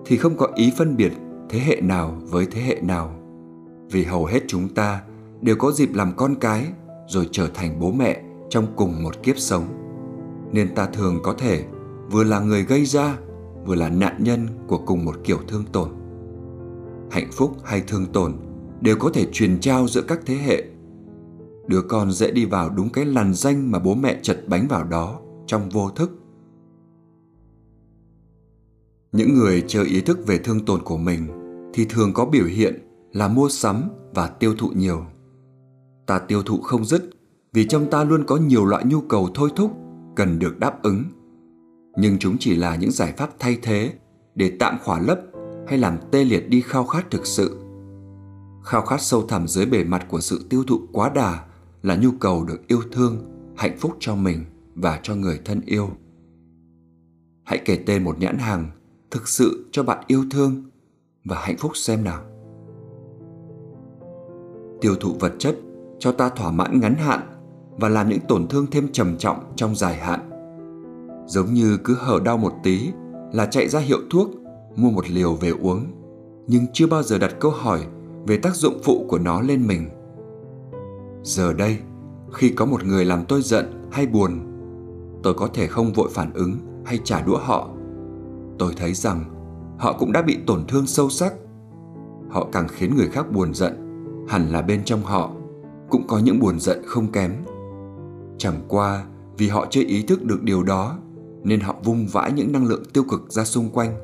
thì 0.05 0.17
không 0.17 0.37
có 0.37 0.47
ý 0.55 0.73
phân 0.77 0.97
biệt 0.97 1.11
thế 1.49 1.59
hệ 1.59 1.81
nào 1.81 2.17
với 2.21 2.47
thế 2.51 2.61
hệ 2.61 2.81
nào, 2.81 3.15
vì 3.91 4.03
hầu 4.03 4.25
hết 4.25 4.39
chúng 4.47 4.69
ta 4.69 5.01
đều 5.41 5.55
có 5.55 5.71
dịp 5.71 5.89
làm 5.93 6.13
con 6.17 6.35
cái 6.35 6.65
rồi 7.07 7.29
trở 7.31 7.47
thành 7.53 7.79
bố 7.79 7.91
mẹ 7.91 8.21
trong 8.49 8.65
cùng 8.75 9.03
một 9.03 9.23
kiếp 9.23 9.37
sống 9.37 9.63
nên 10.51 10.75
ta 10.75 10.85
thường 10.85 11.19
có 11.23 11.33
thể, 11.33 11.65
vừa 12.11 12.23
là 12.23 12.39
người 12.39 12.63
gây 12.63 12.85
ra, 12.85 13.17
vừa 13.65 13.75
là 13.75 13.89
nạn 13.89 14.15
nhân 14.19 14.47
của 14.67 14.77
cùng 14.77 15.05
một 15.05 15.15
kiểu 15.23 15.37
thương 15.47 15.63
tổn. 15.71 15.89
Hạnh 17.11 17.29
phúc 17.31 17.57
hay 17.63 17.83
thương 17.87 18.05
tổn 18.05 18.33
đều 18.81 18.95
có 18.99 19.09
thể 19.13 19.27
truyền 19.31 19.59
trao 19.59 19.87
giữa 19.87 20.01
các 20.01 20.19
thế 20.25 20.35
hệ. 20.35 20.63
Đứa 21.67 21.81
con 21.81 22.11
dễ 22.11 22.31
đi 22.31 22.45
vào 22.45 22.69
đúng 22.69 22.89
cái 22.89 23.05
làn 23.05 23.33
danh 23.33 23.71
mà 23.71 23.79
bố 23.79 23.95
mẹ 23.95 24.19
chật 24.21 24.43
bánh 24.47 24.67
vào 24.67 24.83
đó 24.83 25.19
trong 25.47 25.69
vô 25.69 25.89
thức. 25.89 26.11
Những 29.11 29.33
người 29.33 29.63
chưa 29.67 29.83
ý 29.83 30.01
thức 30.01 30.27
về 30.27 30.37
thương 30.37 30.65
tổn 30.65 30.81
của 30.83 30.97
mình 30.97 31.27
thì 31.73 31.85
thường 31.85 32.13
có 32.13 32.25
biểu 32.25 32.45
hiện 32.45 32.89
là 33.13 33.27
mua 33.27 33.49
sắm 33.49 33.83
và 34.13 34.27
tiêu 34.27 34.55
thụ 34.57 34.69
nhiều. 34.75 35.05
Ta 36.05 36.19
tiêu 36.19 36.43
thụ 36.43 36.57
không 36.57 36.85
dứt 36.85 37.09
vì 37.53 37.65
trong 37.67 37.89
ta 37.89 38.03
luôn 38.03 38.23
có 38.23 38.37
nhiều 38.37 38.65
loại 38.65 38.85
nhu 38.85 39.01
cầu 39.01 39.29
thôi 39.33 39.49
thúc 39.55 39.71
cần 40.19 40.39
được 40.39 40.59
đáp 40.59 40.83
ứng. 40.83 41.03
Nhưng 41.95 42.17
chúng 42.19 42.37
chỉ 42.39 42.55
là 42.55 42.75
những 42.75 42.91
giải 42.91 43.13
pháp 43.17 43.29
thay 43.39 43.57
thế 43.61 43.93
để 44.35 44.51
tạm 44.59 44.77
khỏa 44.83 44.99
lấp 44.99 45.19
hay 45.67 45.77
làm 45.77 45.97
tê 46.11 46.23
liệt 46.23 46.49
đi 46.49 46.61
khao 46.61 46.85
khát 46.85 47.11
thực 47.11 47.25
sự. 47.25 47.59
Khao 48.63 48.81
khát 48.81 49.01
sâu 49.01 49.27
thẳm 49.27 49.47
dưới 49.47 49.65
bề 49.65 49.83
mặt 49.83 50.05
của 50.09 50.19
sự 50.19 50.45
tiêu 50.49 50.63
thụ 50.67 50.79
quá 50.93 51.11
đà 51.15 51.45
là 51.81 51.95
nhu 51.95 52.11
cầu 52.19 52.43
được 52.43 52.67
yêu 52.67 52.81
thương, 52.91 53.17
hạnh 53.57 53.77
phúc 53.79 53.97
cho 53.99 54.15
mình 54.15 54.45
và 54.75 54.99
cho 55.03 55.15
người 55.15 55.39
thân 55.45 55.61
yêu. 55.65 55.89
Hãy 57.43 57.61
kể 57.65 57.83
tên 57.85 58.03
một 58.03 58.19
nhãn 58.19 58.37
hàng 58.37 58.71
thực 59.11 59.27
sự 59.27 59.69
cho 59.71 59.83
bạn 59.83 60.03
yêu 60.07 60.25
thương 60.31 60.63
và 61.25 61.41
hạnh 61.41 61.57
phúc 61.57 61.71
xem 61.75 62.03
nào. 62.03 62.21
Tiêu 64.81 64.95
thụ 64.95 65.13
vật 65.19 65.33
chất 65.39 65.57
cho 65.99 66.11
ta 66.11 66.29
thỏa 66.29 66.51
mãn 66.51 66.79
ngắn 66.79 66.95
hạn 66.95 67.38
và 67.79 67.89
làm 67.89 68.09
những 68.09 68.19
tổn 68.27 68.47
thương 68.47 68.67
thêm 68.71 68.87
trầm 68.91 69.17
trọng 69.17 69.53
trong 69.55 69.75
dài 69.75 69.95
hạn. 69.97 70.29
Giống 71.27 71.53
như 71.53 71.77
cứ 71.83 71.95
hở 71.99 72.19
đau 72.25 72.37
một 72.37 72.53
tí 72.63 72.89
là 73.33 73.45
chạy 73.45 73.69
ra 73.69 73.79
hiệu 73.79 73.99
thuốc, 74.09 74.29
mua 74.75 74.89
một 74.89 75.09
liều 75.09 75.33
về 75.33 75.49
uống, 75.61 75.85
nhưng 76.47 76.65
chưa 76.73 76.87
bao 76.87 77.03
giờ 77.03 77.17
đặt 77.17 77.35
câu 77.39 77.51
hỏi 77.51 77.85
về 78.27 78.37
tác 78.37 78.55
dụng 78.55 78.79
phụ 78.83 79.05
của 79.09 79.19
nó 79.19 79.41
lên 79.41 79.67
mình. 79.67 79.89
Giờ 81.23 81.53
đây, 81.53 81.77
khi 82.33 82.49
có 82.49 82.65
một 82.65 82.83
người 82.83 83.05
làm 83.05 83.25
tôi 83.25 83.41
giận 83.41 83.89
hay 83.91 84.07
buồn, 84.07 84.39
tôi 85.23 85.33
có 85.33 85.47
thể 85.53 85.67
không 85.67 85.93
vội 85.93 86.09
phản 86.11 86.33
ứng 86.33 86.57
hay 86.85 86.99
trả 87.03 87.21
đũa 87.21 87.37
họ. 87.37 87.69
Tôi 88.59 88.73
thấy 88.77 88.93
rằng 88.93 89.23
họ 89.79 89.93
cũng 89.99 90.11
đã 90.11 90.21
bị 90.21 90.37
tổn 90.47 90.65
thương 90.67 90.87
sâu 90.87 91.09
sắc. 91.09 91.33
Họ 92.29 92.47
càng 92.51 92.67
khiến 92.67 92.95
người 92.95 93.07
khác 93.07 93.31
buồn 93.31 93.53
giận, 93.53 93.73
hẳn 94.27 94.49
là 94.51 94.61
bên 94.61 94.83
trong 94.85 95.03
họ 95.03 95.31
cũng 95.89 96.07
có 96.07 96.19
những 96.19 96.39
buồn 96.39 96.59
giận 96.59 96.81
không 96.85 97.11
kém 97.11 97.31
chẳng 98.39 98.61
qua, 98.67 99.05
vì 99.37 99.47
họ 99.47 99.67
chưa 99.69 99.83
ý 99.87 100.03
thức 100.03 100.23
được 100.23 100.43
điều 100.43 100.63
đó, 100.63 100.97
nên 101.43 101.59
họ 101.59 101.75
vung 101.83 102.07
vãi 102.11 102.31
những 102.31 102.51
năng 102.51 102.65
lượng 102.65 102.83
tiêu 102.93 103.03
cực 103.09 103.31
ra 103.31 103.43
xung 103.43 103.69
quanh. 103.69 103.97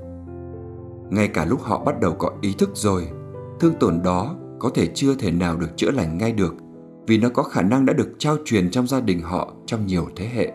Ngay 1.09 1.27
cả 1.27 1.45
lúc 1.45 1.61
họ 1.61 1.83
bắt 1.83 1.99
đầu 1.99 2.15
có 2.19 2.31
ý 2.41 2.53
thức 2.57 2.69
rồi, 2.73 3.07
thương 3.59 3.73
tổn 3.79 4.01
đó 4.03 4.36
có 4.59 4.69
thể 4.69 4.88
chưa 4.95 5.15
thể 5.15 5.31
nào 5.31 5.57
được 5.57 5.77
chữa 5.77 5.91
lành 5.91 6.17
ngay 6.17 6.31
được, 6.31 6.55
vì 7.07 7.17
nó 7.17 7.29
có 7.29 7.43
khả 7.43 7.61
năng 7.61 7.86
đã 7.86 7.93
được 7.93 8.09
trao 8.17 8.38
truyền 8.45 8.71
trong 8.71 8.88
gia 8.88 8.99
đình 8.99 9.21
họ 9.21 9.53
trong 9.65 9.86
nhiều 9.86 10.07
thế 10.15 10.27
hệ. 10.27 10.53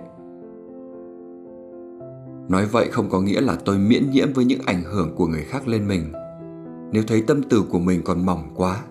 Nói 2.49 2.67
vậy 2.67 2.89
không 2.93 3.11
có 3.11 3.21
nghĩa 3.21 3.41
là 3.41 3.57
tôi 3.65 3.79
miễn 3.79 4.11
nhiễm 4.11 4.33
với 4.33 4.45
những 4.45 4.61
ảnh 4.67 4.83
hưởng 4.83 5.17
của 5.17 5.27
người 5.27 5.43
khác 5.43 5.69
lên 5.69 5.89
mình. 5.89 6.13
Nếu 6.93 7.03
thấy 7.07 7.23
tâm 7.23 7.43
từ 7.51 7.63
của 7.71 7.79
mình 7.79 8.03
còn 8.05 8.27
mỏng 8.27 8.43
quá, 8.57 8.83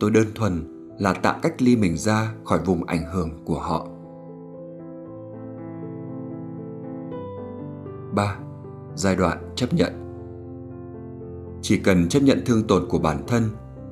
tôi 0.00 0.10
đơn 0.10 0.26
thuần 0.34 0.64
là 0.98 1.12
tạm 1.12 1.36
cách 1.42 1.62
ly 1.62 1.76
mình 1.76 1.96
ra 1.96 2.34
khỏi 2.44 2.58
vùng 2.64 2.84
ảnh 2.84 3.04
hưởng 3.12 3.30
của 3.44 3.58
họ. 3.58 3.86
3. 8.14 8.38
Giai 8.94 9.16
đoạn 9.16 9.52
chấp 9.56 9.74
nhận 9.74 9.92
Chỉ 11.62 11.78
cần 11.78 12.08
chấp 12.08 12.22
nhận 12.22 12.42
thương 12.46 12.66
tổn 12.66 12.88
của 12.88 12.98
bản 12.98 13.24
thân 13.26 13.42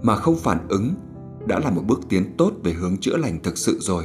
mà 0.03 0.16
không 0.16 0.37
phản 0.37 0.68
ứng 0.68 0.95
đã 1.47 1.59
là 1.59 1.71
một 1.71 1.83
bước 1.87 2.01
tiến 2.09 2.35
tốt 2.39 2.53
về 2.64 2.73
hướng 2.73 2.97
chữa 2.97 3.16
lành 3.16 3.39
thực 3.43 3.59
sự 3.59 3.79
rồi. 3.81 4.05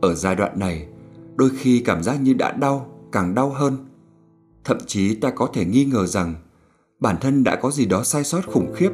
Ở 0.00 0.14
giai 0.14 0.36
đoạn 0.36 0.58
này, 0.58 0.88
đôi 1.36 1.50
khi 1.58 1.80
cảm 1.80 2.02
giác 2.02 2.22
như 2.22 2.34
đã 2.34 2.52
đau, 2.52 2.86
càng 3.12 3.34
đau 3.34 3.50
hơn. 3.50 3.76
Thậm 4.64 4.78
chí 4.86 5.14
ta 5.14 5.30
có 5.30 5.48
thể 5.52 5.64
nghi 5.64 5.84
ngờ 5.84 6.06
rằng 6.06 6.34
bản 7.00 7.16
thân 7.20 7.44
đã 7.44 7.56
có 7.56 7.70
gì 7.70 7.86
đó 7.86 8.02
sai 8.04 8.24
sót 8.24 8.46
khủng 8.46 8.72
khiếp. 8.74 8.90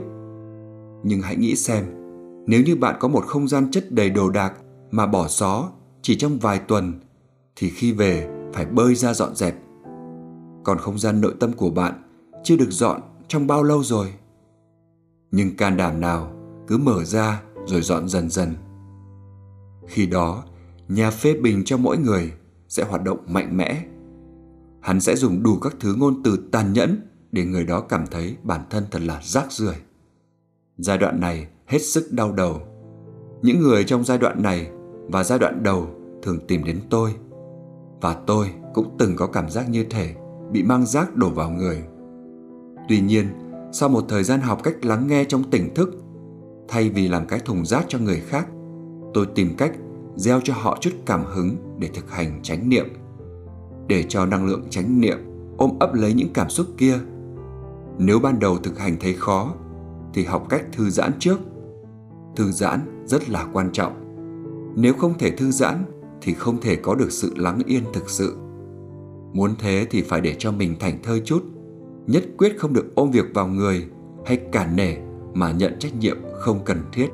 Nhưng 1.05 1.20
hãy 1.23 1.37
nghĩ 1.37 1.57
xem, 1.57 1.85
nếu 2.47 2.62
như 2.62 2.77
bạn 2.77 2.97
có 3.01 3.09
một 3.09 3.27
không 3.27 3.49
gian 3.49 3.70
chất 3.70 3.93
đầy 3.93 4.11
đồ 4.11 4.31
đạc 4.31 4.55
mà 4.91 5.07
bỏ 5.07 5.29
xó 5.29 5.70
chỉ 6.03 6.16
trong 6.16 6.39
vài 6.39 6.59
tuần 6.59 7.01
thì 7.57 7.70
khi 7.70 7.93
về 7.93 8.29
phải 8.53 8.66
bơi 8.66 8.95
ra 8.95 9.14
dọn 9.14 9.35
dẹp. 9.35 9.55
Còn 10.64 10.78
không 10.78 10.98
gian 10.98 11.20
nội 11.20 11.34
tâm 11.40 11.52
của 11.52 11.70
bạn 11.70 12.02
chưa 12.44 12.56
được 12.56 12.70
dọn 12.70 13.00
trong 13.28 13.46
bao 13.46 13.62
lâu 13.62 13.82
rồi? 13.82 14.12
Nhưng 15.30 15.56
can 15.56 15.76
đảm 15.76 16.00
nào 16.00 16.32
cứ 16.66 16.78
mở 16.78 17.04
ra 17.04 17.42
rồi 17.66 17.80
dọn 17.80 18.08
dần 18.08 18.30
dần. 18.30 18.54
Khi 19.86 20.06
đó, 20.06 20.44
nhà 20.88 21.10
phê 21.10 21.34
bình 21.34 21.62
cho 21.64 21.76
mỗi 21.76 21.98
người 21.98 22.32
sẽ 22.68 22.84
hoạt 22.84 23.04
động 23.04 23.18
mạnh 23.26 23.56
mẽ. 23.56 23.84
Hắn 24.80 25.00
sẽ 25.00 25.16
dùng 25.16 25.42
đủ 25.42 25.58
các 25.62 25.74
thứ 25.80 25.94
ngôn 25.94 26.22
từ 26.22 26.48
tàn 26.52 26.72
nhẫn 26.72 27.00
để 27.32 27.44
người 27.44 27.64
đó 27.64 27.80
cảm 27.80 28.06
thấy 28.06 28.36
bản 28.42 28.60
thân 28.70 28.84
thật 28.90 29.02
là 29.02 29.20
rác 29.22 29.52
rưởi. 29.52 29.74
Giai 30.78 30.98
đoạn 30.98 31.20
này 31.20 31.46
hết 31.66 31.78
sức 31.78 32.12
đau 32.12 32.32
đầu. 32.32 32.60
Những 33.42 33.60
người 33.60 33.84
trong 33.84 34.04
giai 34.04 34.18
đoạn 34.18 34.42
này 34.42 34.70
và 35.08 35.24
giai 35.24 35.38
đoạn 35.38 35.62
đầu 35.62 35.90
thường 36.22 36.46
tìm 36.48 36.64
đến 36.64 36.80
tôi 36.90 37.14
và 38.00 38.14
tôi 38.26 38.50
cũng 38.74 38.96
từng 38.98 39.16
có 39.16 39.26
cảm 39.26 39.50
giác 39.50 39.70
như 39.70 39.84
thể 39.84 40.14
bị 40.53 40.62
mang 40.62 40.86
rác 40.86 41.16
đổ 41.16 41.30
vào 41.30 41.50
người. 41.50 41.82
Tuy 42.88 43.00
nhiên, 43.00 43.26
sau 43.72 43.88
một 43.88 44.05
thời 44.09 44.24
gian 44.24 44.40
học 44.40 44.61
cách 44.62 44.84
lắng 44.84 45.07
nghe 45.07 45.24
trong 45.24 45.50
tỉnh 45.50 45.74
thức 45.74 45.94
thay 46.68 46.90
vì 46.90 47.09
làm 47.09 47.26
cái 47.26 47.38
thùng 47.38 47.66
rác 47.66 47.84
cho 47.88 47.98
người 47.98 48.20
khác 48.20 48.48
tôi 49.14 49.26
tìm 49.34 49.55
cách 49.59 49.72
gieo 50.16 50.40
cho 50.44 50.55
họ 50.55 50.78
chút 50.80 50.90
cảm 51.07 51.24
hứng 51.24 51.57
để 51.78 51.88
thực 51.94 52.11
hành 52.11 52.40
chánh 52.42 52.68
niệm. 52.68 52.86
Để 53.88 54.03
cho 54.09 54.26
năng 54.26 54.46
lượng 54.46 54.64
chánh 54.70 55.00
niệm 55.00 55.18
ôm 55.59 55.70
ấp 55.80 55.94
lấy 55.94 56.14
những 56.14 56.32
cảm 56.34 56.50
xúc 56.50 56.66
kia 56.76 56.98
nếu 57.98 58.18
ban 58.18 58.38
đầu 58.38 58.57
thực 58.57 58.78
hành 58.78 58.96
thấy 59.00 59.14
khó 59.14 59.55
thì 60.14 60.24
học 60.24 60.46
cách 60.48 60.64
thư 60.72 60.90
giãn 60.90 61.12
trước. 61.18 61.38
Thư 62.36 62.53
giãn 62.53 63.05
rất 63.07 63.30
là 63.30 63.46
quan 63.53 63.70
trọng. 63.72 63.92
Nếu 64.76 64.94
không 64.94 65.18
thể 65.18 65.30
thư 65.30 65.50
giãn 65.50 65.84
thì 66.22 66.34
không 66.34 66.61
thể 66.61 66.76
có 66.76 66.94
được 66.94 67.12
sự 67.12 67.34
lắng 67.36 67.61
yên 67.66 67.84
thực 67.92 68.11
sự 68.11 68.36
muốn 69.33 69.55
thế 69.59 69.87
thì 69.91 70.03
phải 70.03 70.20
để 70.20 70.37
cho 70.39 70.53
mình 70.53 70.76
thành 70.80 70.99
thơi 71.03 71.22
chút 71.24 71.43
nhất 72.07 72.24
quyết 72.39 72.59
không 72.59 72.72
được 72.72 72.95
ôm 72.95 73.11
việc 73.11 73.24
vào 73.35 73.49
người 73.49 73.89
hay 74.26 74.37
cản 74.37 74.76
nể 74.76 74.97
mà 75.35 75.53
nhận 75.53 75.78
trách 75.78 75.95
nhiệm 76.01 76.16
không 76.33 76.59
cần 76.64 76.78
thiết. 76.93 77.09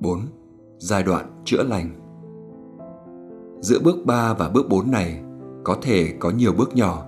bốn 0.00 0.20
Giai 0.78 1.02
đoạn 1.02 1.42
chữa 1.44 1.62
lành 1.62 1.90
Giữa 3.60 3.78
bước 3.84 3.96
3 4.06 4.34
và 4.34 4.48
bước 4.48 4.68
4 4.68 4.90
này 4.90 5.22
có 5.64 5.76
thể 5.82 6.14
có 6.18 6.30
nhiều 6.30 6.52
bước 6.52 6.76
nhỏ. 6.76 7.06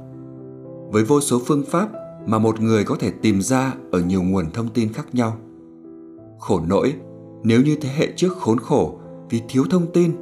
Với 0.93 1.05
vô 1.05 1.21
số 1.21 1.41
phương 1.47 1.63
pháp 1.67 1.89
mà 2.27 2.39
một 2.39 2.61
người 2.61 2.85
có 2.85 2.97
thể 3.01 3.11
tìm 3.11 3.41
ra 3.41 3.75
ở 3.93 4.01
nhiều 4.01 4.23
nguồn 4.23 4.51
thông 4.51 4.69
tin 4.69 4.93
khác 4.93 5.15
nhau. 5.15 5.37
Khổ 6.39 6.61
nỗi, 6.69 6.95
nếu 7.43 7.63
như 7.63 7.77
thế 7.81 7.89
hệ 7.97 8.13
trước 8.17 8.33
khốn 8.33 8.59
khổ 8.59 8.99
vì 9.35 9.43
thiếu 9.49 9.65
thông 9.71 9.93
tin 9.93 10.13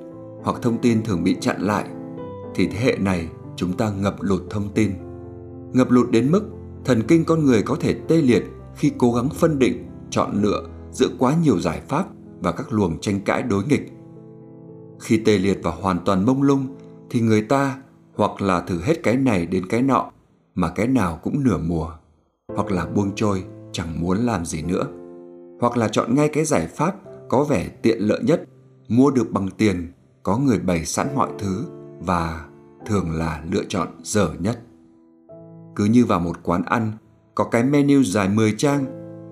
hoặc 0.43 0.63
thông 0.63 0.79
tin 0.79 1.03
thường 1.03 1.25
bị 1.25 1.37
chặn 1.41 1.61
lại, 1.61 1.85
thì 2.55 2.67
thế 2.67 2.79
hệ 2.79 2.97
này 3.01 3.29
chúng 3.57 3.73
ta 3.73 3.91
ngập 3.91 4.17
lụt 4.21 4.43
thông 4.51 4.69
tin 4.75 4.91
ngập 5.73 5.91
lụt 5.91 6.11
đến 6.11 6.31
mức 6.31 6.43
thần 6.85 7.03
kinh 7.09 7.25
con 7.25 7.45
người 7.45 7.63
có 7.63 7.77
thể 7.81 7.95
tê 8.09 8.17
liệt 8.17 8.45
khi 8.77 8.93
cố 8.99 9.13
gắng 9.13 9.29
phân 9.29 9.59
định, 9.59 9.87
chọn 10.11 10.43
lựa 10.43 10.63
giữa 10.93 11.09
quá 11.19 11.37
nhiều 11.43 11.61
giải 11.61 11.81
pháp 11.89 12.07
và 12.41 12.53
các 12.53 12.73
luồng 12.73 13.01
tranh 13.01 13.21
cãi 13.21 13.43
đối 13.43 13.65
nghịch. 13.65 13.93
Khi 15.01 15.17
tê 15.17 15.39
liệt 15.39 15.59
và 15.63 15.71
hoàn 15.71 15.99
toàn 16.05 16.27
mông 16.27 16.43
lung 16.43 16.67
thì 17.11 17.21
người 17.21 17.43
ta 17.43 17.79
hoặc 18.17 18.43
là 18.43 18.61
thử 18.61 18.81
hết 18.81 19.03
cái 19.03 19.17
này 19.17 19.47
đến 19.47 19.67
cái 19.67 19.83
nọ 19.83 20.11
mà 20.55 20.69
cái 20.69 20.87
nào 20.87 21.21
cũng 21.23 21.45
nửa 21.45 21.59
mùa, 21.59 21.91
hoặc 22.49 22.73
là 22.73 22.87
buông 22.87 23.11
trôi 23.15 23.45
chẳng 23.73 24.01
muốn 24.01 24.19
làm 24.19 24.45
gì 24.45 24.63
nữa, 24.63 24.87
hoặc 25.61 25.77
là 25.77 25.89
chọn 25.89 26.15
ngay 26.15 26.29
cái 26.29 26.45
giải 26.45 26.67
pháp 26.67 26.95
có 27.29 27.45
vẻ 27.45 27.69
tiện 27.83 27.99
lợi 27.99 28.23
nhất, 28.23 28.45
mua 28.89 29.11
được 29.11 29.33
bằng 29.33 29.49
tiền, 29.51 29.93
có 30.23 30.39
người 30.39 30.59
bày 30.59 30.85
sẵn 30.85 31.15
mọi 31.15 31.31
thứ 31.39 31.67
và 32.01 32.47
thường 32.87 33.11
là 33.11 33.45
lựa 33.51 33.65
chọn 33.69 33.89
dở 34.03 34.29
nhất. 34.39 34.61
Cứ 35.77 35.85
như 35.85 36.05
vào 36.05 36.21
một 36.21 36.37
quán 36.43 36.63
ăn, 36.63 36.93
có 37.35 37.45
cái 37.45 37.65
menu 37.65 38.03
dài 38.03 38.29
10 38.29 38.55
trang, 38.59 38.85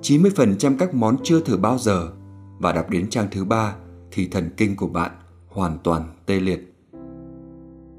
90% 0.02 0.76
các 0.78 0.94
món 0.94 1.16
chưa 1.22 1.40
thử 1.40 1.56
bao 1.56 1.78
giờ 1.78 2.12
và 2.58 2.72
đọc 2.72 2.90
đến 2.90 3.10
trang 3.10 3.28
thứ 3.30 3.44
ba 3.44 3.74
thì 4.10 4.28
thần 4.28 4.50
kinh 4.56 4.76
của 4.76 4.86
bạn 4.86 5.10
hoàn 5.48 5.78
toàn 5.78 6.02
tê 6.26 6.40
liệt. 6.40 6.74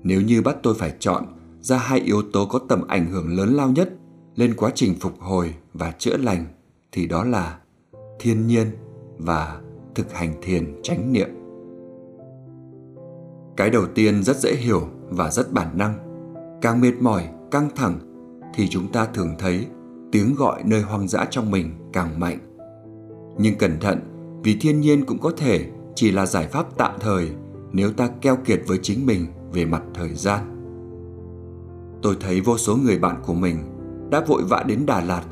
Nếu 0.03 0.21
như 0.21 0.41
bắt 0.41 0.55
tôi 0.63 0.73
phải 0.73 0.93
chọn 0.99 1.25
ra 1.61 1.77
hai 1.77 1.99
yếu 1.99 2.21
tố 2.33 2.45
có 2.45 2.59
tầm 2.69 2.87
ảnh 2.87 3.11
hưởng 3.11 3.37
lớn 3.37 3.53
lao 3.53 3.71
nhất 3.71 3.93
lên 4.35 4.53
quá 4.57 4.71
trình 4.75 4.95
phục 4.99 5.19
hồi 5.19 5.53
và 5.73 5.91
chữa 5.91 6.17
lành 6.17 6.45
thì 6.91 7.07
đó 7.07 7.23
là 7.23 7.59
thiên 8.19 8.47
nhiên 8.47 8.67
và 9.17 9.61
thực 9.95 10.13
hành 10.13 10.33
thiền 10.41 10.79
chánh 10.83 11.13
niệm. 11.13 11.40
Cái 13.57 13.69
đầu 13.69 13.85
tiên 13.95 14.23
rất 14.23 14.37
dễ 14.37 14.55
hiểu 14.55 14.81
và 15.09 15.31
rất 15.31 15.53
bản 15.53 15.67
năng. 15.77 15.93
Càng 16.61 16.81
mệt 16.81 16.93
mỏi, 16.99 17.23
căng 17.51 17.69
thẳng 17.75 17.99
thì 18.53 18.67
chúng 18.67 18.91
ta 18.91 19.05
thường 19.05 19.35
thấy 19.39 19.67
tiếng 20.11 20.35
gọi 20.35 20.61
nơi 20.65 20.81
hoang 20.81 21.07
dã 21.07 21.25
trong 21.29 21.51
mình 21.51 21.71
càng 21.93 22.19
mạnh. 22.19 22.37
Nhưng 23.37 23.57
cẩn 23.57 23.79
thận, 23.79 23.99
vì 24.43 24.57
thiên 24.61 24.81
nhiên 24.81 25.05
cũng 25.05 25.19
có 25.19 25.31
thể 25.37 25.69
chỉ 25.95 26.11
là 26.11 26.25
giải 26.25 26.47
pháp 26.47 26.77
tạm 26.77 26.91
thời 26.99 27.31
nếu 27.71 27.91
ta 27.91 28.07
keo 28.21 28.35
kiệt 28.35 28.61
với 28.67 28.79
chính 28.81 29.05
mình 29.05 29.25
về 29.53 29.65
mặt 29.65 29.81
thời 29.93 30.13
gian. 30.13 30.39
Tôi 32.01 32.15
thấy 32.19 32.41
vô 32.41 32.57
số 32.57 32.75
người 32.75 32.99
bạn 32.99 33.21
của 33.25 33.33
mình 33.33 33.57
đã 34.09 34.23
vội 34.27 34.43
vã 34.43 34.63
đến 34.67 34.85
Đà 34.85 35.01
Lạt, 35.01 35.23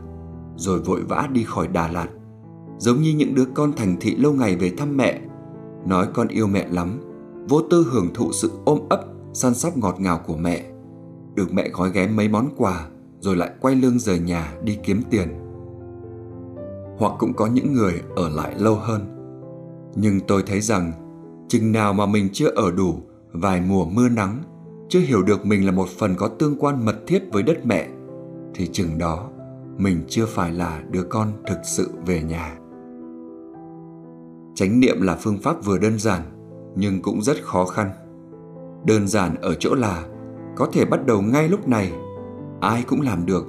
rồi 0.55 0.79
vội 0.79 1.01
vã 1.01 1.27
đi 1.31 1.43
khỏi 1.43 1.67
Đà 1.67 1.87
Lạt, 1.87 2.07
giống 2.77 3.01
như 3.01 3.13
những 3.13 3.35
đứa 3.35 3.45
con 3.53 3.73
thành 3.73 3.97
thị 4.01 4.15
lâu 4.15 4.33
ngày 4.33 4.55
về 4.55 4.73
thăm 4.77 4.97
mẹ, 4.97 5.21
nói 5.85 6.07
con 6.13 6.27
yêu 6.27 6.47
mẹ 6.47 6.67
lắm, 6.71 6.99
vô 7.49 7.61
tư 7.61 7.87
hưởng 7.91 8.13
thụ 8.13 8.31
sự 8.31 8.51
ôm 8.65 8.79
ấp, 8.89 9.01
săn 9.33 9.53
sóc 9.53 9.77
ngọt 9.77 9.95
ngào 9.99 10.19
của 10.27 10.37
mẹ, 10.37 10.65
được 11.35 11.53
mẹ 11.53 11.69
gói 11.69 11.91
ghém 11.93 12.15
mấy 12.15 12.27
món 12.27 12.49
quà 12.57 12.87
rồi 13.19 13.35
lại 13.35 13.49
quay 13.61 13.75
lưng 13.75 13.99
rời 13.99 14.19
nhà 14.19 14.53
đi 14.63 14.77
kiếm 14.83 15.01
tiền. 15.09 15.27
Hoặc 16.97 17.13
cũng 17.19 17.33
có 17.33 17.47
những 17.47 17.73
người 17.73 18.01
ở 18.15 18.29
lại 18.29 18.55
lâu 18.57 18.75
hơn. 18.75 19.01
Nhưng 19.95 20.19
tôi 20.19 20.43
thấy 20.47 20.61
rằng 20.61 20.91
chừng 21.49 21.71
nào 21.71 21.93
mà 21.93 22.05
mình 22.05 22.29
chưa 22.33 22.49
ở 22.49 22.71
đủ 22.71 22.93
vài 23.31 23.61
mùa 23.61 23.85
mưa 23.85 24.09
nắng 24.09 24.43
chưa 24.89 24.99
hiểu 24.99 25.23
được 25.23 25.45
mình 25.45 25.65
là 25.65 25.71
một 25.71 25.89
phần 25.89 26.15
có 26.15 26.27
tương 26.27 26.55
quan 26.59 26.85
mật 26.85 26.95
thiết 27.07 27.23
với 27.31 27.43
đất 27.43 27.65
mẹ 27.65 27.89
thì 28.53 28.67
chừng 28.67 28.97
đó 28.97 29.29
mình 29.77 30.01
chưa 30.07 30.25
phải 30.25 30.51
là 30.51 30.83
đứa 30.91 31.03
con 31.03 31.31
thực 31.47 31.59
sự 31.63 31.89
về 32.05 32.23
nhà. 32.23 32.57
Chánh 34.55 34.79
niệm 34.79 35.01
là 35.01 35.15
phương 35.15 35.37
pháp 35.37 35.65
vừa 35.65 35.77
đơn 35.77 35.99
giản 35.99 36.21
nhưng 36.75 37.01
cũng 37.01 37.21
rất 37.21 37.37
khó 37.43 37.65
khăn. 37.65 37.91
Đơn 38.85 39.07
giản 39.07 39.35
ở 39.41 39.55
chỗ 39.59 39.75
là 39.75 40.05
có 40.55 40.67
thể 40.73 40.85
bắt 40.85 41.05
đầu 41.05 41.21
ngay 41.21 41.49
lúc 41.49 41.67
này, 41.67 41.91
ai 42.61 42.83
cũng 42.87 43.01
làm 43.01 43.25
được. 43.25 43.45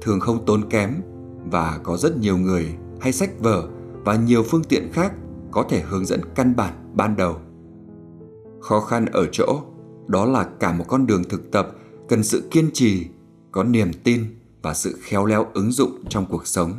Thường 0.00 0.20
không 0.20 0.44
tốn 0.46 0.68
kém 0.70 0.94
và 1.50 1.80
có 1.82 1.96
rất 1.96 2.16
nhiều 2.16 2.36
người 2.36 2.74
hay 3.00 3.12
sách 3.12 3.30
vở 3.40 3.68
và 4.04 4.16
nhiều 4.16 4.42
phương 4.42 4.64
tiện 4.64 4.88
khác 4.92 5.12
có 5.50 5.62
thể 5.68 5.80
hướng 5.80 6.06
dẫn 6.06 6.20
căn 6.34 6.56
bản 6.56 6.74
ban 6.94 7.16
đầu. 7.16 7.36
Khó 8.60 8.80
khăn 8.80 9.06
ở 9.06 9.26
chỗ 9.32 9.60
đó 10.06 10.24
là 10.24 10.44
cả 10.60 10.72
một 10.72 10.84
con 10.88 11.06
đường 11.06 11.24
thực 11.24 11.50
tập 11.50 11.70
cần 12.08 12.22
sự 12.22 12.48
kiên 12.50 12.70
trì, 12.72 13.06
có 13.52 13.64
niềm 13.64 13.90
tin 14.04 14.24
và 14.62 14.74
sự 14.74 14.96
khéo 15.00 15.26
léo 15.26 15.46
ứng 15.54 15.72
dụng 15.72 15.90
trong 16.08 16.26
cuộc 16.26 16.46
sống. 16.46 16.72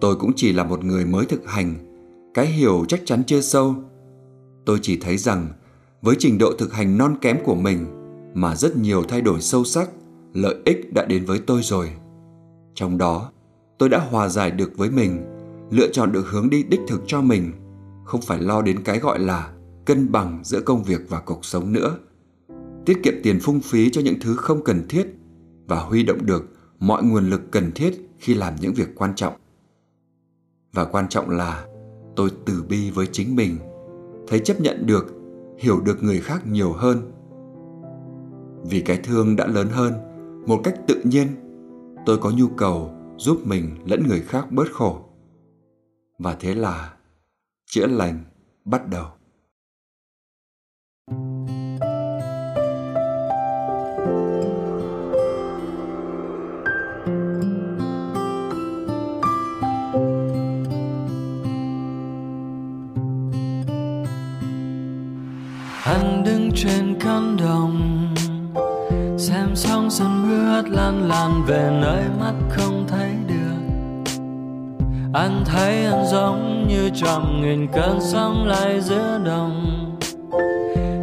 Tôi 0.00 0.16
cũng 0.16 0.32
chỉ 0.36 0.52
là 0.52 0.64
một 0.64 0.84
người 0.84 1.04
mới 1.04 1.26
thực 1.26 1.46
hành, 1.46 1.74
cái 2.34 2.46
hiểu 2.46 2.84
chắc 2.88 3.00
chắn 3.04 3.22
chưa 3.26 3.40
sâu 3.40 3.74
tôi 4.68 4.78
chỉ 4.82 4.96
thấy 4.96 5.16
rằng, 5.16 5.48
với 6.02 6.16
trình 6.18 6.38
độ 6.38 6.52
thực 6.58 6.72
hành 6.72 6.98
non 6.98 7.16
kém 7.20 7.38
của 7.44 7.54
mình, 7.54 7.86
mà 8.34 8.56
rất 8.56 8.76
nhiều 8.76 9.02
thay 9.08 9.20
đổi 9.20 9.40
sâu 9.40 9.64
sắc, 9.64 9.90
lợi 10.34 10.54
ích 10.64 10.92
đã 10.92 11.04
đến 11.04 11.24
với 11.24 11.38
tôi 11.38 11.62
rồi. 11.62 11.90
Trong 12.74 12.98
đó, 12.98 13.30
tôi 13.78 13.88
đã 13.88 13.98
hòa 13.98 14.28
giải 14.28 14.50
được 14.50 14.76
với 14.76 14.90
mình, 14.90 15.24
lựa 15.70 15.88
chọn 15.92 16.12
được 16.12 16.28
hướng 16.28 16.50
đi 16.50 16.62
đích 16.62 16.80
thực 16.88 17.00
cho 17.06 17.20
mình, 17.20 17.52
không 18.04 18.20
phải 18.20 18.38
lo 18.38 18.62
đến 18.62 18.82
cái 18.84 18.98
gọi 18.98 19.18
là 19.18 19.52
cân 19.84 20.12
bằng 20.12 20.40
giữa 20.44 20.60
công 20.60 20.82
việc 20.82 21.00
và 21.08 21.20
cuộc 21.20 21.44
sống 21.44 21.72
nữa. 21.72 21.98
Tiết 22.86 22.98
kiệm 23.02 23.14
tiền 23.22 23.40
phung 23.40 23.60
phí 23.60 23.90
cho 23.90 24.00
những 24.00 24.20
thứ 24.20 24.36
không 24.36 24.64
cần 24.64 24.88
thiết 24.88 25.06
và 25.66 25.80
huy 25.80 26.02
động 26.02 26.26
được 26.26 26.44
mọi 26.78 27.02
nguồn 27.02 27.30
lực 27.30 27.40
cần 27.50 27.72
thiết 27.72 28.08
khi 28.18 28.34
làm 28.34 28.54
những 28.60 28.74
việc 28.74 28.88
quan 28.94 29.14
trọng. 29.14 29.34
Và 30.72 30.84
quan 30.84 31.08
trọng 31.08 31.30
là 31.30 31.66
tôi 32.16 32.30
từ 32.46 32.62
bi 32.68 32.90
với 32.90 33.06
chính 33.12 33.36
mình 33.36 33.58
thấy 34.28 34.40
chấp 34.40 34.60
nhận 34.60 34.86
được, 34.86 35.06
hiểu 35.58 35.80
được 35.80 36.02
người 36.02 36.20
khác 36.20 36.46
nhiều 36.46 36.72
hơn. 36.72 37.12
Vì 38.64 38.80
cái 38.80 39.00
thương 39.04 39.36
đã 39.36 39.46
lớn 39.46 39.68
hơn, 39.70 39.92
một 40.46 40.60
cách 40.64 40.74
tự 40.86 41.02
nhiên, 41.04 41.26
tôi 42.06 42.18
có 42.18 42.30
nhu 42.36 42.48
cầu 42.48 42.90
giúp 43.16 43.40
mình 43.44 43.76
lẫn 43.86 44.02
người 44.08 44.20
khác 44.20 44.52
bớt 44.52 44.72
khổ. 44.72 45.04
Và 46.18 46.36
thế 46.40 46.54
là 46.54 46.94
chữa 47.66 47.86
lành 47.86 48.24
bắt 48.64 48.88
đầu. 48.88 49.06
Anh 65.88 66.24
đứng 66.24 66.50
trên 66.54 66.94
cánh 67.00 67.36
đồng, 67.36 68.06
xem 69.18 69.48
sóng 69.54 69.90
sân 69.90 70.28
bước 70.28 70.70
lan 70.70 71.08
lan 71.08 71.44
về 71.46 71.78
nơi 71.82 72.02
mắt 72.20 72.34
không 72.50 72.84
thấy 72.88 73.10
được. 73.28 74.14
Anh 75.12 75.42
thấy 75.46 75.84
anh 75.84 76.06
giống 76.06 76.68
như 76.68 76.90
trăm 76.94 77.42
nghìn 77.42 77.66
cơn 77.72 77.98
sóng 78.00 78.46
lại 78.46 78.80
giữa 78.80 79.20
đồng, 79.24 79.64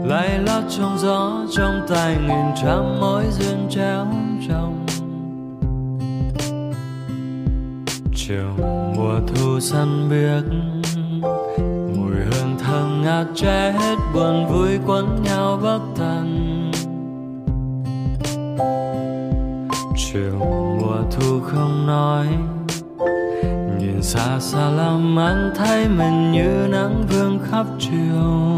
lay 0.05 0.39
lót 0.39 0.63
trong 0.69 0.97
gió, 0.97 1.45
trong 1.51 1.81
tay 1.89 2.15
nghìn 2.27 2.55
trăm 2.63 2.99
mối 3.01 3.23
duyên 3.31 3.67
treo 3.69 4.05
trong 4.49 4.85
chiều 8.15 8.51
mùa 8.95 9.19
thu 9.27 9.59
săn 9.59 10.09
biếc 10.09 10.43
ngạt 13.05 13.27
che 13.35 13.71
hết 13.71 13.95
buồn 14.13 14.47
vui 14.47 14.79
quấn 14.87 15.23
nhau 15.23 15.59
bất 15.63 15.79
tận 15.97 16.71
chiều 19.95 20.39
mùa 20.79 20.97
thu 21.11 21.39
không 21.39 21.87
nói, 21.87 22.27
nhìn 23.79 24.01
xa 24.01 24.39
xa 24.39 24.69
lắm, 24.69 25.19
anh 25.19 25.53
thấy 25.55 25.89
mình 25.89 26.31
như 26.31 26.67
nắng 26.71 27.03
vương 27.09 27.39
khắp 27.51 27.65
chiều. 27.79 28.57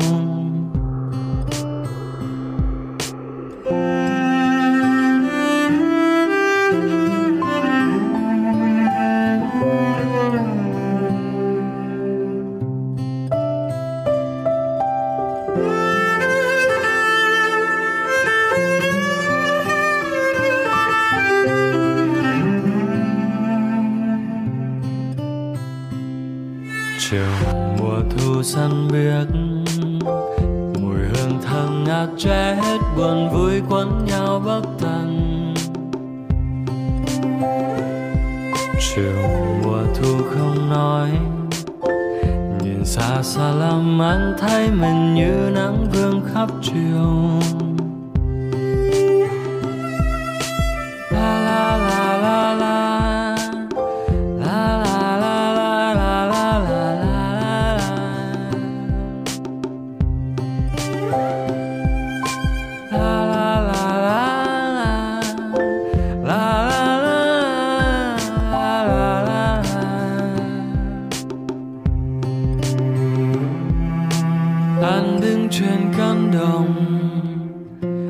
Trên 75.60 75.94
cánh 75.98 76.32
đồng. 76.40 76.76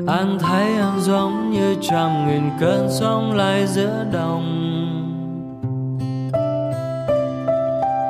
Anh 0.06 0.38
thấy 0.38 0.76
anh 0.76 1.00
giống 1.00 1.50
như 1.50 1.76
trăm 1.80 2.26
nghìn 2.26 2.42
cơn 2.60 2.88
sóng 2.90 3.36
lại 3.36 3.66
giữa 3.66 4.04
đồng. 4.12 4.44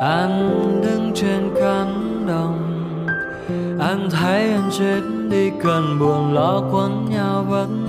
Anh 0.02 0.50
đứng 0.82 1.12
trên 1.14 1.50
cánh 1.54 2.24
đồng. 2.28 2.58
Anh 3.80 4.08
thấy 4.10 4.52
anh 4.52 4.70
chết 4.78 5.00
đi 5.30 5.50
cần 5.62 5.98
buồn 5.98 6.34
lo 6.34 6.62
quấn 6.72 7.06
nhau 7.10 7.44
vẫn 7.48 7.87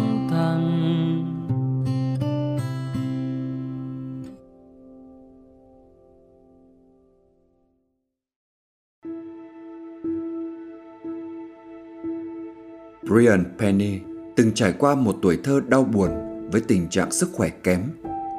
Brian 13.19 13.43
Penny 13.59 13.99
từng 14.35 14.51
trải 14.53 14.73
qua 14.79 14.95
một 14.95 15.15
tuổi 15.21 15.39
thơ 15.43 15.61
đau 15.67 15.83
buồn 15.83 16.09
với 16.51 16.61
tình 16.67 16.89
trạng 16.89 17.11
sức 17.11 17.29
khỏe 17.33 17.49
kém 17.63 17.83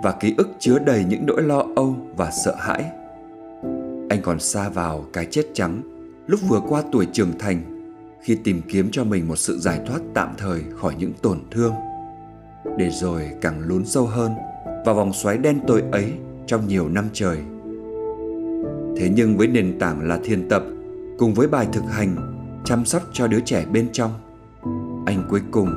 và 0.03 0.13
ký 0.13 0.35
ức 0.37 0.49
chứa 0.61 0.79
đầy 0.79 1.05
những 1.09 1.27
nỗi 1.27 1.43
lo 1.43 1.65
âu 1.77 1.97
và 2.17 2.31
sợ 2.45 2.55
hãi. 2.59 2.85
Anh 4.09 4.23
còn 4.23 4.41
xa 4.41 4.69
vào 4.69 5.05
cái 5.13 5.27
chết 5.31 5.47
trắng 5.55 5.83
lúc 6.27 6.41
vừa 6.49 6.61
qua 6.69 6.83
tuổi 6.93 7.07
trưởng 7.13 7.39
thành 7.39 7.63
khi 8.23 8.39
tìm 8.45 8.63
kiếm 8.69 8.89
cho 8.93 9.05
mình 9.05 9.29
một 9.29 9.37
sự 9.37 9.59
giải 9.59 9.81
thoát 9.87 10.01
tạm 10.15 10.35
thời 10.39 10.63
khỏi 10.77 10.95
những 10.99 11.13
tổn 11.23 11.39
thương 11.51 11.73
để 12.79 12.91
rồi 12.91 13.31
càng 13.41 13.61
lún 13.61 13.85
sâu 13.87 14.07
hơn 14.07 14.33
vào 14.85 14.95
vòng 14.95 15.13
xoáy 15.13 15.39
đen 15.39 15.61
tối 15.67 15.83
ấy 15.93 16.13
trong 16.47 16.69
nhiều 16.69 16.89
năm 16.89 17.05
trời. 17.13 17.39
Thế 18.97 19.11
nhưng 19.15 19.37
với 19.37 19.47
nền 19.47 19.79
tảng 19.79 20.09
là 20.09 20.19
thiền 20.25 20.49
tập 20.49 20.63
cùng 21.19 21.35
với 21.35 21.49
bài 21.49 21.67
thực 21.73 21.85
hành 21.91 22.17
chăm 22.65 22.85
sóc 22.85 23.03
cho 23.13 23.27
đứa 23.27 23.41
trẻ 23.41 23.65
bên 23.73 23.89
trong, 23.93 24.11
anh 25.07 25.27
cuối 25.31 25.41
cùng 25.51 25.69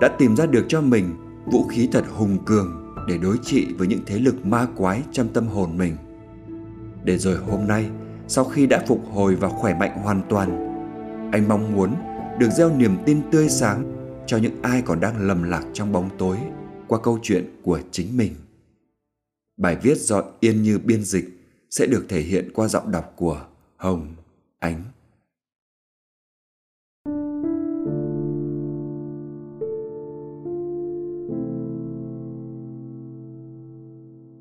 đã 0.00 0.08
tìm 0.18 0.36
ra 0.36 0.46
được 0.46 0.64
cho 0.68 0.80
mình 0.80 1.14
vũ 1.46 1.66
khí 1.66 1.88
thật 1.92 2.04
hùng 2.10 2.38
cường 2.44 2.94
để 3.08 3.18
đối 3.18 3.38
trị 3.42 3.66
với 3.78 3.88
những 3.88 4.00
thế 4.06 4.18
lực 4.18 4.46
ma 4.46 4.66
quái 4.76 5.02
trong 5.12 5.28
tâm 5.28 5.46
hồn 5.46 5.78
mình. 5.78 5.96
Để 7.04 7.18
rồi 7.18 7.36
hôm 7.36 7.66
nay, 7.66 7.90
sau 8.28 8.44
khi 8.44 8.66
đã 8.66 8.84
phục 8.86 9.04
hồi 9.12 9.34
và 9.34 9.48
khỏe 9.48 9.74
mạnh 9.74 9.98
hoàn 10.02 10.22
toàn, 10.28 10.50
anh 11.32 11.48
mong 11.48 11.72
muốn 11.74 11.94
được 12.38 12.50
gieo 12.50 12.76
niềm 12.76 12.96
tin 13.06 13.20
tươi 13.30 13.48
sáng 13.48 13.92
cho 14.26 14.36
những 14.36 14.62
ai 14.62 14.82
còn 14.82 15.00
đang 15.00 15.26
lầm 15.26 15.42
lạc 15.42 15.64
trong 15.72 15.92
bóng 15.92 16.10
tối 16.18 16.36
qua 16.88 16.98
câu 17.02 17.18
chuyện 17.22 17.56
của 17.62 17.80
chính 17.90 18.16
mình. 18.16 18.34
Bài 19.56 19.76
viết 19.82 19.98
do 19.98 20.22
Yên 20.40 20.62
Như 20.62 20.78
biên 20.78 21.04
dịch 21.04 21.24
sẽ 21.70 21.86
được 21.86 22.06
thể 22.08 22.20
hiện 22.20 22.50
qua 22.54 22.68
giọng 22.68 22.90
đọc 22.90 23.12
của 23.16 23.46
Hồng 23.76 24.14
Ánh. 24.58 24.82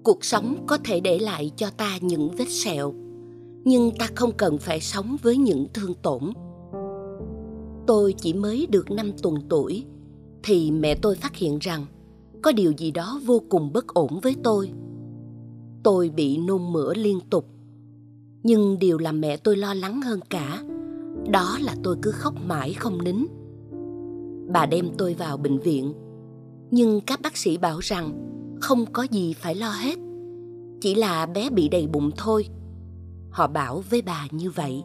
Cuộc 0.04 0.26
sống 0.26 0.64
có 0.68 0.78
thể 0.84 1.00
để 1.00 1.20
lại 1.20 1.52
cho 1.56 1.70
ta 1.70 1.98
những 2.02 2.30
vết 2.38 2.50
sẹo, 2.50 2.94
nhưng 3.64 3.92
ta 4.00 4.08
không 4.16 4.32
cần 4.38 4.58
phải 4.58 4.80
sống 4.80 5.18
với 5.22 5.38
những 5.38 5.68
thương 5.74 5.94
tổn. 5.94 6.22
Tôi 7.88 8.14
chỉ 8.18 8.34
mới 8.34 8.68
được 8.72 8.92
năm 8.92 9.12
tuần 9.22 9.36
tuổi, 9.50 9.86
thì 10.44 10.72
mẹ 10.72 10.96
tôi 10.96 11.16
phát 11.16 11.36
hiện 11.36 11.58
rằng 11.60 11.86
có 12.42 12.52
điều 12.52 12.74
gì 12.78 12.92
đó 12.92 13.20
vô 13.26 13.42
cùng 13.50 13.74
bất 13.74 13.88
ổn 13.88 14.20
với 14.24 14.36
tôi. 14.44 14.72
Tôi 15.84 16.10
bị 16.10 16.38
nôn 16.38 16.74
mửa 16.74 16.94
liên 16.94 17.20
tục, 17.30 17.46
nhưng 18.44 18.80
điều 18.80 18.98
làm 18.98 19.22
mẹ 19.22 19.38
tôi 19.38 19.58
lo 19.58 19.74
lắng 19.74 20.02
hơn 20.02 20.20
cả, 20.30 20.64
đó 21.30 21.58
là 21.62 21.76
tôi 21.84 21.98
cứ 22.02 22.12
khóc 22.12 22.34
mãi 22.46 22.74
không 22.74 23.04
nín. 23.04 23.26
Bà 24.54 24.66
đem 24.66 24.90
tôi 24.98 25.14
vào 25.14 25.38
bệnh 25.38 25.60
viện, 25.60 25.94
nhưng 26.72 27.02
các 27.02 27.22
bác 27.22 27.38
sĩ 27.38 27.58
bảo 27.58 27.80
rằng 27.80 28.28
không 28.62 28.86
có 28.94 29.04
gì 29.12 29.34
phải 29.34 29.56
lo 29.56 29.70
hết. 29.70 30.00
Chỉ 30.82 30.96
là 30.96 31.26
bé 31.26 31.50
bị 31.50 31.70
đầy 31.70 31.88
bụng 31.88 32.12
thôi. 32.18 32.48
Họ 33.30 33.48
bảo 33.48 33.84
với 33.90 34.02
bà 34.02 34.28
như 34.32 34.52
vậy. 34.52 34.84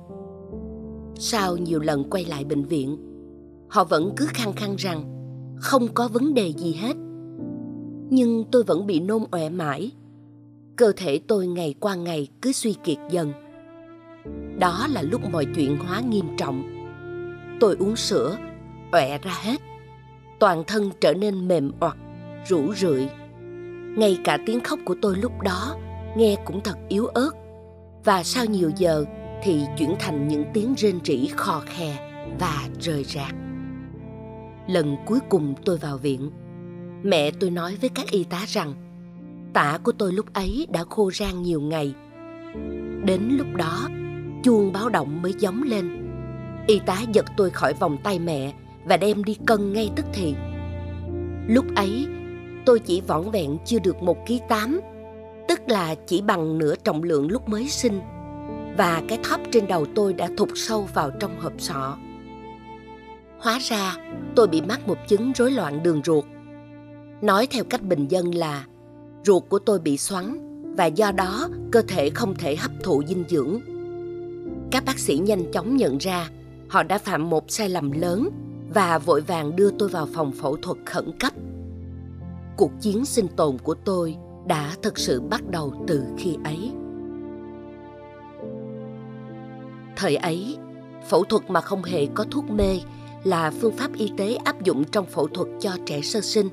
Sau 1.15 1.57
nhiều 1.57 1.81
lần 1.81 2.11
quay 2.11 2.25
lại 2.25 2.45
bệnh 2.45 2.65
viện, 2.65 2.99
họ 3.69 3.85
vẫn 3.85 4.13
cứ 4.17 4.27
khăng 4.27 4.53
khăng 4.53 4.77
rằng 4.77 5.05
không 5.61 5.89
có 5.95 6.09
vấn 6.09 6.35
đề 6.35 6.53
gì 6.53 6.73
hết. 6.73 6.97
Nhưng 8.11 8.45
tôi 8.53 8.63
vẫn 8.63 8.87
bị 8.87 9.01
nôn 9.01 9.23
ọe 9.31 9.49
mãi. 9.49 9.93
Cơ 10.77 10.93
thể 10.97 11.19
tôi 11.19 11.47
ngày 11.47 11.75
qua 11.81 11.95
ngày 11.95 12.29
cứ 12.43 12.53
suy 12.53 12.75
kiệt 12.85 12.99
dần. 13.11 13.33
Đó 14.59 14.87
là 14.91 15.03
lúc 15.03 15.21
mọi 15.33 15.47
chuyện 15.55 15.77
hóa 15.77 16.01
nghiêm 16.01 16.27
trọng. 16.39 16.63
Tôi 17.61 17.77
uống 17.79 17.97
sữa, 17.97 18.37
ọe 18.93 19.19
ra 19.19 19.33
hết. 19.43 19.61
Toàn 20.41 20.65
thân 20.67 20.91
trở 21.01 21.15
nên 21.15 21.49
mềm 21.49 21.73
oặt, 21.81 21.97
rũ 22.49 22.75
rượi 22.75 23.09
ngay 23.97 24.19
cả 24.25 24.39
tiếng 24.47 24.61
khóc 24.61 24.79
của 24.85 24.95
tôi 25.03 25.17
lúc 25.17 25.41
đó 25.41 25.77
nghe 26.17 26.37
cũng 26.45 26.61
thật 26.61 26.77
yếu 26.89 27.07
ớt. 27.07 27.31
Và 28.05 28.23
sau 28.23 28.45
nhiều 28.45 28.71
giờ 28.77 29.05
thì 29.43 29.65
chuyển 29.79 29.95
thành 29.99 30.29
những 30.29 30.45
tiếng 30.55 30.75
rên 30.77 30.99
rỉ 31.05 31.27
khò 31.27 31.63
khè 31.67 31.97
và 32.41 32.69
rời 32.81 33.05
rạc. 33.05 33.35
Lần 34.67 34.97
cuối 35.07 35.19
cùng 35.29 35.55
tôi 35.65 35.79
vào 35.79 35.99
viện, 35.99 36.31
mẹ 37.03 37.31
tôi 37.31 37.51
nói 37.51 37.77
với 37.81 37.91
các 37.91 38.11
y 38.11 38.25
tá 38.25 38.45
rằng, 38.47 38.75
tả 39.53 39.79
của 39.83 39.93
tôi 39.93 40.13
lúc 40.13 40.33
ấy 40.33 40.67
đã 40.73 40.85
khô 40.91 41.11
rang 41.11 41.43
nhiều 41.43 41.61
ngày. 41.61 41.95
Đến 43.05 43.29
lúc 43.31 43.47
đó, 43.57 43.89
chuông 44.43 44.73
báo 44.73 44.89
động 44.89 45.23
mới 45.23 45.33
gióng 45.39 45.63
lên. 45.63 46.13
Y 46.67 46.79
tá 46.79 46.99
giật 47.13 47.25
tôi 47.37 47.51
khỏi 47.51 47.75
vòng 47.75 47.97
tay 48.03 48.19
mẹ 48.19 48.53
và 48.85 48.97
đem 48.97 49.25
đi 49.25 49.37
cân 49.47 49.73
ngay 49.73 49.91
tức 49.97 50.07
thì. 50.13 50.35
Lúc 51.47 51.65
ấy 51.77 52.07
tôi 52.67 52.81
chỉ 52.81 53.01
vỏn 53.01 53.31
vẹn 53.31 53.59
chưa 53.65 53.79
được 53.79 54.03
một 54.03 54.17
ký 54.27 54.41
tám, 54.49 54.81
tức 55.49 55.61
là 55.67 55.95
chỉ 56.07 56.23
bằng 56.23 56.59
nửa 56.59 56.75
trọng 56.77 57.03
lượng 57.03 57.31
lúc 57.31 57.49
mới 57.49 57.69
sinh, 57.69 58.01
và 58.77 59.03
cái 59.09 59.19
thóp 59.23 59.41
trên 59.53 59.67
đầu 59.67 59.87
tôi 59.95 60.13
đã 60.13 60.29
thụt 60.37 60.49
sâu 60.55 60.89
vào 60.95 61.11
trong 61.21 61.41
hộp 61.41 61.53
sọ. 61.59 61.97
Hóa 63.39 63.59
ra, 63.59 63.97
tôi 64.37 64.49
bị 64.49 64.61
mắc 64.61 64.89
một 64.89 64.99
chứng 65.09 65.33
rối 65.33 65.51
loạn 65.51 65.83
đường 65.83 66.01
ruột. 66.05 66.25
Nói 67.23 67.47
theo 67.47 67.65
cách 67.65 67.83
bình 67.83 68.09
dân 68.09 68.35
là, 68.35 68.65
ruột 69.25 69.43
của 69.49 69.59
tôi 69.59 69.79
bị 69.79 69.97
xoắn 69.97 70.39
và 70.77 70.87
do 70.87 71.13
đó 71.13 71.49
cơ 71.73 71.83
thể 71.89 72.11
không 72.11 72.35
thể 72.35 72.57
hấp 72.57 72.71
thụ 72.83 73.03
dinh 73.09 73.25
dưỡng. 73.29 73.61
Các 74.71 74.85
bác 74.85 74.99
sĩ 74.99 75.19
nhanh 75.19 75.53
chóng 75.53 75.77
nhận 75.77 75.99
ra, 75.99 76.31
họ 76.69 76.83
đã 76.83 76.99
phạm 76.99 77.31
một 77.31 77.45
sai 77.49 77.69
lầm 77.69 77.93
lớn 77.93 78.29
và 78.75 78.99
vội 78.99 79.21
vàng 79.21 79.57
đưa 79.57 79.71
tôi 79.71 79.89
vào 79.89 80.09
phòng 80.15 80.33
phẫu 80.33 80.57
thuật 80.57 80.79
khẩn 80.87 81.19
cấp 81.19 81.33
cuộc 82.57 82.73
chiến 82.81 83.05
sinh 83.05 83.29
tồn 83.29 83.59
của 83.59 83.75
tôi 83.75 84.17
đã 84.47 84.77
thực 84.83 84.99
sự 84.99 85.21
bắt 85.21 85.43
đầu 85.51 85.85
từ 85.87 86.03
khi 86.19 86.37
ấy 86.45 86.73
thời 89.97 90.17
ấy, 90.17 90.57
phẫu 91.09 91.25
thuật 91.25 91.51
mà 91.51 91.61
không 91.61 91.83
hề 91.83 92.07
có 92.15 92.25
thuốc 92.31 92.51
mê 92.51 92.81
là 93.25 93.51
phương 93.51 93.77
pháp 93.77 93.95
y 93.95 94.11
tế 94.17 94.35
áp 94.35 94.65
dụng 94.65 94.85
trong 94.85 95.07
phẫu 95.07 95.27
thuật 95.27 95.49
cho 95.61 95.77
trẻ 95.87 96.01
sơ 96.01 96.21
sinh 96.21 96.49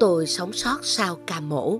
tôi 0.00 0.26
sống 0.26 0.52
sót 0.52 0.78
sau 0.82 1.18
ca 1.26 1.40
mổ, 1.40 1.78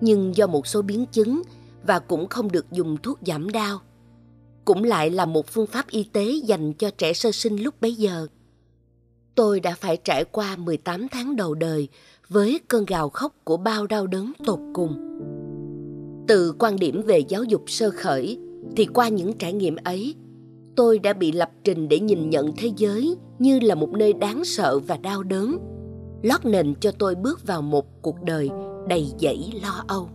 nhưng 0.00 0.36
do 0.36 0.46
một 0.46 0.66
số 0.66 0.82
biến 0.82 1.06
chứng 1.06 1.42
và 1.82 1.98
cũng 1.98 2.28
không 2.28 2.52
được 2.52 2.66
dùng 2.70 2.96
thuốc 2.96 3.18
giảm 3.26 3.50
đau, 3.50 3.80
cũng 4.64 4.84
lại 4.84 5.10
là 5.10 5.24
một 5.24 5.46
phương 5.46 5.66
pháp 5.66 5.88
y 5.88 6.04
tế 6.12 6.32
dành 6.44 6.72
cho 6.72 6.90
trẻ 6.90 7.12
sơ 7.12 7.32
sinh 7.32 7.62
lúc 7.62 7.74
bấy 7.80 7.94
giờ. 7.94 8.26
Tôi 9.34 9.60
đã 9.60 9.74
phải 9.74 9.96
trải 9.96 10.24
qua 10.24 10.56
18 10.56 11.08
tháng 11.08 11.36
đầu 11.36 11.54
đời 11.54 11.88
với 12.28 12.60
cơn 12.68 12.84
gào 12.84 13.08
khóc 13.08 13.34
của 13.44 13.56
bao 13.56 13.86
đau 13.86 14.06
đớn 14.06 14.32
tột 14.46 14.58
cùng. 14.72 14.94
Từ 16.28 16.54
quan 16.58 16.76
điểm 16.76 17.02
về 17.06 17.18
giáo 17.18 17.44
dục 17.44 17.62
sơ 17.66 17.90
khởi 17.90 18.38
thì 18.76 18.86
qua 18.86 19.08
những 19.08 19.32
trải 19.32 19.52
nghiệm 19.52 19.76
ấy, 19.84 20.14
tôi 20.76 20.98
đã 20.98 21.12
bị 21.12 21.32
lập 21.32 21.50
trình 21.64 21.88
để 21.88 22.00
nhìn 22.00 22.30
nhận 22.30 22.52
thế 22.56 22.70
giới 22.76 23.16
như 23.38 23.60
là 23.60 23.74
một 23.74 23.92
nơi 23.92 24.12
đáng 24.12 24.44
sợ 24.44 24.78
và 24.78 24.96
đau 24.96 25.22
đớn, 25.22 25.58
lót 26.22 26.44
nền 26.44 26.74
cho 26.80 26.92
tôi 26.98 27.14
bước 27.14 27.46
vào 27.46 27.62
một 27.62 28.02
cuộc 28.02 28.22
đời 28.22 28.50
đầy 28.88 29.06
dẫy 29.18 29.52
lo 29.62 29.84
âu. 29.86 30.08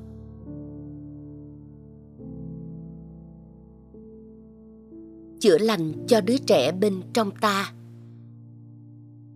Chữa 5.39 5.57
lành 5.57 5.93
cho 6.07 6.21
đứa 6.21 6.37
trẻ 6.37 6.71
bên 6.71 7.01
trong 7.13 7.31
ta 7.41 7.73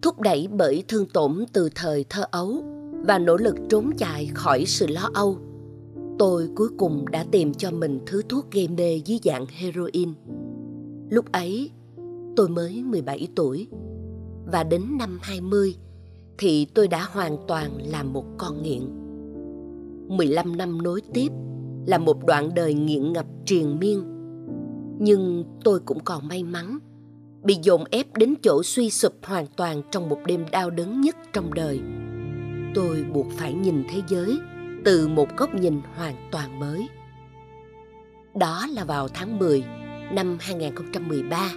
thúc 0.06 0.22
đẩy 0.22 0.48
bởi 0.52 0.84
thương 0.88 1.06
tổn 1.06 1.46
từ 1.54 1.70
thời 1.76 2.06
thơ 2.10 2.24
ấu 2.32 2.64
và 3.08 3.20
nỗ 3.20 3.38
lực 3.38 3.56
trốn 3.70 3.92
chạy 3.98 4.30
khỏi 4.34 4.66
sự 4.66 4.88
lo 4.88 5.10
âu 5.14 5.38
tôi 6.20 6.50
cuối 6.56 6.70
cùng 6.78 7.06
đã 7.12 7.26
tìm 7.32 7.54
cho 7.54 7.72
mình 7.72 8.00
thứ 8.06 8.22
thuốc 8.30 8.52
gây 8.52 8.68
mê 8.68 9.02
dưới 9.06 9.20
dạng 9.24 9.46
heroin. 9.50 10.14
Lúc 11.10 11.32
ấy, 11.32 11.70
tôi 12.36 12.50
mới 12.50 12.84
17 12.84 13.28
tuổi 13.36 13.68
và 14.52 14.64
đến 14.64 14.82
năm 15.00 15.20
20 15.22 15.76
thì 16.38 16.66
tôi 16.66 16.88
đã 16.88 17.08
hoàn 17.12 17.38
toàn 17.48 17.72
là 17.92 18.04
một 18.04 18.26
con 18.38 18.64
nghiện. 18.64 18.82
15 20.18 20.58
năm 20.58 20.84
nối 20.84 21.02
tiếp 21.14 21.32
là 21.86 21.98
một 21.98 22.26
đoạn 22.26 22.50
đời 22.56 22.74
nghiện 22.74 23.14
ngập 23.14 23.26
triền 23.46 23.80
miên. 23.80 24.04
Nhưng 25.00 25.44
tôi 25.64 25.80
cũng 25.80 26.00
còn 26.04 26.28
may 26.28 26.44
mắn 26.44 26.80
bị 27.46 27.58
dồn 27.62 27.84
ép 27.92 28.18
đến 28.18 28.34
chỗ 28.44 28.64
suy 28.64 28.90
sụp 28.90 29.14
hoàn 29.24 29.48
toàn 29.48 29.82
trong 29.92 30.10
một 30.10 30.20
đêm 30.26 30.46
đau 30.52 30.70
đớn 30.70 31.02
nhất 31.02 31.16
trong 31.34 31.54
đời. 31.54 31.80
Tôi 32.76 33.04
buộc 33.14 33.28
phải 33.38 33.54
nhìn 33.54 33.84
thế 33.90 34.02
giới 34.08 34.38
từ 34.86 35.08
một 35.08 35.38
góc 35.38 35.56
nhìn 35.56 35.82
hoàn 35.96 36.16
toàn 36.32 36.60
mới. 36.60 36.88
Đó 38.36 38.68
là 38.72 38.84
vào 38.84 39.08
tháng 39.08 39.40
10 39.40 39.64
năm 40.12 40.38
2013 40.40 41.50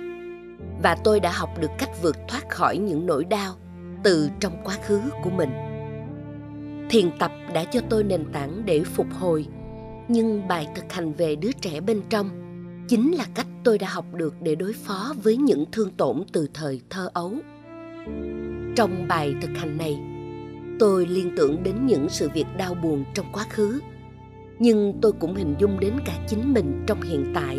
và 0.83 0.97
tôi 1.05 1.21
đã 1.21 1.33
học 1.33 1.51
được 1.61 1.71
cách 1.79 1.91
vượt 2.03 2.17
thoát 2.29 2.49
khỏi 2.49 2.79
những 2.79 3.07
nỗi 3.07 3.25
đau 3.25 3.55
từ 4.05 4.31
trong 4.41 4.53
quá 4.65 4.75
khứ 4.87 5.01
của 5.23 5.31
mình. 5.31 5.51
Thiền 6.91 7.11
tập 7.19 7.33
đã 7.55 7.65
cho 7.65 7.81
tôi 7.91 8.05
nền 8.05 8.33
tảng 8.33 8.63
để 8.65 8.85
phục 8.85 9.07
hồi, 9.21 9.47
nhưng 10.09 10.49
bài 10.49 10.67
thực 10.75 10.93
hành 10.93 11.13
về 11.13 11.37
đứa 11.37 11.53
trẻ 11.61 11.81
bên 11.81 12.03
trong 12.11 12.31
chính 12.89 13.13
là 13.13 13.25
cách 13.35 13.47
tôi 13.69 13.79
đã 13.79 13.89
học 13.89 14.05
được 14.15 14.35
để 14.43 14.55
đối 14.55 14.73
phó 14.73 15.15
với 15.23 15.37
những 15.37 15.65
thương 15.73 15.91
tổn 15.91 16.23
từ 16.33 16.49
thời 16.55 16.81
thơ 16.91 17.11
ấu. 17.13 17.33
Trong 18.77 19.09
bài 19.09 19.35
thực 19.43 19.51
hành 19.57 19.77
này, 19.79 19.99
tôi 20.79 21.07
liên 21.07 21.33
tưởng 21.37 21.63
đến 21.63 21.87
những 21.87 22.07
sự 22.09 22.29
việc 22.35 22.47
đau 22.57 22.75
buồn 22.75 23.05
trong 23.15 23.27
quá 23.33 23.47
khứ, 23.51 23.81
nhưng 24.59 24.99
tôi 25.03 25.13
cũng 25.13 25.35
hình 25.35 25.55
dung 25.59 25.81
đến 25.81 25.93
cả 26.07 26.19
chính 26.29 26.55
mình 26.55 26.85
trong 26.87 27.03
hiện 27.03 27.33
tại 27.35 27.59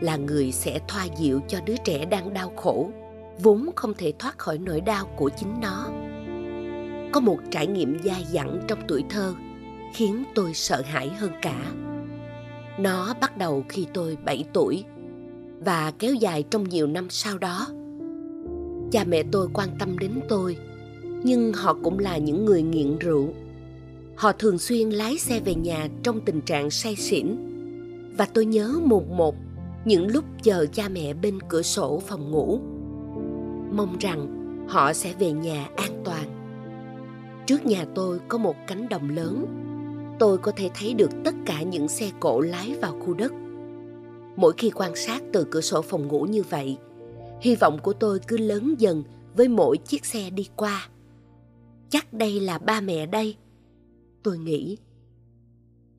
là 0.00 0.16
người 0.16 0.52
sẽ 0.52 0.80
thoa 0.88 1.04
dịu 1.18 1.40
cho 1.48 1.58
đứa 1.66 1.76
trẻ 1.84 2.04
đang 2.04 2.34
đau 2.34 2.52
khổ, 2.56 2.90
vốn 3.38 3.70
không 3.76 3.94
thể 3.94 4.12
thoát 4.18 4.38
khỏi 4.38 4.58
nỗi 4.58 4.80
đau 4.80 5.06
của 5.16 5.30
chính 5.36 5.60
nó. 5.60 5.90
Có 7.12 7.20
một 7.20 7.38
trải 7.50 7.66
nghiệm 7.66 8.02
dai 8.04 8.24
dẳng 8.24 8.60
trong 8.68 8.78
tuổi 8.88 9.04
thơ 9.10 9.34
khiến 9.94 10.24
tôi 10.34 10.54
sợ 10.54 10.82
hãi 10.82 11.08
hơn 11.08 11.30
cả. 11.42 11.72
Nó 12.78 13.14
bắt 13.20 13.36
đầu 13.36 13.64
khi 13.68 13.86
tôi 13.94 14.16
7 14.24 14.44
tuổi 14.52 14.84
và 15.64 15.92
kéo 15.98 16.14
dài 16.14 16.44
trong 16.50 16.68
nhiều 16.68 16.86
năm 16.86 17.06
sau 17.10 17.38
đó. 17.38 17.66
Cha 18.90 19.04
mẹ 19.04 19.22
tôi 19.32 19.48
quan 19.54 19.68
tâm 19.78 19.98
đến 19.98 20.20
tôi, 20.28 20.56
nhưng 21.22 21.52
họ 21.52 21.76
cũng 21.82 21.98
là 21.98 22.18
những 22.18 22.44
người 22.44 22.62
nghiện 22.62 22.98
rượu. 22.98 23.28
Họ 24.16 24.32
thường 24.32 24.58
xuyên 24.58 24.90
lái 24.90 25.18
xe 25.18 25.40
về 25.40 25.54
nhà 25.54 25.88
trong 26.02 26.20
tình 26.20 26.40
trạng 26.40 26.70
say 26.70 26.96
xỉn. 26.96 27.36
Và 28.16 28.26
tôi 28.34 28.46
nhớ 28.46 28.80
mùng 28.84 29.16
một 29.16 29.34
những 29.84 30.06
lúc 30.06 30.24
chờ 30.42 30.66
cha 30.72 30.88
mẹ 30.88 31.14
bên 31.14 31.38
cửa 31.48 31.62
sổ 31.62 32.02
phòng 32.06 32.30
ngủ 32.30 32.60
mong 33.76 33.96
rằng 34.00 34.26
họ 34.68 34.92
sẽ 34.92 35.14
về 35.18 35.32
nhà 35.32 35.68
an 35.76 36.02
toàn. 36.04 36.24
Trước 37.46 37.66
nhà 37.66 37.86
tôi 37.94 38.20
có 38.28 38.38
một 38.38 38.56
cánh 38.66 38.88
đồng 38.88 39.10
lớn. 39.10 39.46
Tôi 40.18 40.38
có 40.38 40.52
thể 40.56 40.70
thấy 40.74 40.94
được 40.94 41.10
tất 41.24 41.34
cả 41.46 41.62
những 41.62 41.88
xe 41.88 42.10
cộ 42.20 42.40
lái 42.40 42.74
vào 42.82 42.92
khu 43.00 43.14
đất 43.14 43.32
mỗi 44.36 44.52
khi 44.58 44.70
quan 44.70 44.96
sát 44.96 45.22
từ 45.32 45.46
cửa 45.50 45.60
sổ 45.60 45.82
phòng 45.82 46.08
ngủ 46.08 46.22
như 46.22 46.42
vậy, 46.42 46.76
hy 47.40 47.54
vọng 47.54 47.78
của 47.82 47.92
tôi 47.92 48.20
cứ 48.28 48.36
lớn 48.38 48.74
dần 48.78 49.02
với 49.36 49.48
mỗi 49.48 49.76
chiếc 49.76 50.06
xe 50.06 50.30
đi 50.30 50.48
qua. 50.56 50.88
Chắc 51.88 52.12
đây 52.12 52.40
là 52.40 52.58
ba 52.58 52.80
mẹ 52.80 53.06
đây. 53.06 53.36
Tôi 54.22 54.38
nghĩ, 54.38 54.78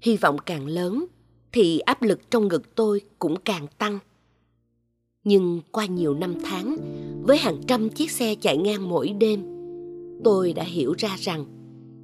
hy 0.01 0.17
vọng 0.17 0.37
càng 0.45 0.67
lớn 0.67 1.05
thì 1.51 1.79
áp 1.79 2.01
lực 2.01 2.31
trong 2.31 2.47
ngực 2.47 2.75
tôi 2.75 3.01
cũng 3.19 3.35
càng 3.45 3.67
tăng. 3.77 3.99
Nhưng 5.23 5.61
qua 5.71 5.85
nhiều 5.85 6.13
năm 6.13 6.35
tháng, 6.43 6.77
với 7.23 7.37
hàng 7.37 7.61
trăm 7.67 7.89
chiếc 7.89 8.11
xe 8.11 8.35
chạy 8.35 8.57
ngang 8.57 8.89
mỗi 8.89 9.09
đêm, 9.09 9.43
tôi 10.23 10.53
đã 10.53 10.63
hiểu 10.63 10.93
ra 10.97 11.15
rằng 11.19 11.45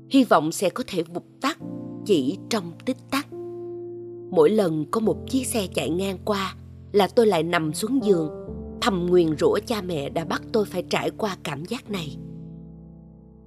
hy 0.09 0.23
vọng 0.23 0.51
sẽ 0.51 0.69
có 0.69 0.83
thể 0.87 1.03
vụt 1.03 1.23
tắt 1.41 1.57
chỉ 2.05 2.37
trong 2.49 2.71
tích 2.85 2.97
tắc 3.11 3.27
mỗi 4.29 4.49
lần 4.49 4.85
có 4.91 4.99
một 4.99 5.17
chiếc 5.29 5.47
xe 5.47 5.67
chạy 5.73 5.89
ngang 5.89 6.17
qua 6.25 6.55
là 6.91 7.07
tôi 7.07 7.27
lại 7.27 7.43
nằm 7.43 7.73
xuống 7.73 7.99
giường, 8.03 8.29
thầm 8.81 9.05
nguyền 9.09 9.37
rủa 9.37 9.59
cha 9.65 9.81
mẹ 9.81 10.09
đã 10.09 10.25
bắt 10.25 10.41
tôi 10.51 10.65
phải 10.65 10.83
trải 10.89 11.11
qua 11.11 11.37
cảm 11.43 11.65
giác 11.65 11.91
này. 11.91 12.17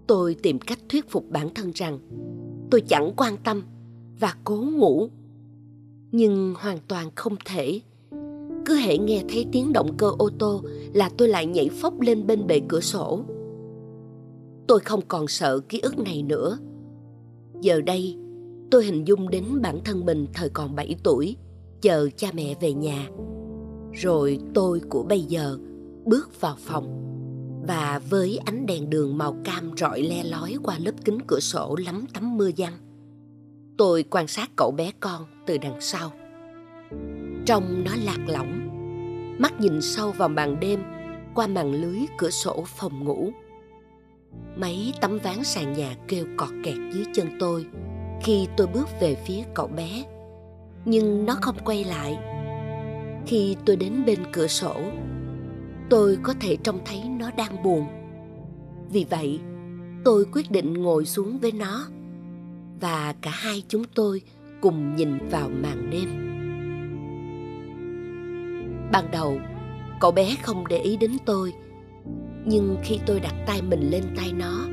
Tôi 0.06 0.36
tìm 0.42 0.58
cách 0.58 0.78
thuyết 0.88 1.10
phục 1.10 1.30
bản 1.30 1.54
thân 1.54 1.70
rằng 1.74 1.98
tôi 2.70 2.80
chẳng 2.80 3.12
quan 3.16 3.36
tâm 3.44 3.62
và 4.20 4.34
cố 4.44 4.56
ngủ, 4.56 5.08
nhưng 6.12 6.54
hoàn 6.58 6.78
toàn 6.88 7.10
không 7.14 7.36
thể. 7.44 7.80
Cứ 8.66 8.74
hễ 8.76 8.98
nghe 8.98 9.22
thấy 9.28 9.46
tiếng 9.52 9.72
động 9.72 9.96
cơ 9.96 10.12
ô 10.18 10.30
tô 10.38 10.62
là 10.92 11.10
tôi 11.18 11.28
lại 11.28 11.46
nhảy 11.46 11.68
phóc 11.68 12.00
lên 12.00 12.26
bên 12.26 12.46
bệ 12.46 12.60
cửa 12.68 12.80
sổ. 12.80 13.24
Tôi 14.66 14.80
không 14.80 15.00
còn 15.08 15.28
sợ 15.28 15.60
ký 15.68 15.80
ức 15.80 15.98
này 15.98 16.22
nữa. 16.22 16.58
Giờ 17.60 17.80
đây 17.80 18.16
tôi 18.72 18.84
hình 18.84 19.04
dung 19.04 19.30
đến 19.30 19.44
bản 19.62 19.80
thân 19.84 20.06
mình 20.06 20.26
thời 20.34 20.48
còn 20.48 20.74
7 20.74 20.96
tuổi, 21.02 21.36
chờ 21.80 22.08
cha 22.16 22.28
mẹ 22.32 22.54
về 22.60 22.72
nhà. 22.72 23.08
Rồi 23.92 24.38
tôi 24.54 24.80
của 24.88 25.02
bây 25.02 25.20
giờ 25.20 25.58
bước 26.04 26.40
vào 26.40 26.56
phòng 26.58 26.98
và 27.66 28.00
với 28.10 28.40
ánh 28.44 28.66
đèn 28.66 28.90
đường 28.90 29.18
màu 29.18 29.36
cam 29.44 29.70
rọi 29.76 30.02
le 30.02 30.24
lói 30.24 30.56
qua 30.62 30.78
lớp 30.78 30.92
kính 31.04 31.18
cửa 31.26 31.40
sổ 31.40 31.76
lắm 31.86 32.04
tắm 32.14 32.36
mưa 32.36 32.50
giăng, 32.56 32.72
tôi 33.78 34.04
quan 34.10 34.26
sát 34.26 34.50
cậu 34.56 34.70
bé 34.70 34.92
con 35.00 35.22
từ 35.46 35.58
đằng 35.58 35.80
sau. 35.80 36.12
Trông 37.46 37.84
nó 37.84 37.90
lạc 38.04 38.20
lõng, 38.26 38.68
mắt 39.38 39.60
nhìn 39.60 39.82
sâu 39.82 40.12
vào 40.12 40.28
màn 40.28 40.60
đêm 40.60 40.80
qua 41.34 41.46
màn 41.46 41.72
lưới 41.72 41.98
cửa 42.18 42.30
sổ 42.30 42.64
phòng 42.66 43.04
ngủ. 43.04 43.30
Mấy 44.56 44.94
tấm 45.00 45.18
ván 45.22 45.44
sàn 45.44 45.72
nhà 45.72 45.96
kêu 46.08 46.26
cọt 46.36 46.50
kẹt 46.64 46.76
dưới 46.92 47.04
chân 47.14 47.28
tôi 47.40 47.66
khi 48.22 48.48
tôi 48.56 48.66
bước 48.66 48.88
về 49.00 49.14
phía 49.14 49.42
cậu 49.54 49.66
bé. 49.66 50.04
Nhưng 50.84 51.26
nó 51.26 51.36
không 51.40 51.56
quay 51.64 51.84
lại. 51.84 52.18
Khi 53.26 53.56
tôi 53.64 53.76
đến 53.76 54.04
bên 54.06 54.18
cửa 54.32 54.46
sổ, 54.46 54.74
tôi 55.90 56.18
có 56.22 56.34
thể 56.40 56.56
trông 56.56 56.78
thấy 56.84 57.02
nó 57.18 57.30
đang 57.36 57.62
buồn. 57.62 57.86
Vì 58.90 59.06
vậy, 59.10 59.40
tôi 60.04 60.24
quyết 60.32 60.50
định 60.50 60.74
ngồi 60.74 61.04
xuống 61.04 61.38
với 61.38 61.52
nó 61.52 61.86
và 62.80 63.14
cả 63.20 63.30
hai 63.30 63.62
chúng 63.68 63.84
tôi 63.94 64.22
cùng 64.60 64.96
nhìn 64.96 65.28
vào 65.28 65.48
màn 65.48 65.90
đêm. 65.90 66.08
Ban 68.92 69.10
đầu, 69.10 69.40
cậu 70.00 70.10
bé 70.10 70.36
không 70.42 70.66
để 70.66 70.78
ý 70.78 70.96
đến 70.96 71.10
tôi, 71.26 71.52
nhưng 72.44 72.76
khi 72.82 72.98
tôi 73.06 73.20
đặt 73.20 73.34
tay 73.46 73.62
mình 73.62 73.90
lên 73.90 74.04
tay 74.16 74.32
nó, 74.32 74.66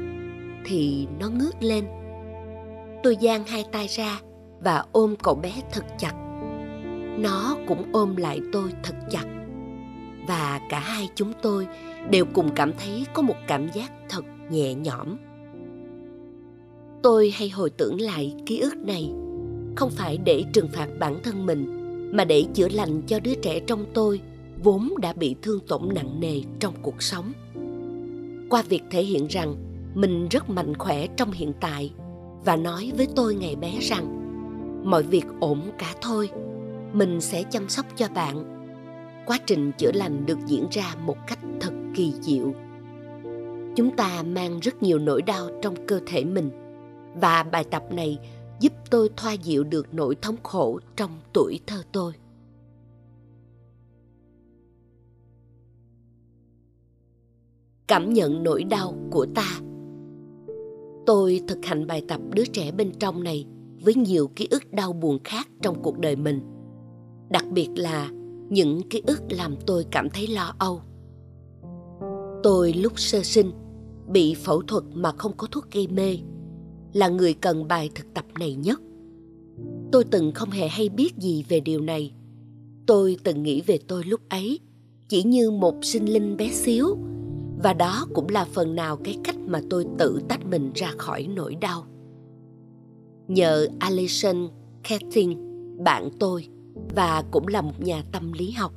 thì 0.65 1.07
nó 1.19 1.29
ngước 1.29 1.63
lên 1.63 1.85
tôi 3.03 3.17
giang 3.21 3.43
hai 3.43 3.65
tay 3.71 3.87
ra 3.87 4.19
và 4.59 4.83
ôm 4.91 5.15
cậu 5.23 5.35
bé 5.35 5.51
thật 5.71 5.85
chặt. 5.97 6.13
Nó 7.19 7.57
cũng 7.67 7.83
ôm 7.93 8.15
lại 8.15 8.41
tôi 8.51 8.71
thật 8.83 8.95
chặt. 9.09 9.25
Và 10.27 10.61
cả 10.69 10.79
hai 10.79 11.09
chúng 11.15 11.33
tôi 11.41 11.67
đều 12.09 12.25
cùng 12.33 12.49
cảm 12.55 12.73
thấy 12.77 13.05
có 13.13 13.21
một 13.21 13.35
cảm 13.47 13.69
giác 13.73 13.91
thật 14.09 14.25
nhẹ 14.49 14.73
nhõm. 14.73 15.17
Tôi 17.03 17.33
hay 17.35 17.49
hồi 17.49 17.69
tưởng 17.69 18.01
lại 18.01 18.35
ký 18.45 18.59
ức 18.59 18.77
này, 18.77 19.11
không 19.75 19.89
phải 19.89 20.17
để 20.17 20.43
trừng 20.53 20.67
phạt 20.73 20.87
bản 20.99 21.19
thân 21.23 21.45
mình, 21.45 21.79
mà 22.17 22.25
để 22.25 22.45
chữa 22.53 22.69
lành 22.69 23.01
cho 23.01 23.19
đứa 23.19 23.35
trẻ 23.35 23.59
trong 23.59 23.85
tôi 23.93 24.21
vốn 24.63 24.93
đã 25.01 25.13
bị 25.13 25.35
thương 25.41 25.59
tổn 25.67 25.81
nặng 25.95 26.19
nề 26.19 26.41
trong 26.59 26.73
cuộc 26.81 27.01
sống. 27.01 27.31
Qua 28.49 28.61
việc 28.61 28.81
thể 28.91 29.03
hiện 29.03 29.27
rằng 29.27 29.55
mình 29.95 30.27
rất 30.27 30.49
mạnh 30.49 30.73
khỏe 30.77 31.07
trong 31.07 31.31
hiện 31.31 31.53
tại 31.61 31.91
và 32.45 32.55
nói 32.55 32.91
với 32.97 33.07
tôi 33.15 33.35
ngày 33.35 33.55
bé 33.55 33.79
rằng, 33.81 34.15
mọi 34.89 35.03
việc 35.03 35.25
ổn 35.39 35.61
cả 35.77 35.93
thôi, 36.01 36.29
mình 36.93 37.21
sẽ 37.21 37.43
chăm 37.43 37.69
sóc 37.69 37.85
cho 37.95 38.07
bạn. 38.15 38.55
Quá 39.25 39.39
trình 39.45 39.71
chữa 39.77 39.91
lành 39.91 40.25
được 40.25 40.37
diễn 40.45 40.67
ra 40.71 40.95
một 41.05 41.17
cách 41.27 41.39
thật 41.59 41.73
kỳ 41.95 42.13
diệu. 42.21 42.53
Chúng 43.75 43.95
ta 43.95 44.23
mang 44.23 44.59
rất 44.59 44.83
nhiều 44.83 44.99
nỗi 44.99 45.21
đau 45.21 45.49
trong 45.61 45.87
cơ 45.87 45.99
thể 46.07 46.23
mình, 46.23 46.51
và 47.15 47.43
bài 47.43 47.63
tập 47.63 47.83
này 47.91 48.19
giúp 48.59 48.73
tôi 48.89 49.09
thoa 49.17 49.33
dịu 49.33 49.63
được 49.63 49.93
nỗi 49.93 50.15
thống 50.21 50.35
khổ 50.43 50.79
trong 50.95 51.11
tuổi 51.33 51.59
thơ 51.67 51.83
tôi. 51.91 52.13
Cảm 57.87 58.13
nhận 58.13 58.43
nỗi 58.43 58.63
đau 58.63 58.95
của 59.11 59.25
ta 59.35 59.59
tôi 61.09 61.41
thực 61.47 61.65
hành 61.65 61.87
bài 61.87 62.01
tập 62.07 62.21
đứa 62.33 62.45
trẻ 62.45 62.71
bên 62.71 62.91
trong 62.99 63.23
này 63.23 63.45
với 63.81 63.95
nhiều 63.95 64.27
ký 64.35 64.47
ức 64.51 64.73
đau 64.73 64.93
buồn 64.93 65.19
khác 65.23 65.47
trong 65.61 65.81
cuộc 65.83 65.99
đời 65.99 66.15
mình. 66.15 66.41
Đặc 67.29 67.45
biệt 67.51 67.69
là 67.75 68.09
những 68.49 68.81
ký 68.89 69.01
ức 69.07 69.21
làm 69.29 69.55
tôi 69.65 69.85
cảm 69.91 70.09
thấy 70.09 70.27
lo 70.27 70.55
âu. 70.59 70.81
Tôi 72.43 72.73
lúc 72.73 72.99
sơ 72.99 73.23
sinh, 73.23 73.51
bị 74.07 74.33
phẫu 74.33 74.61
thuật 74.61 74.83
mà 74.93 75.11
không 75.11 75.31
có 75.37 75.47
thuốc 75.51 75.71
gây 75.71 75.87
mê, 75.87 76.17
là 76.93 77.07
người 77.07 77.33
cần 77.33 77.67
bài 77.67 77.89
thực 77.95 78.13
tập 78.13 78.25
này 78.39 78.55
nhất. 78.55 78.81
Tôi 79.91 80.03
từng 80.03 80.31
không 80.31 80.49
hề 80.49 80.67
hay 80.67 80.89
biết 80.89 81.17
gì 81.17 81.45
về 81.49 81.59
điều 81.59 81.81
này. 81.81 82.13
Tôi 82.85 83.17
từng 83.23 83.43
nghĩ 83.43 83.61
về 83.61 83.79
tôi 83.87 84.03
lúc 84.03 84.21
ấy, 84.29 84.59
chỉ 85.07 85.23
như 85.23 85.51
một 85.51 85.75
sinh 85.81 86.05
linh 86.05 86.37
bé 86.37 86.49
xíu 86.49 86.97
và 87.63 87.73
đó 87.73 88.07
cũng 88.13 88.29
là 88.29 88.45
phần 88.45 88.75
nào 88.75 88.97
cái 88.97 89.17
cách 89.23 89.37
mà 89.47 89.61
tôi 89.69 89.85
tự 89.97 90.21
tách 90.29 90.45
mình 90.45 90.71
ra 90.75 90.91
khỏi 90.97 91.27
nỗi 91.35 91.55
đau. 91.55 91.85
Nhờ 93.27 93.67
alison 93.79 94.47
Ketting, 94.83 95.37
bạn 95.83 96.09
tôi 96.19 96.47
và 96.95 97.23
cũng 97.31 97.47
là 97.47 97.61
một 97.61 97.81
nhà 97.81 98.03
tâm 98.11 98.31
lý 98.31 98.51
học 98.51 98.73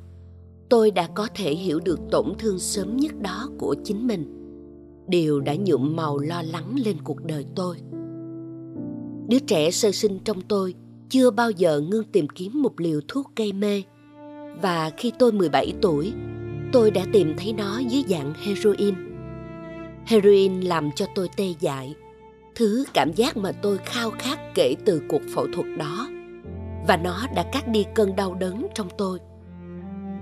tôi 0.73 0.91
đã 0.91 1.07
có 1.07 1.27
thể 1.35 1.55
hiểu 1.55 1.79
được 1.79 1.99
tổn 2.11 2.25
thương 2.39 2.59
sớm 2.59 2.97
nhất 2.97 3.21
đó 3.21 3.49
của 3.57 3.75
chính 3.83 4.07
mình. 4.07 4.25
Điều 5.07 5.39
đã 5.39 5.55
nhuộm 5.55 5.95
màu 5.95 6.19
lo 6.19 6.41
lắng 6.41 6.75
lên 6.85 6.97
cuộc 7.03 7.25
đời 7.25 7.45
tôi. 7.55 7.77
Đứa 9.27 9.39
trẻ 9.39 9.71
sơ 9.71 9.91
sinh 9.91 10.19
trong 10.19 10.41
tôi 10.41 10.73
chưa 11.09 11.31
bao 11.31 11.51
giờ 11.51 11.79
ngưng 11.79 12.03
tìm 12.03 12.27
kiếm 12.27 12.61
một 12.61 12.79
liều 12.79 12.99
thuốc 13.07 13.31
gây 13.35 13.53
mê. 13.53 13.83
Và 14.61 14.91
khi 14.97 15.11
tôi 15.19 15.31
17 15.31 15.73
tuổi 15.81 16.13
tôi 16.73 16.91
đã 16.91 17.05
tìm 17.11 17.33
thấy 17.37 17.53
nó 17.53 17.79
dưới 17.79 18.03
dạng 18.07 18.33
heroin. 18.33 18.95
Heroin 20.05 20.61
làm 20.61 20.91
cho 20.91 21.05
tôi 21.15 21.29
tê 21.37 21.53
dại. 21.59 21.95
Thứ 22.55 22.85
cảm 22.93 23.13
giác 23.13 23.37
mà 23.37 23.51
tôi 23.51 23.77
khao 23.77 24.11
khát 24.11 24.39
kể 24.55 24.75
từ 24.85 25.01
cuộc 25.09 25.21
phẫu 25.35 25.47
thuật 25.53 25.67
đó. 25.77 26.07
Và 26.87 26.97
nó 26.97 27.27
đã 27.35 27.43
cắt 27.51 27.67
đi 27.67 27.85
cơn 27.95 28.15
đau 28.15 28.33
đớn 28.33 28.67
trong 28.75 28.87
tôi. 28.97 29.19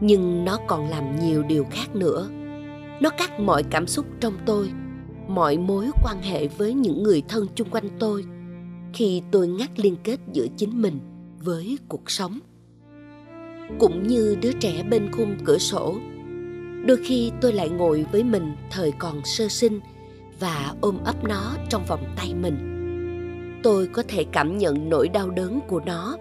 Nhưng 0.01 0.45
nó 0.45 0.57
còn 0.67 0.89
làm 0.89 1.19
nhiều 1.19 1.43
điều 1.43 1.65
khác 1.71 1.95
nữa. 1.95 2.29
Nó 3.01 3.09
cắt 3.09 3.39
mọi 3.39 3.63
cảm 3.63 3.87
xúc 3.87 4.05
trong 4.19 4.33
tôi, 4.45 4.69
mọi 5.27 5.57
mối 5.57 5.91
quan 6.03 6.21
hệ 6.21 6.47
với 6.47 6.73
những 6.73 7.03
người 7.03 7.23
thân 7.29 7.47
chung 7.55 7.69
quanh 7.69 7.89
tôi 7.99 8.25
khi 8.93 9.21
tôi 9.31 9.47
ngắt 9.47 9.79
liên 9.79 9.95
kết 10.03 10.19
giữa 10.33 10.47
chính 10.57 10.81
mình 10.81 10.99
với 11.39 11.77
cuộc 11.87 12.11
sống. 12.11 12.39
Cũng 13.79 14.07
như 14.07 14.37
đứa 14.41 14.51
trẻ 14.51 14.83
bên 14.89 15.11
khung 15.11 15.37
cửa 15.45 15.57
sổ 15.57 15.95
đôi 16.86 16.97
khi 17.03 17.32
tôi 17.41 17.53
lại 17.53 17.69
ngồi 17.69 18.05
với 18.11 18.23
mình 18.23 18.55
thời 18.71 18.91
còn 18.99 19.21
sơ 19.25 19.47
sinh 19.47 19.79
và 20.39 20.73
ôm 20.82 20.97
ấp 21.05 21.23
nó 21.23 21.55
trong 21.69 21.86
vòng 21.88 22.03
tay 22.15 22.34
mình. 22.34 22.67
Tôi 23.63 23.88
có 23.88 24.03
thể 24.07 24.25
cảm 24.32 24.57
nhận 24.57 24.89
nỗi 24.89 25.09
đau 25.09 25.29
đớn 25.29 25.59
của 25.67 25.82
nó. 25.86 26.17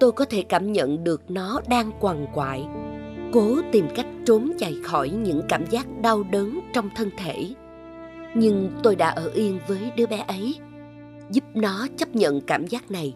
Tôi 0.00 0.12
có 0.12 0.24
thể 0.24 0.42
cảm 0.42 0.72
nhận 0.72 1.04
được 1.04 1.30
nó 1.30 1.60
đang 1.68 1.90
quằn 2.00 2.26
quại, 2.34 2.64
cố 3.32 3.56
tìm 3.72 3.86
cách 3.94 4.06
trốn 4.26 4.52
chạy 4.58 4.76
khỏi 4.84 5.10
những 5.10 5.42
cảm 5.48 5.66
giác 5.66 5.86
đau 6.02 6.22
đớn 6.22 6.60
trong 6.72 6.88
thân 6.96 7.10
thể. 7.16 7.54
Nhưng 8.34 8.70
tôi 8.82 8.96
đã 8.96 9.08
ở 9.08 9.30
yên 9.34 9.58
với 9.68 9.92
đứa 9.96 10.06
bé 10.06 10.24
ấy, 10.28 10.54
giúp 11.30 11.44
nó 11.54 11.86
chấp 11.96 12.16
nhận 12.16 12.40
cảm 12.40 12.66
giác 12.66 12.90
này, 12.90 13.14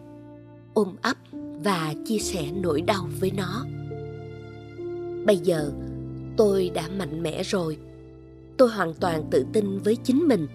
ôm 0.73 0.95
ấp 1.01 1.17
và 1.63 1.93
chia 2.05 2.19
sẻ 2.19 2.45
nỗi 2.61 2.81
đau 2.81 3.07
với 3.19 3.31
nó. 3.37 3.65
Bây 5.25 5.37
giờ 5.37 5.71
tôi 6.37 6.71
đã 6.73 6.87
mạnh 6.97 7.23
mẽ 7.23 7.43
rồi. 7.43 7.77
Tôi 8.57 8.69
hoàn 8.69 8.93
toàn 8.93 9.23
tự 9.31 9.45
tin 9.53 9.79
với 9.79 9.95
chính 10.03 10.27
mình. 10.27 10.47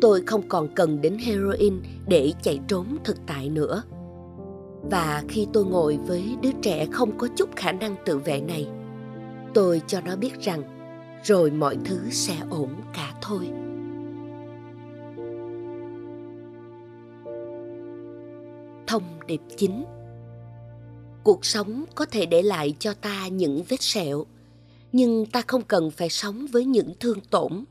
Tôi 0.00 0.22
không 0.26 0.48
còn 0.48 0.68
cần 0.74 1.00
đến 1.00 1.18
heroin 1.18 1.80
để 2.06 2.32
chạy 2.42 2.60
trốn 2.68 2.86
thực 3.04 3.16
tại 3.26 3.48
nữa. 3.48 3.82
Và 4.82 5.22
khi 5.28 5.46
tôi 5.52 5.64
ngồi 5.64 5.98
với 6.06 6.36
đứa 6.42 6.52
trẻ 6.62 6.86
không 6.92 7.18
có 7.18 7.28
chút 7.36 7.56
khả 7.56 7.72
năng 7.72 7.96
tự 8.04 8.18
vệ 8.18 8.40
này, 8.40 8.66
tôi 9.54 9.82
cho 9.86 10.00
nó 10.00 10.16
biết 10.16 10.40
rằng 10.40 10.62
rồi 11.24 11.50
mọi 11.50 11.76
thứ 11.84 11.98
sẽ 12.10 12.36
ổn 12.50 12.68
cả 12.94 13.14
thôi. 13.20 13.48
Thông 18.86 19.02
điệp 19.26 19.40
chính. 19.56 19.84
Cuộc 21.24 21.44
sống 21.44 21.84
có 21.94 22.06
thể 22.10 22.26
để 22.26 22.42
lại 22.42 22.74
cho 22.78 22.94
ta 22.94 23.28
những 23.28 23.62
vết 23.68 23.82
sẹo 23.82 24.24
nhưng 24.92 25.26
ta 25.26 25.42
không 25.46 25.62
cần 25.62 25.90
phải 25.90 26.08
sống 26.08 26.46
với 26.52 26.64
những 26.64 26.92
thương 27.00 27.20
tổn. 27.30 27.64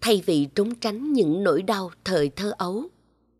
Thay 0.00 0.22
vì 0.26 0.48
trốn 0.54 0.74
tránh 0.74 1.12
những 1.12 1.42
nỗi 1.42 1.62
đau 1.62 1.90
thời 2.04 2.28
thơ 2.28 2.52
ấu, 2.58 2.82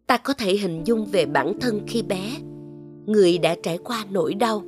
ta 0.06 0.16
có 0.16 0.32
thể 0.32 0.56
hình 0.56 0.82
dung 0.84 1.04
về 1.04 1.26
bản 1.26 1.58
thân 1.60 1.80
khi 1.86 2.02
bé, 2.02 2.38
người 3.06 3.38
đã 3.38 3.56
trải 3.62 3.78
qua 3.78 4.06
nỗi 4.10 4.34
đau 4.34 4.62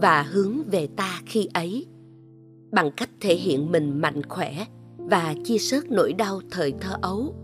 và 0.00 0.22
hướng 0.22 0.62
về 0.70 0.86
ta 0.86 1.20
khi 1.26 1.48
ấy, 1.54 1.86
bằng 2.72 2.90
cách 2.96 3.10
thể 3.20 3.34
hiện 3.34 3.72
mình 3.72 4.00
mạnh 4.00 4.22
khỏe 4.28 4.66
và 4.98 5.34
chia 5.44 5.58
sớt 5.58 5.90
nỗi 5.90 6.12
đau 6.12 6.40
thời 6.50 6.72
thơ 6.80 6.96
ấu. 7.02 7.34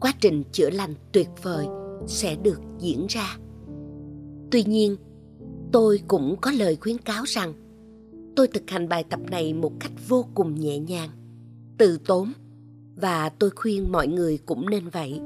Quá 0.00 0.12
trình 0.20 0.42
chữa 0.52 0.70
lành 0.70 0.94
tuyệt 1.12 1.28
vời 1.42 1.66
sẽ 2.06 2.36
được 2.36 2.60
diễn 2.78 3.06
ra. 3.08 3.36
Tuy 4.50 4.64
nhiên, 4.64 4.96
tôi 5.72 6.00
cũng 6.08 6.36
có 6.40 6.50
lời 6.50 6.76
khuyến 6.80 6.98
cáo 6.98 7.24
rằng 7.26 7.54
tôi 8.36 8.48
thực 8.48 8.70
hành 8.70 8.88
bài 8.88 9.04
tập 9.04 9.20
này 9.30 9.54
một 9.54 9.72
cách 9.80 9.92
vô 10.08 10.26
cùng 10.34 10.60
nhẹ 10.60 10.78
nhàng, 10.78 11.10
từ 11.78 11.98
tốn, 12.06 12.32
và 12.96 13.28
tôi 13.28 13.50
khuyên 13.50 13.92
mọi 13.92 14.08
người 14.08 14.38
cũng 14.46 14.70
nên 14.70 14.88
vậy. 14.88 15.20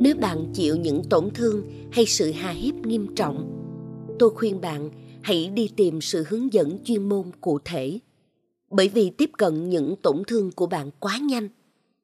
Nếu 0.00 0.16
bạn 0.16 0.52
chịu 0.54 0.76
những 0.76 1.02
tổn 1.10 1.30
thương 1.34 1.62
hay 1.92 2.06
sự 2.06 2.32
hà 2.32 2.50
hiếp 2.50 2.74
nghiêm 2.74 3.14
trọng, 3.14 3.50
tôi 4.18 4.30
khuyên 4.30 4.60
bạn 4.60 4.90
hãy 5.22 5.50
đi 5.54 5.68
tìm 5.76 6.00
sự 6.00 6.24
hướng 6.28 6.52
dẫn 6.52 6.78
chuyên 6.84 7.08
môn 7.08 7.30
cụ 7.40 7.58
thể. 7.64 7.98
Bởi 8.70 8.88
vì 8.88 9.10
tiếp 9.10 9.30
cận 9.38 9.70
những 9.70 9.96
tổn 10.02 10.22
thương 10.26 10.50
của 10.52 10.66
bạn 10.66 10.90
quá 11.00 11.18
nhanh 11.18 11.48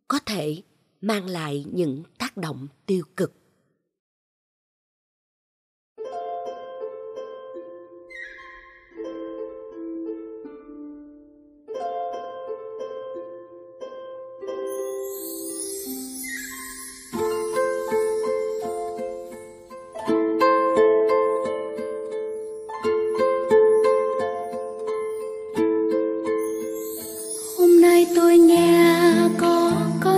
có 0.09 0.19
thể 0.27 0.63
mang 1.01 1.27
lại 1.27 1.65
những 1.73 2.03
tác 2.19 2.37
động 2.37 2.69
tiêu 2.87 3.03
cực. 3.17 3.40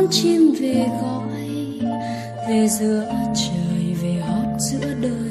Con 0.03 0.11
chim 0.11 0.55
về 0.61 0.89
gọi 1.03 1.29
về 2.49 2.69
giữa 2.69 3.05
trời 3.35 3.95
về 4.03 4.15
hót 4.21 4.61
giữa 4.61 4.95
đời. 5.03 5.22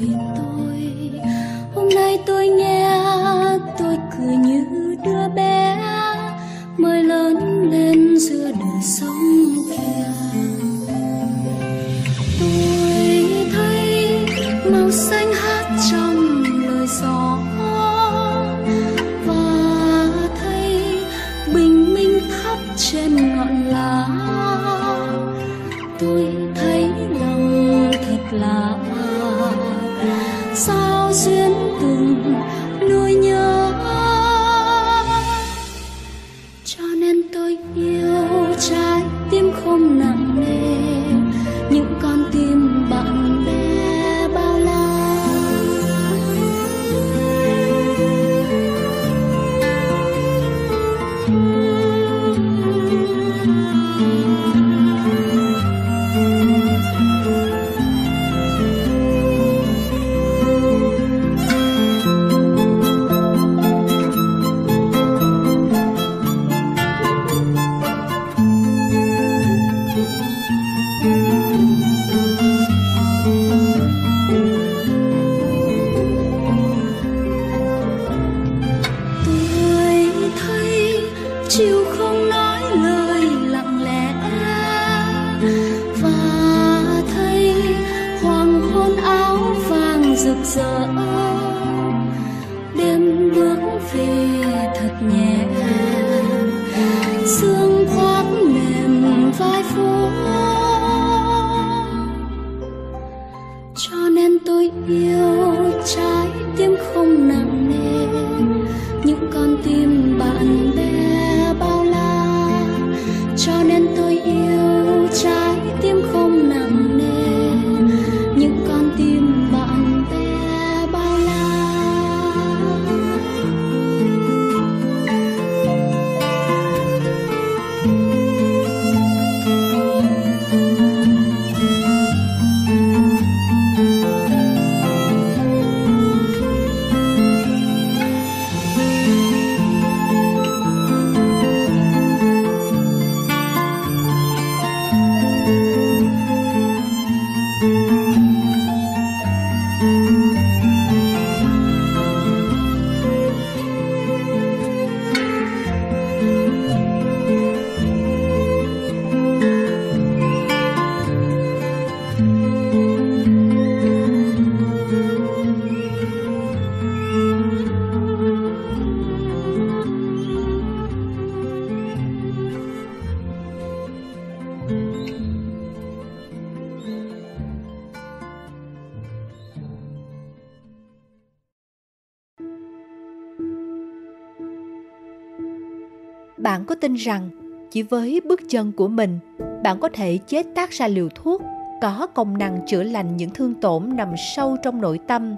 Tin 186.82 186.94
rằng, 186.94 187.30
chỉ 187.70 187.82
với 187.82 188.20
bước 188.24 188.40
chân 188.48 188.72
của 188.72 188.88
mình, 188.88 189.18
bạn 189.64 189.80
có 189.80 189.88
thể 189.92 190.18
chế 190.26 190.42
tác 190.54 190.70
ra 190.70 190.88
liều 190.88 191.08
thuốc 191.14 191.42
có 191.82 192.06
công 192.14 192.38
năng 192.38 192.66
chữa 192.66 192.82
lành 192.82 193.16
những 193.16 193.30
thương 193.30 193.54
tổn 193.54 193.96
nằm 193.96 194.08
sâu 194.36 194.56
trong 194.62 194.80
nội 194.80 194.98
tâm 195.06 195.36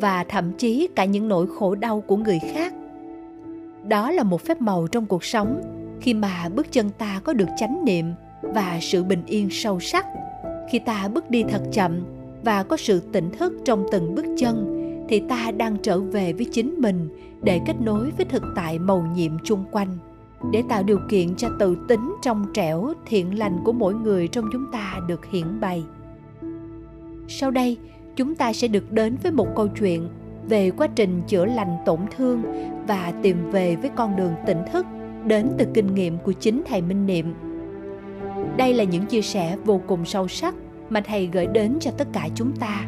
và 0.00 0.24
thậm 0.24 0.52
chí 0.52 0.88
cả 0.96 1.04
những 1.04 1.28
nỗi 1.28 1.46
khổ 1.46 1.74
đau 1.74 2.00
của 2.00 2.16
người 2.16 2.38
khác. 2.52 2.74
Đó 3.88 4.10
là 4.10 4.22
một 4.22 4.40
phép 4.40 4.60
màu 4.60 4.86
trong 4.86 5.06
cuộc 5.06 5.24
sống 5.24 5.62
khi 6.00 6.14
mà 6.14 6.48
bước 6.54 6.72
chân 6.72 6.90
ta 6.98 7.20
có 7.24 7.32
được 7.32 7.48
chánh 7.56 7.84
niệm 7.84 8.06
và 8.42 8.78
sự 8.82 9.04
bình 9.04 9.22
yên 9.26 9.48
sâu 9.50 9.80
sắc. 9.80 10.06
Khi 10.70 10.78
ta 10.78 11.08
bước 11.08 11.30
đi 11.30 11.42
thật 11.42 11.62
chậm 11.72 12.04
và 12.42 12.62
có 12.62 12.76
sự 12.76 13.00
tỉnh 13.00 13.30
thức 13.38 13.52
trong 13.64 13.86
từng 13.92 14.14
bước 14.14 14.26
chân, 14.38 14.82
thì 15.08 15.22
ta 15.28 15.50
đang 15.56 15.76
trở 15.82 16.00
về 16.00 16.32
với 16.32 16.46
chính 16.52 16.74
mình 16.78 17.08
để 17.42 17.60
kết 17.66 17.74
nối 17.80 18.10
với 18.16 18.26
thực 18.26 18.42
tại 18.56 18.78
màu 18.78 19.06
nhiệm 19.14 19.32
chung 19.44 19.64
quanh 19.70 19.98
để 20.52 20.62
tạo 20.68 20.82
điều 20.82 20.98
kiện 21.08 21.36
cho 21.36 21.48
tự 21.58 21.76
tính 21.88 22.14
trong 22.22 22.46
trẻo 22.54 22.92
thiện 23.06 23.38
lành 23.38 23.58
của 23.64 23.72
mỗi 23.72 23.94
người 23.94 24.28
trong 24.28 24.48
chúng 24.52 24.72
ta 24.72 25.00
được 25.08 25.26
hiển 25.26 25.60
bày. 25.60 25.84
Sau 27.28 27.50
đây, 27.50 27.76
chúng 28.16 28.34
ta 28.34 28.52
sẽ 28.52 28.68
được 28.68 28.92
đến 28.92 29.16
với 29.22 29.32
một 29.32 29.48
câu 29.56 29.68
chuyện 29.68 30.08
về 30.48 30.70
quá 30.70 30.86
trình 30.86 31.22
chữa 31.26 31.44
lành 31.44 31.76
tổn 31.86 32.00
thương 32.16 32.42
và 32.86 33.12
tìm 33.22 33.50
về 33.50 33.76
với 33.76 33.90
con 33.96 34.16
đường 34.16 34.32
tỉnh 34.46 34.62
thức 34.72 34.86
đến 35.24 35.48
từ 35.58 35.66
kinh 35.74 35.94
nghiệm 35.94 36.18
của 36.18 36.32
chính 36.32 36.62
thầy 36.66 36.82
minh 36.82 37.06
niệm. 37.06 37.34
Đây 38.56 38.74
là 38.74 38.84
những 38.84 39.06
chia 39.06 39.22
sẻ 39.22 39.56
vô 39.64 39.80
cùng 39.86 40.04
sâu 40.04 40.28
sắc 40.28 40.54
mà 40.90 41.00
thầy 41.00 41.26
gửi 41.32 41.46
đến 41.46 41.76
cho 41.80 41.90
tất 41.90 42.08
cả 42.12 42.28
chúng 42.34 42.52
ta. 42.52 42.84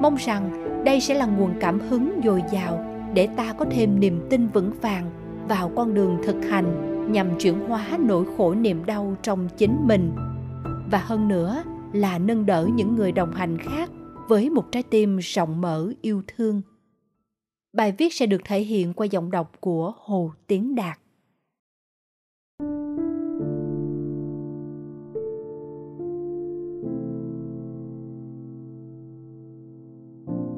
Mong 0.00 0.16
rằng 0.16 0.64
đây 0.84 1.00
sẽ 1.00 1.14
là 1.14 1.26
nguồn 1.26 1.50
cảm 1.60 1.80
hứng 1.80 2.20
dồi 2.24 2.42
dào 2.52 2.84
để 3.14 3.28
ta 3.36 3.52
có 3.52 3.64
thêm 3.70 4.00
niềm 4.00 4.26
tin 4.30 4.48
vững 4.48 4.72
vàng 4.80 5.10
vào 5.48 5.72
con 5.76 5.94
đường 5.94 6.18
thực 6.24 6.44
hành 6.44 6.98
nhằm 7.12 7.38
chuyển 7.38 7.60
hóa 7.60 7.98
nỗi 8.00 8.24
khổ 8.36 8.54
niềm 8.54 8.86
đau 8.86 9.16
trong 9.22 9.48
chính 9.56 9.86
mình. 9.86 10.12
Và 10.90 10.98
hơn 10.98 11.28
nữa 11.28 11.62
là 11.92 12.18
nâng 12.18 12.46
đỡ 12.46 12.68
những 12.74 12.94
người 12.94 13.12
đồng 13.12 13.32
hành 13.32 13.58
khác 13.58 13.90
với 14.28 14.50
một 14.50 14.64
trái 14.72 14.82
tim 14.82 15.16
rộng 15.16 15.60
mở, 15.60 15.92
yêu 16.02 16.22
thương. 16.26 16.62
Bài 17.72 17.94
viết 17.98 18.14
sẽ 18.14 18.26
được 18.26 18.40
thể 18.44 18.60
hiện 18.60 18.92
qua 18.92 19.06
giọng 19.06 19.30
đọc 19.30 19.52
của 19.60 19.92
hồ 19.96 20.30
tiến 20.46 20.74
đạt. 20.74 20.98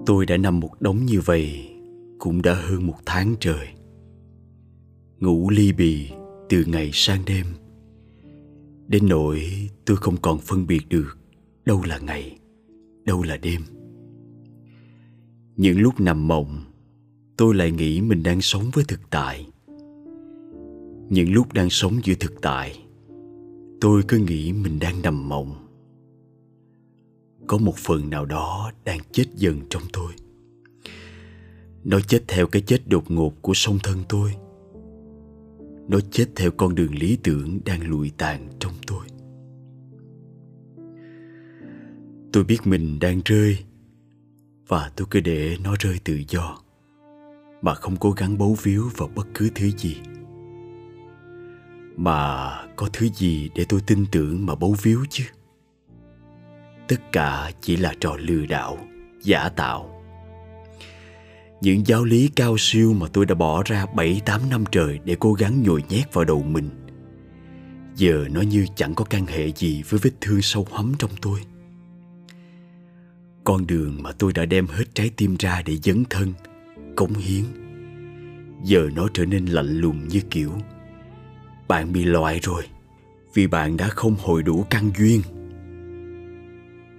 Tôi 0.06 0.26
đã 0.26 0.36
nằm 0.36 0.60
một 0.60 0.80
đống 0.80 0.96
như 1.06 1.20
vậy, 1.24 1.70
cũng 2.18 2.42
đã 2.42 2.54
hơn 2.54 2.86
một 2.86 2.96
tháng 3.06 3.34
trời. 3.40 3.68
Ngủ 5.20 5.50
ly 5.50 5.72
bì 5.72 6.10
từ 6.48 6.64
ngày 6.66 6.90
sang 6.92 7.22
đêm. 7.26 7.46
Đến 8.88 9.08
nỗi 9.08 9.42
tôi 9.84 9.96
không 9.96 10.16
còn 10.16 10.38
phân 10.38 10.66
biệt 10.66 10.88
được 10.88 11.18
đâu 11.64 11.82
là 11.86 11.98
ngày, 11.98 12.38
đâu 13.04 13.22
là 13.22 13.36
đêm. 13.36 13.62
Những 15.56 15.80
lúc 15.80 16.00
nằm 16.00 16.28
mộng, 16.28 16.64
tôi 17.36 17.54
lại 17.54 17.70
nghĩ 17.70 18.00
mình 18.00 18.22
đang 18.22 18.40
sống 18.40 18.70
với 18.72 18.84
thực 18.88 19.00
tại. 19.10 19.46
Những 21.08 21.32
lúc 21.32 21.52
đang 21.52 21.70
sống 21.70 22.00
giữa 22.04 22.14
thực 22.20 22.42
tại, 22.42 22.84
tôi 23.80 24.02
cứ 24.08 24.18
nghĩ 24.18 24.52
mình 24.52 24.78
đang 24.78 25.02
nằm 25.02 25.28
mộng 25.28 25.66
có 27.50 27.58
một 27.58 27.76
phần 27.76 28.10
nào 28.10 28.24
đó 28.24 28.72
đang 28.84 28.98
chết 29.12 29.24
dần 29.34 29.60
trong 29.70 29.82
tôi 29.92 30.12
nó 31.84 32.00
chết 32.00 32.22
theo 32.28 32.46
cái 32.46 32.62
chết 32.62 32.88
đột 32.88 33.10
ngột 33.10 33.42
của 33.42 33.54
song 33.54 33.78
thân 33.82 34.02
tôi 34.08 34.34
nó 35.90 35.98
chết 36.10 36.26
theo 36.36 36.50
con 36.50 36.74
đường 36.74 36.94
lý 36.94 37.18
tưởng 37.22 37.60
đang 37.64 37.88
lụi 37.88 38.12
tàn 38.18 38.48
trong 38.58 38.72
tôi. 38.86 39.06
Tôi 42.32 42.44
biết 42.44 42.58
mình 42.64 42.98
đang 43.00 43.20
rơi, 43.24 43.58
và 44.68 44.90
tôi 44.96 45.06
cứ 45.10 45.20
để 45.20 45.56
nó 45.64 45.74
rơi 45.80 45.98
tự 46.04 46.22
do, 46.28 46.58
mà 47.62 47.74
không 47.74 47.96
cố 47.96 48.10
gắng 48.10 48.38
bấu 48.38 48.56
víu 48.62 48.90
vào 48.96 49.08
bất 49.14 49.26
cứ 49.34 49.50
thứ 49.54 49.70
gì. 49.70 49.96
Mà 51.96 52.50
có 52.76 52.88
thứ 52.92 53.08
gì 53.08 53.50
để 53.54 53.64
tôi 53.68 53.80
tin 53.86 54.06
tưởng 54.12 54.46
mà 54.46 54.54
bấu 54.54 54.76
víu 54.82 55.04
chứ? 55.10 55.24
Tất 56.88 57.12
cả 57.12 57.50
chỉ 57.60 57.76
là 57.76 57.94
trò 58.00 58.16
lừa 58.16 58.46
đảo, 58.46 58.78
giả 59.22 59.48
tạo 59.48 59.99
những 61.60 61.86
giáo 61.86 62.04
lý 62.04 62.28
cao 62.36 62.56
siêu 62.58 62.94
mà 62.94 63.06
tôi 63.12 63.26
đã 63.26 63.34
bỏ 63.34 63.62
ra 63.66 63.86
7-8 63.94 64.48
năm 64.50 64.64
trời 64.72 64.98
để 65.04 65.16
cố 65.20 65.32
gắng 65.32 65.62
nhồi 65.62 65.82
nhét 65.88 66.14
vào 66.14 66.24
đầu 66.24 66.42
mình. 66.42 66.70
Giờ 67.96 68.24
nó 68.30 68.40
như 68.40 68.66
chẳng 68.74 68.94
có 68.94 69.04
căn 69.04 69.26
hệ 69.26 69.52
gì 69.52 69.82
với 69.88 70.00
vết 70.02 70.10
thương 70.20 70.42
sâu 70.42 70.66
hắm 70.72 70.92
trong 70.98 71.10
tôi. 71.22 71.40
Con 73.44 73.66
đường 73.66 74.02
mà 74.02 74.12
tôi 74.12 74.32
đã 74.32 74.44
đem 74.44 74.66
hết 74.66 74.84
trái 74.94 75.10
tim 75.16 75.36
ra 75.38 75.62
để 75.66 75.76
dấn 75.76 76.04
thân, 76.10 76.32
cống 76.96 77.14
hiến 77.14 77.44
Giờ 78.64 78.88
nó 78.94 79.08
trở 79.14 79.24
nên 79.24 79.46
lạnh 79.46 79.80
lùng 79.80 80.08
như 80.08 80.20
kiểu 80.30 80.52
Bạn 81.68 81.92
bị 81.92 82.04
loại 82.04 82.40
rồi 82.42 82.62
Vì 83.34 83.46
bạn 83.46 83.76
đã 83.76 83.88
không 83.88 84.16
hồi 84.22 84.42
đủ 84.42 84.66
căn 84.70 84.90
duyên. 84.98 85.20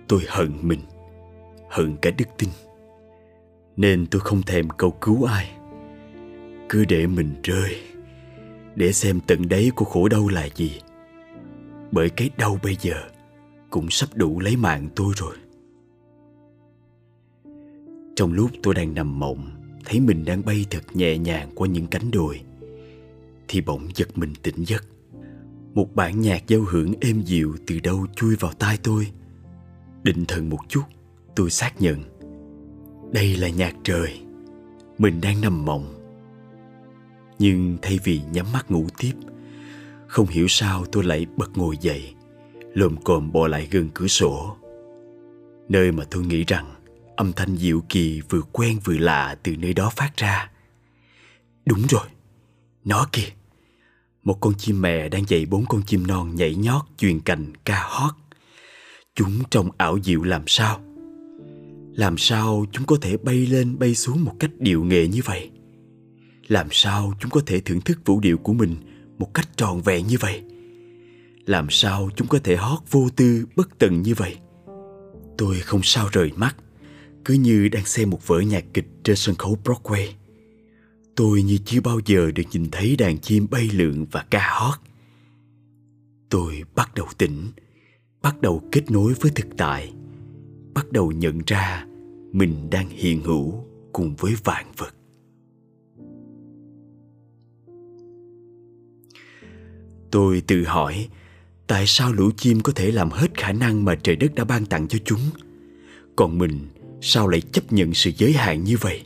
Tôi 0.07 0.22
hận 0.27 0.52
mình 0.61 0.80
hận 1.69 1.98
cả 2.02 2.11
đức 2.18 2.26
tin 2.38 2.49
nên 3.77 4.06
tôi 4.06 4.22
không 4.22 4.41
thèm 4.41 4.69
cầu 4.69 4.91
cứu 4.91 5.23
ai. 5.23 5.52
Cứ 6.69 6.85
để 6.85 7.07
mình 7.07 7.34
rơi, 7.43 7.76
để 8.76 8.91
xem 8.91 9.19
tận 9.27 9.49
đáy 9.49 9.72
của 9.76 9.85
khổ 9.85 10.07
đau 10.07 10.27
là 10.27 10.48
gì. 10.56 10.80
Bởi 11.91 12.10
cái 12.10 12.30
đau 12.38 12.60
bây 12.64 12.77
giờ 12.81 12.95
cũng 13.69 13.89
sắp 13.89 14.10
đủ 14.14 14.39
lấy 14.39 14.56
mạng 14.56 14.89
tôi 14.95 15.14
rồi. 15.18 15.35
Trong 18.15 18.34
lúc 18.34 18.52
tôi 18.64 18.73
đang 18.73 18.93
nằm 18.93 19.19
mộng, 19.19 19.49
thấy 19.85 19.99
mình 19.99 20.26
đang 20.26 20.45
bay 20.45 20.65
thật 20.69 20.84
nhẹ 20.93 21.18
nhàng 21.18 21.49
qua 21.56 21.68
những 21.68 21.88
cánh 21.88 22.11
đồi, 22.11 22.41
thì 23.48 23.61
bỗng 23.61 23.88
giật 23.95 24.18
mình 24.18 24.34
tỉnh 24.43 24.64
giấc. 24.64 24.85
Một 25.73 25.95
bản 25.95 26.22
nhạc 26.22 26.48
giao 26.48 26.61
hưởng 26.61 26.93
êm 27.02 27.22
dịu 27.22 27.56
từ 27.68 27.80
đâu 27.80 28.06
chui 28.15 28.35
vào 28.35 28.53
tai 28.53 28.77
tôi. 28.84 29.07
Định 30.03 30.26
thần 30.26 30.49
một 30.49 30.60
chút, 30.68 30.84
Tôi 31.35 31.49
xác 31.49 31.81
nhận. 31.81 32.03
Đây 33.11 33.35
là 33.38 33.49
nhạc 33.49 33.75
trời. 33.83 34.21
Mình 34.97 35.21
đang 35.21 35.41
nằm 35.41 35.65
mộng. 35.65 35.95
Nhưng 37.39 37.77
thay 37.81 37.99
vì 38.03 38.21
nhắm 38.31 38.45
mắt 38.53 38.71
ngủ 38.71 38.88
tiếp, 38.97 39.13
Không 40.07 40.27
hiểu 40.27 40.47
sao 40.47 40.85
tôi 40.91 41.03
lại 41.03 41.25
bật 41.38 41.57
ngồi 41.57 41.77
dậy, 41.81 42.13
Lồm 42.73 42.97
cồm 42.97 43.31
bò 43.31 43.47
lại 43.47 43.67
gần 43.71 43.89
cửa 43.93 44.07
sổ. 44.07 44.57
Nơi 45.69 45.91
mà 45.91 46.03
tôi 46.11 46.23
nghĩ 46.23 46.43
rằng 46.43 46.75
Âm 47.15 47.33
thanh 47.33 47.55
dịu 47.55 47.83
kỳ 47.89 48.21
vừa 48.29 48.41
quen 48.41 48.79
vừa 48.83 48.97
lạ 48.97 49.35
từ 49.43 49.55
nơi 49.55 49.73
đó 49.73 49.91
phát 49.95 50.17
ra. 50.17 50.51
Đúng 51.65 51.81
rồi, 51.89 52.07
Nó 52.85 53.07
kìa. 53.11 53.29
Một 54.23 54.38
con 54.41 54.53
chim 54.57 54.81
mẹ 54.81 55.09
đang 55.09 55.23
dạy 55.27 55.45
bốn 55.45 55.65
con 55.65 55.81
chim 55.83 56.07
non 56.07 56.35
nhảy 56.35 56.55
nhót, 56.55 56.81
chuyền 56.97 57.19
cành, 57.19 57.53
ca 57.65 57.83
hót. 57.83 58.13
Chúng 59.15 59.43
trông 59.49 59.69
ảo 59.77 59.99
diệu 60.03 60.23
làm 60.23 60.43
sao? 60.47 60.81
Làm 61.95 62.18
sao 62.18 62.65
chúng 62.72 62.85
có 62.85 62.97
thể 63.01 63.18
bay 63.18 63.45
lên 63.45 63.80
bay 63.80 63.95
xuống 63.95 64.23
một 64.23 64.34
cách 64.39 64.51
điệu 64.59 64.84
nghệ 64.84 65.07
như 65.07 65.22
vậy? 65.26 65.49
Làm 66.47 66.68
sao 66.72 67.13
chúng 67.19 67.31
có 67.31 67.41
thể 67.45 67.59
thưởng 67.59 67.81
thức 67.81 67.99
vũ 68.05 68.19
điệu 68.19 68.38
của 68.38 68.53
mình 68.53 68.76
một 69.18 69.34
cách 69.34 69.57
tròn 69.57 69.81
vẹn 69.81 70.07
như 70.07 70.18
vậy? 70.19 70.43
Làm 71.45 71.68
sao 71.69 72.09
chúng 72.15 72.27
có 72.27 72.39
thể 72.43 72.55
hót 72.55 72.80
vô 72.91 73.09
tư 73.15 73.45
bất 73.55 73.80
tận 73.80 74.01
như 74.01 74.13
vậy? 74.13 74.35
Tôi 75.38 75.59
không 75.59 75.81
sao 75.84 76.09
rời 76.11 76.31
mắt, 76.35 76.55
cứ 77.26 77.34
như 77.34 77.68
đang 77.68 77.85
xem 77.85 78.09
một 78.09 78.27
vở 78.27 78.39
nhạc 78.39 78.65
kịch 78.73 78.88
trên 79.03 79.15
sân 79.15 79.35
khấu 79.35 79.57
Broadway. 79.63 80.07
Tôi 81.15 81.43
như 81.43 81.57
chưa 81.65 81.81
bao 81.81 81.99
giờ 82.05 82.31
được 82.31 82.43
nhìn 82.51 82.69
thấy 82.72 82.95
đàn 82.95 83.18
chim 83.18 83.47
bay 83.51 83.69
lượn 83.73 84.05
và 84.11 84.26
ca 84.30 84.49
hót. 84.59 84.80
Tôi 86.30 86.63
bắt 86.76 86.91
đầu 86.95 87.07
tỉnh, 87.18 87.51
bắt 88.22 88.41
đầu 88.41 88.63
kết 88.72 88.91
nối 88.91 89.13
với 89.13 89.31
thực 89.35 89.47
tại 89.57 89.93
bắt 90.73 90.91
đầu 90.91 91.11
nhận 91.11 91.39
ra 91.48 91.85
mình 92.31 92.69
đang 92.69 92.89
hiện 92.89 93.22
hữu 93.22 93.64
cùng 93.93 94.15
với 94.15 94.34
vạn 94.43 94.65
vật. 94.77 94.95
Tôi 100.11 100.41
tự 100.48 100.64
hỏi, 100.64 101.07
tại 101.68 101.84
sao 101.88 102.14
lũ 102.14 102.30
chim 102.38 102.61
có 102.61 102.73
thể 102.76 102.91
làm 102.91 103.10
hết 103.10 103.38
khả 103.38 103.52
năng 103.52 103.85
mà 103.85 103.95
trời 103.95 104.15
đất 104.15 104.35
đã 104.35 104.43
ban 104.43 104.65
tặng 104.65 104.88
cho 104.88 104.99
chúng? 105.06 105.19
Còn 106.15 106.38
mình, 106.38 106.60
sao 107.02 107.27
lại 107.27 107.41
chấp 107.41 107.73
nhận 107.73 107.93
sự 107.93 108.11
giới 108.18 108.34
hạn 108.34 108.64
như 108.64 108.77
vậy? 108.81 109.03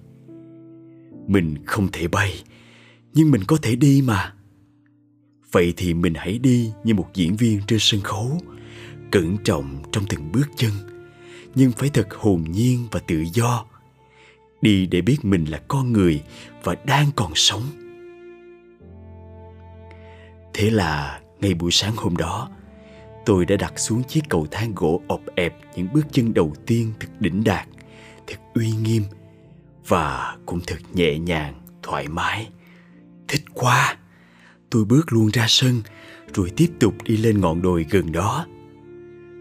Mình 1.27 1.55
không 1.65 1.87
thể 1.91 2.07
bay, 2.07 2.43
nhưng 3.13 3.31
mình 3.31 3.41
có 3.47 3.57
thể 3.61 3.75
đi 3.75 4.01
mà. 4.05 4.33
Vậy 5.51 5.73
thì 5.77 5.93
mình 5.93 6.13
hãy 6.15 6.37
đi 6.37 6.71
như 6.83 6.93
một 6.93 7.07
diễn 7.13 7.35
viên 7.35 7.61
trên 7.67 7.79
sân 7.81 8.01
khấu, 8.01 8.41
cẩn 9.11 9.37
trọng 9.43 9.83
trong 9.91 10.03
từng 10.09 10.31
bước 10.31 10.47
chân 10.57 10.71
nhưng 11.55 11.71
phải 11.71 11.89
thật 11.89 12.13
hồn 12.13 12.43
nhiên 12.51 12.87
và 12.91 12.99
tự 13.07 13.25
do 13.33 13.65
đi 14.61 14.85
để 14.85 15.01
biết 15.01 15.17
mình 15.23 15.45
là 15.45 15.61
con 15.67 15.93
người 15.93 16.23
và 16.63 16.75
đang 16.85 17.07
còn 17.15 17.31
sống 17.35 17.63
Thế 20.53 20.69
là 20.69 21.21
ngay 21.39 21.53
buổi 21.53 21.71
sáng 21.71 21.93
hôm 21.95 22.17
đó 22.17 22.49
Tôi 23.25 23.45
đã 23.45 23.55
đặt 23.55 23.79
xuống 23.79 24.03
chiếc 24.03 24.21
cầu 24.29 24.47
thang 24.51 24.71
gỗ 24.75 25.01
ọp 25.07 25.21
ẹp 25.35 25.55
những 25.75 25.87
bước 25.93 26.05
chân 26.11 26.33
đầu 26.33 26.53
tiên 26.65 26.93
thật 26.99 27.07
đỉnh 27.19 27.43
đạt, 27.43 27.67
thật 28.27 28.37
uy 28.53 28.71
nghiêm 28.71 29.03
và 29.87 30.37
cũng 30.45 30.59
thật 30.67 30.77
nhẹ 30.93 31.17
nhàng, 31.19 31.53
thoải 31.83 32.07
mái. 32.07 32.47
Thích 33.27 33.41
quá! 33.53 33.97
Tôi 34.69 34.85
bước 34.85 35.13
luôn 35.13 35.29
ra 35.33 35.45
sân 35.49 35.81
rồi 36.33 36.51
tiếp 36.55 36.67
tục 36.79 36.93
đi 37.03 37.17
lên 37.17 37.41
ngọn 37.41 37.61
đồi 37.61 37.85
gần 37.89 38.11
đó. 38.11 38.45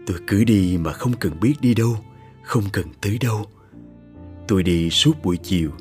Tôi 0.05 0.17
cứ 0.27 0.43
đi 0.43 0.77
mà 0.77 0.93
không 0.93 1.13
cần 1.19 1.39
biết 1.39 1.53
đi 1.61 1.73
đâu, 1.73 1.97
không 2.43 2.63
cần 2.73 2.85
tới 3.01 3.17
đâu. 3.21 3.45
Tôi 4.47 4.63
đi 4.63 4.89
suốt 4.89 5.23
buổi 5.23 5.37
chiều, 5.37 5.71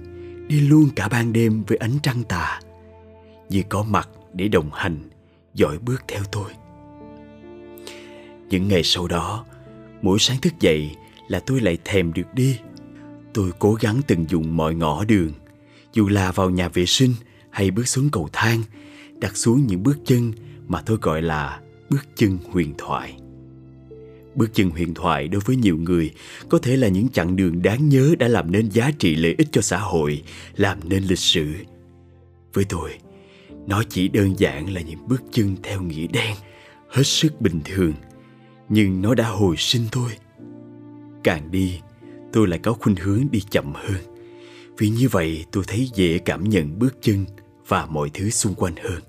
đi 0.49 0.61
luôn 0.61 0.89
cả 0.97 1.09
ban 1.09 1.33
đêm 1.33 1.65
với 1.67 1.77
ánh 1.77 1.99
trăng 2.03 2.23
tà, 2.29 2.61
như 3.49 3.63
có 3.69 3.83
mặt 3.83 4.09
để 4.33 4.49
đồng 4.49 4.71
hành, 4.73 4.99
dõi 5.55 5.79
bước 5.79 6.03
theo 6.09 6.23
tôi. 6.33 6.51
Những 8.49 8.69
ngày 8.69 8.83
sau 8.85 9.09
đó, 9.09 9.45
mỗi 10.03 10.19
sáng 10.19 10.41
thức 10.41 10.53
dậy 10.61 10.91
là 11.29 11.41
tôi 11.41 11.61
lại 11.61 11.79
thèm 11.85 12.13
được 12.13 12.35
đi. 12.35 12.59
Tôi 13.33 13.51
cố 13.59 13.75
gắng 13.75 14.01
tận 14.07 14.25
dụng 14.29 14.57
mọi 14.57 14.75
ngõ 14.75 15.05
đường, 15.05 15.33
dù 15.93 16.09
là 16.09 16.33
vào 16.33 16.51
nhà 16.51 16.69
vệ 16.69 16.87
sinh 16.87 17.15
hay 17.51 17.71
bước 17.71 17.89
xuống 17.89 18.11
cầu 18.11 18.29
thang, 18.33 18.63
đặt 19.21 19.37
xuống 19.37 19.67
những 19.67 19.83
bước 19.83 19.97
chân 20.05 20.33
mà 20.69 20.81
tôi 20.81 20.99
gọi 21.03 21.23
là 21.23 21.61
bước 21.91 22.07
chân 22.17 22.39
huyền 22.53 22.75
thoại. 22.79 23.17
Bước 24.35 24.51
chân 24.55 24.71
huyền 24.71 24.95
thoại 24.95 25.29
đối 25.29 25.41
với 25.41 25.57
nhiều 25.57 25.77
người 25.77 26.11
có 26.49 26.59
thể 26.59 26.77
là 26.77 26.89
những 26.89 27.09
chặng 27.09 27.37
đường 27.37 27.63
đáng 27.63 27.89
nhớ 27.89 28.15
đã 28.19 28.29
làm 28.29 28.53
nên 28.53 28.69
giá 28.69 28.91
trị 28.99 29.15
lợi 29.15 29.35
ích 29.39 29.49
cho 29.53 29.61
xã 29.61 29.79
hội, 29.79 30.23
làm 30.57 30.79
nên 30.89 31.03
lịch 31.03 31.19
sử. 31.19 31.53
Với 32.53 32.65
tôi, 32.65 32.91
nó 33.67 33.83
chỉ 33.89 34.09
đơn 34.09 34.35
giản 34.39 34.75
là 34.75 34.81
những 34.81 35.09
bước 35.09 35.23
chân 35.33 35.57
theo 35.63 35.83
nghĩa 35.83 36.07
đen, 36.07 36.35
hết 36.89 37.05
sức 37.07 37.41
bình 37.41 37.61
thường– 37.65 37.93
nhưng 38.69 39.03
nó 39.03 39.15
đã 39.15 39.29
hồi 39.29 39.57
sinh 39.59 39.87
tôi. 39.93 40.11
Càng 41.25 41.51
đi 41.51 41.81
tôi 42.33 42.49
lại 42.49 42.59
có 42.59 42.73
khuynh 42.73 42.97
hướng 42.97 43.27
đi 43.31 43.41
chậm 43.51 43.73
hơn. 43.75 44.03
Vì 44.79 44.89
như 44.89 45.09
vậy 45.09 45.45
tôi 45.53 45.65
thấy 45.67 45.91
dễ 45.95 46.19
cảm 46.19 46.49
nhận 46.49 46.79
bước 46.79 46.97
chân 47.01 47.25
và 47.69 47.87
mọi 47.87 48.11
thứ 48.15 48.31
xung 48.31 48.55
quanh 48.55 48.75
hơn. 48.77 49.03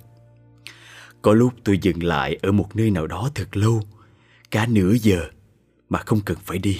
Có 1.22 1.34
lúc 1.34 1.54
tôi 1.64 1.80
dừng 1.82 2.04
lại 2.04 2.38
ở 2.42 2.52
một 2.52 2.76
nơi 2.76 2.92
nào 2.92 3.08
đó 3.08 3.30
thật 3.36 3.58
lâu 3.58 3.82
cả 4.52 4.68
nửa 4.70 4.94
giờ 4.94 5.26
mà 5.90 6.00
không 6.00 6.22
cần 6.26 6.38
phải 6.46 6.58
đi. 6.58 6.80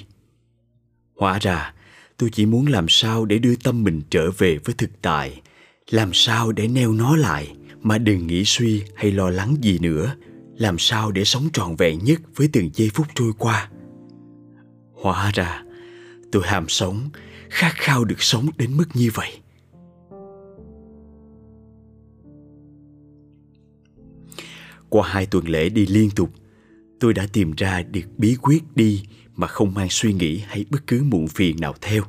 Hóa 1.16 1.40
ra, 1.42 1.74
tôi 2.18 2.30
chỉ 2.30 2.46
muốn 2.46 2.68
làm 2.68 2.86
sao 2.90 3.26
để 3.26 3.38
đưa 3.38 3.56
tâm 3.56 3.84
mình 3.84 4.02
trở 4.10 4.32
về 4.38 4.58
với 4.66 4.76
thực 4.78 4.90
tại. 5.02 5.42
Làm 5.90 6.14
sao 6.14 6.52
để 6.52 6.68
neo 6.68 6.92
nó 6.92 7.16
lại 7.16 7.56
mà 7.82 7.98
đừng 7.98 8.28
nghĩ 8.28 8.44
suy 8.46 8.84
hay 8.96 9.12
lo 9.12 9.30
lắng 9.30 9.56
gì 9.62 9.80
nữa. 9.80 10.16
Làm 10.58 10.80
sao 10.80 11.12
để 11.12 11.24
sống 11.24 11.50
trọn 11.54 11.76
vẹn 11.76 12.00
nhất 12.04 12.22
với 12.36 12.50
từng 12.54 12.70
giây 12.74 12.90
phút 12.94 13.08
trôi 13.16 13.32
qua. 13.38 13.70
Hóa 14.94 15.32
ra, 15.34 15.64
tôi 16.32 16.44
ham 16.46 16.66
sống, 16.70 17.10
khát 17.50 17.72
khao 17.76 18.06
được 18.06 18.22
sống 18.22 18.50
đến 18.58 18.78
mức 18.78 18.86
như 18.94 19.10
vậy. 19.14 19.40
Qua 24.90 25.08
hai 25.08 25.26
tuần 25.26 25.48
lễ 25.48 25.70
đi 25.70 25.86
liên 25.86 26.10
tục 26.12 26.30
tôi 27.06 27.14
đã 27.14 27.28
tìm 27.34 27.52
ra 27.58 27.82
được 27.82 28.02
bí 28.18 28.36
quyết 28.42 28.64
đi 28.76 29.04
mà 29.36 29.48
không 29.48 29.74
mang 29.74 29.88
suy 29.90 30.14
nghĩ 30.14 30.38
hay 30.48 30.66
bất 30.70 30.88
cứ 30.88 31.04
muộn 31.04 31.28
phiền 31.28 31.56
nào 31.60 31.76
theo 31.82 32.04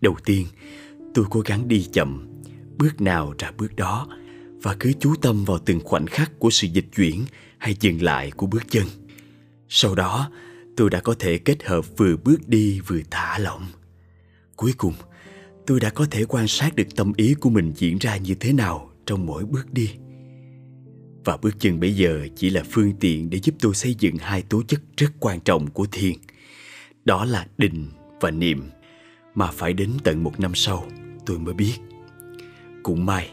đầu 0.00 0.16
tiên 0.24 0.46
tôi 1.14 1.24
cố 1.30 1.40
gắng 1.40 1.68
đi 1.68 1.86
chậm 1.92 2.28
bước 2.76 3.00
nào 3.00 3.34
ra 3.38 3.50
bước 3.58 3.76
đó 3.76 4.08
và 4.62 4.76
cứ 4.80 4.92
chú 5.00 5.14
tâm 5.22 5.44
vào 5.44 5.58
từng 5.58 5.80
khoảnh 5.84 6.06
khắc 6.06 6.38
của 6.38 6.50
sự 6.50 6.66
dịch 6.66 6.84
chuyển 6.96 7.24
hay 7.58 7.76
dừng 7.80 8.02
lại 8.02 8.30
của 8.30 8.46
bước 8.46 8.62
chân. 8.70 8.84
Sau 9.68 9.94
đó, 9.94 10.30
tôi 10.76 10.90
đã 10.90 11.00
có 11.00 11.14
thể 11.18 11.38
kết 11.38 11.64
hợp 11.64 11.84
vừa 11.96 12.16
bước 12.16 12.48
đi 12.48 12.80
vừa 12.80 13.00
thả 13.10 13.38
lỏng. 13.38 13.66
Cuối 14.56 14.72
cùng, 14.76 14.94
tôi 15.66 15.80
đã 15.80 15.90
có 15.90 16.06
thể 16.10 16.24
quan 16.24 16.48
sát 16.48 16.76
được 16.76 16.96
tâm 16.96 17.12
ý 17.16 17.34
của 17.34 17.50
mình 17.50 17.72
diễn 17.76 17.98
ra 17.98 18.16
như 18.16 18.34
thế 18.34 18.52
nào 18.52 18.90
trong 19.06 19.26
mỗi 19.26 19.44
bước 19.44 19.72
đi. 19.72 19.90
Và 21.24 21.36
bước 21.36 21.54
chân 21.58 21.80
bây 21.80 21.96
giờ 21.96 22.26
chỉ 22.36 22.50
là 22.50 22.62
phương 22.70 22.92
tiện 23.00 23.30
để 23.30 23.38
giúp 23.42 23.54
tôi 23.60 23.74
xây 23.74 23.94
dựng 23.98 24.16
hai 24.16 24.42
tố 24.42 24.62
chất 24.62 24.80
rất 24.96 25.10
quan 25.20 25.40
trọng 25.40 25.70
của 25.70 25.86
thiền. 25.92 26.14
Đó 27.04 27.24
là 27.24 27.46
định 27.58 27.90
và 28.20 28.30
niệm, 28.30 28.70
mà 29.34 29.46
phải 29.50 29.72
đến 29.72 29.90
tận 30.04 30.24
một 30.24 30.40
năm 30.40 30.54
sau 30.54 30.86
tôi 31.26 31.38
mới 31.38 31.54
biết. 31.54 31.74
Cũng 32.82 33.06
may, 33.06 33.30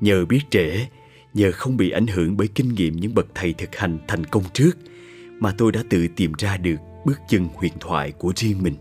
nhờ 0.00 0.24
biết 0.24 0.40
trễ 0.50 0.86
nhờ 1.34 1.52
không 1.52 1.76
bị 1.76 1.90
ảnh 1.90 2.06
hưởng 2.06 2.36
bởi 2.36 2.48
kinh 2.48 2.74
nghiệm 2.74 2.96
những 2.96 3.14
bậc 3.14 3.26
thầy 3.34 3.52
thực 3.52 3.76
hành 3.76 3.98
thành 4.08 4.26
công 4.26 4.44
trước 4.52 4.78
mà 5.40 5.54
tôi 5.58 5.72
đã 5.72 5.82
tự 5.90 6.08
tìm 6.16 6.32
ra 6.38 6.56
được 6.56 6.76
bước 7.04 7.20
chân 7.28 7.48
huyền 7.54 7.72
thoại 7.80 8.12
của 8.12 8.32
riêng 8.36 8.62
mình 8.62 8.74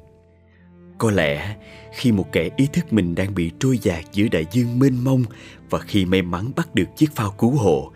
có 1.02 1.12
lẽ 1.12 1.56
khi 1.94 2.12
một 2.12 2.32
kẻ 2.32 2.50
ý 2.58 2.68
thức 2.74 2.94
mình 2.94 3.16
đang 3.16 3.36
bị 3.36 3.52
trôi 3.60 3.78
dạt 3.78 4.06
giữa 4.12 4.28
đại 4.32 4.46
dương 4.52 4.80
mênh 4.80 5.04
mông 5.04 5.24
và 5.70 5.80
khi 5.80 6.06
may 6.06 6.22
mắn 6.22 6.52
bắt 6.56 6.76
được 6.76 6.86
chiếc 6.96 7.16
phao 7.16 7.32
cứu 7.32 7.52
hộ 7.52 7.92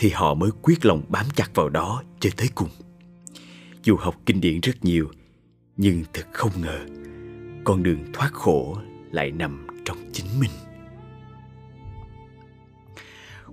thì 0.00 0.10
họ 0.10 0.34
mới 0.34 0.50
quyết 0.62 0.86
lòng 0.86 1.02
bám 1.08 1.26
chặt 1.34 1.50
vào 1.54 1.68
đó 1.68 2.02
cho 2.20 2.30
tới 2.36 2.48
cùng. 2.54 2.68
Dù 3.82 3.96
học 3.96 4.14
kinh 4.26 4.40
điển 4.40 4.60
rất 4.60 4.84
nhiều, 4.84 5.08
nhưng 5.76 6.04
thật 6.12 6.26
không 6.32 6.50
ngờ, 6.62 6.78
con 7.64 7.82
đường 7.82 8.12
thoát 8.12 8.32
khổ 8.32 8.78
lại 9.12 9.30
nằm 9.30 9.66
trong 9.84 9.96
chính 10.12 10.26
mình. 10.40 10.50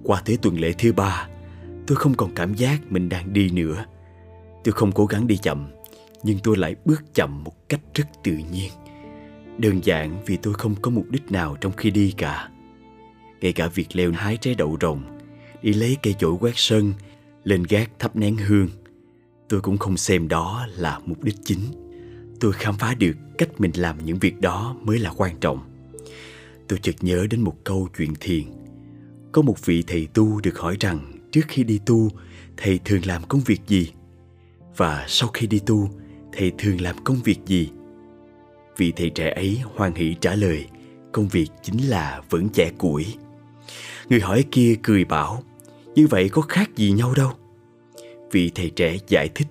Qua 0.03 0.21
tới 0.25 0.37
tuần 0.37 0.59
lễ 0.59 0.73
thứ 0.77 0.93
ba, 0.93 1.27
Tôi 1.87 1.95
không 1.95 2.13
còn 2.13 2.31
cảm 2.35 2.53
giác 2.53 2.79
mình 2.89 3.09
đang 3.09 3.33
đi 3.33 3.49
nữa. 3.49 3.85
Tôi 4.63 4.73
không 4.73 4.91
cố 4.91 5.05
gắng 5.05 5.27
đi 5.27 5.37
chậm, 5.37 5.71
Nhưng 6.23 6.39
tôi 6.43 6.57
lại 6.57 6.75
bước 6.85 7.13
chậm 7.13 7.43
một 7.43 7.69
cách 7.69 7.81
rất 7.93 8.05
tự 8.23 8.37
nhiên. 8.51 8.71
Đơn 9.57 9.79
giản 9.83 10.23
vì 10.25 10.37
tôi 10.37 10.53
không 10.53 10.75
có 10.81 10.91
mục 10.91 11.05
đích 11.09 11.31
nào 11.31 11.57
trong 11.61 11.71
khi 11.71 11.91
đi 11.91 12.13
cả. 12.17 12.49
Ngay 13.41 13.53
cả 13.53 13.67
việc 13.67 13.87
leo 13.93 14.11
hái 14.11 14.37
trái 14.37 14.55
đậu 14.55 14.77
rồng 14.81 15.16
Đi 15.61 15.73
lấy 15.73 15.97
cây 16.03 16.15
chổi 16.19 16.37
quét 16.39 16.53
sân 16.55 16.93
Lên 17.43 17.63
gác 17.69 17.91
thắp 17.99 18.15
nén 18.15 18.37
hương 18.37 18.69
Tôi 19.49 19.61
cũng 19.61 19.77
không 19.77 19.97
xem 19.97 20.27
đó 20.27 20.67
là 20.75 20.99
mục 21.05 21.23
đích 21.23 21.35
chính 21.43 21.59
Tôi 22.39 22.53
khám 22.53 22.77
phá 22.77 22.93
được 22.93 23.13
cách 23.37 23.49
mình 23.57 23.71
làm 23.75 24.05
những 24.05 24.19
việc 24.19 24.41
đó 24.41 24.75
mới 24.81 24.99
là 24.99 25.11
quan 25.17 25.37
trọng 25.39 25.59
Tôi 26.67 26.79
chợt 26.81 26.95
nhớ 27.01 27.27
đến 27.29 27.41
một 27.41 27.55
câu 27.63 27.89
chuyện 27.97 28.13
thiền 28.19 28.43
có 29.37 29.41
một 29.41 29.65
vị 29.65 29.83
thầy 29.87 30.07
tu 30.13 30.41
được 30.41 30.59
hỏi 30.59 30.77
rằng 30.79 30.99
trước 31.31 31.41
khi 31.47 31.63
đi 31.63 31.79
tu, 31.85 32.09
thầy 32.57 32.79
thường 32.85 33.01
làm 33.05 33.23
công 33.23 33.41
việc 33.45 33.61
gì? 33.67 33.91
Và 34.77 35.05
sau 35.07 35.29
khi 35.29 35.47
đi 35.47 35.59
tu, 35.65 35.89
thầy 36.33 36.51
thường 36.57 36.81
làm 36.81 37.03
công 37.03 37.17
việc 37.23 37.39
gì? 37.45 37.69
Vị 38.77 38.93
thầy 38.95 39.09
trẻ 39.09 39.33
ấy 39.35 39.61
hoan 39.75 39.95
hỷ 39.95 40.15
trả 40.21 40.35
lời, 40.35 40.65
công 41.11 41.27
việc 41.27 41.47
chính 41.63 41.89
là 41.89 42.21
vẫn 42.29 42.49
chẻ 42.49 42.71
củi. 42.77 43.05
Người 44.09 44.19
hỏi 44.19 44.45
kia 44.51 44.75
cười 44.83 45.05
bảo, 45.05 45.43
như 45.97 46.07
vậy 46.07 46.29
có 46.29 46.41
khác 46.41 46.75
gì 46.75 46.91
nhau 46.91 47.13
đâu. 47.17 47.31
Vị 48.31 48.51
thầy 48.55 48.69
trẻ 48.69 48.97
giải 49.07 49.29
thích, 49.35 49.47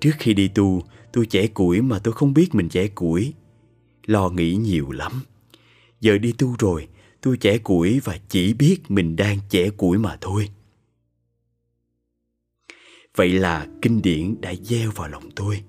trước 0.00 0.12
khi 0.18 0.34
đi 0.34 0.48
tu, 0.48 0.82
tôi 1.12 1.26
trẻ 1.26 1.46
củi 1.46 1.80
mà 1.80 1.98
tôi 1.98 2.14
không 2.14 2.34
biết 2.34 2.54
mình 2.54 2.68
trẻ 2.68 2.88
củi. 2.88 3.32
Lo 4.06 4.30
nghĩ 4.30 4.54
nhiều 4.56 4.90
lắm. 4.90 5.12
Giờ 6.00 6.18
đi 6.18 6.32
tu 6.38 6.54
rồi, 6.58 6.88
tôi 7.26 7.36
trẻ 7.36 7.58
củi 7.58 8.00
và 8.04 8.18
chỉ 8.28 8.54
biết 8.54 8.90
mình 8.90 9.16
đang 9.16 9.38
trẻ 9.48 9.70
củi 9.70 9.98
mà 9.98 10.18
thôi 10.20 10.48
vậy 13.16 13.32
là 13.32 13.66
kinh 13.82 14.02
điển 14.02 14.34
đã 14.40 14.54
gieo 14.62 14.90
vào 14.90 15.08
lòng 15.08 15.30
tôi 15.36 15.62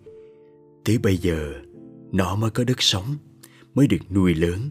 tới 0.86 0.98
bây 0.98 1.18
giờ 1.18 1.53
nó 2.11 2.36
mới 2.36 2.49
có 2.49 2.64
đất 2.64 2.82
sống 2.82 3.15
mới 3.74 3.88
được 3.88 4.11
nuôi 4.11 4.36
lớn 4.36 4.69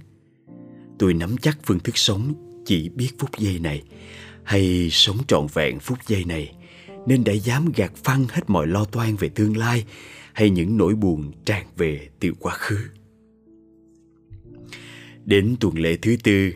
tôi 0.99 1.15
nắm 1.15 1.37
chắc 1.43 1.59
phương 1.63 1.79
thức 1.79 1.97
sống 1.97 2.35
chỉ 2.65 2.89
biết 2.89 3.11
phút 3.19 3.31
giây 3.39 3.59
này 3.59 3.83
hay 4.47 4.89
sống 4.91 5.19
trọn 5.29 5.47
vẹn 5.55 5.79
phút 5.81 5.99
giây 6.07 6.25
này, 6.25 6.55
nên 7.07 7.25
đã 7.25 7.33
dám 7.33 7.73
gạt 7.77 7.93
phăng 7.95 8.27
hết 8.31 8.43
mọi 8.47 8.67
lo 8.67 8.85
toan 8.85 9.17
về 9.17 9.29
tương 9.29 9.57
lai 9.57 9.85
hay 10.33 10.51
những 10.51 10.77
nỗi 10.77 10.95
buồn 10.95 11.33
tràn 11.45 11.67
về 11.77 12.09
từ 12.21 12.33
quá 12.41 12.55
khứ. 12.55 12.79
Đến 15.25 15.57
tuần 15.61 15.79
lễ 15.79 15.97
thứ 16.03 16.17
tư 16.23 16.51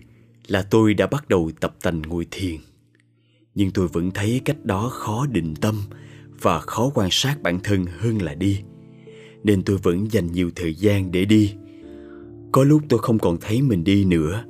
là 0.46 0.62
tôi 0.62 0.94
đã 0.94 1.06
bắt 1.06 1.28
đầu 1.28 1.50
tập 1.60 1.76
tành 1.82 2.02
ngồi 2.02 2.26
thiền. 2.30 2.56
Nhưng 3.54 3.70
tôi 3.70 3.88
vẫn 3.88 4.10
thấy 4.10 4.40
cách 4.44 4.64
đó 4.64 4.88
khó 4.88 5.26
định 5.26 5.54
tâm 5.54 5.74
và 6.40 6.60
khó 6.60 6.90
quan 6.94 7.08
sát 7.10 7.42
bản 7.42 7.60
thân 7.64 7.86
hơn 7.98 8.22
là 8.22 8.34
đi, 8.34 8.60
nên 9.44 9.62
tôi 9.62 9.76
vẫn 9.76 10.12
dành 10.12 10.32
nhiều 10.32 10.50
thời 10.56 10.74
gian 10.74 11.12
để 11.12 11.24
đi. 11.24 11.54
Có 12.52 12.64
lúc 12.64 12.82
tôi 12.88 12.98
không 12.98 13.18
còn 13.18 13.36
thấy 13.40 13.62
mình 13.62 13.84
đi 13.84 14.04
nữa 14.04 14.44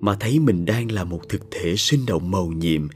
mà 0.00 0.16
thấy 0.20 0.38
mình 0.38 0.64
đang 0.64 0.92
là 0.92 1.04
một 1.04 1.28
thực 1.28 1.42
thể 1.50 1.76
sinh 1.76 2.06
động 2.06 2.30
màu 2.30 2.46
nhiệm 2.46 2.88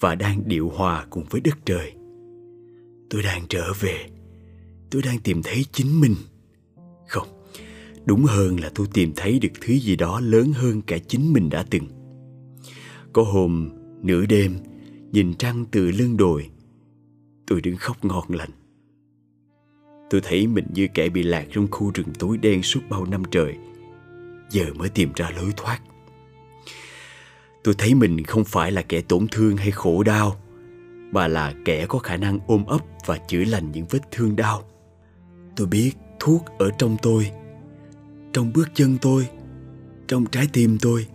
và 0.00 0.14
đang 0.14 0.48
điệu 0.48 0.68
hòa 0.68 1.06
cùng 1.10 1.24
với 1.30 1.40
đất 1.40 1.58
trời. 1.66 1.92
Tôi 3.10 3.22
đang 3.22 3.46
trở 3.48 3.72
về. 3.80 4.06
Tôi 4.90 5.02
đang 5.02 5.18
tìm 5.18 5.42
thấy 5.42 5.64
chính 5.72 6.00
mình. 6.00 6.14
Không, 7.08 7.28
đúng 8.04 8.24
hơn 8.24 8.60
là 8.60 8.70
tôi 8.74 8.86
tìm 8.92 9.12
thấy 9.16 9.38
được 9.38 9.52
thứ 9.60 9.74
gì 9.74 9.96
đó 9.96 10.20
lớn 10.20 10.52
hơn 10.52 10.82
cả 10.82 10.98
chính 10.98 11.32
mình 11.32 11.50
đã 11.50 11.64
từng. 11.70 11.84
Có 13.12 13.22
hôm, 13.22 13.70
nửa 14.02 14.26
đêm, 14.26 14.56
nhìn 15.12 15.34
trăng 15.34 15.64
từ 15.70 15.90
lưng 15.90 16.16
đồi, 16.16 16.50
tôi 17.46 17.60
đứng 17.60 17.76
khóc 17.76 18.04
ngon 18.04 18.24
lành. 18.28 18.50
Tôi 20.10 20.20
thấy 20.24 20.46
mình 20.46 20.66
như 20.74 20.88
kẻ 20.94 21.08
bị 21.08 21.22
lạc 21.22 21.46
trong 21.50 21.68
khu 21.70 21.90
rừng 21.94 22.08
tối 22.18 22.36
đen 22.36 22.62
suốt 22.62 22.80
bao 22.88 23.04
năm 23.04 23.22
trời. 23.30 23.54
Giờ 24.50 24.64
mới 24.74 24.88
tìm 24.88 25.12
ra 25.14 25.30
lối 25.30 25.52
thoát 25.56 25.80
tôi 27.64 27.74
thấy 27.78 27.94
mình 27.94 28.24
không 28.24 28.44
phải 28.44 28.72
là 28.72 28.82
kẻ 28.82 29.00
tổn 29.00 29.26
thương 29.30 29.56
hay 29.56 29.70
khổ 29.70 30.02
đau, 30.02 30.40
mà 31.12 31.28
là 31.28 31.54
kẻ 31.64 31.86
có 31.86 31.98
khả 31.98 32.16
năng 32.16 32.38
ôm 32.46 32.64
ấp 32.66 32.80
và 33.06 33.18
chữa 33.18 33.44
lành 33.44 33.72
những 33.72 33.86
vết 33.90 34.00
thương 34.10 34.36
đau. 34.36 34.62
Tôi 35.56 35.66
biết 35.66 35.92
thuốc 36.20 36.44
ở 36.58 36.70
trong 36.78 36.96
tôi, 37.02 37.30
trong 38.32 38.52
bước 38.52 38.68
chân 38.74 38.98
tôi, 39.02 39.28
trong 40.08 40.26
trái 40.26 40.48
tim 40.52 40.78
tôi. 40.78 41.06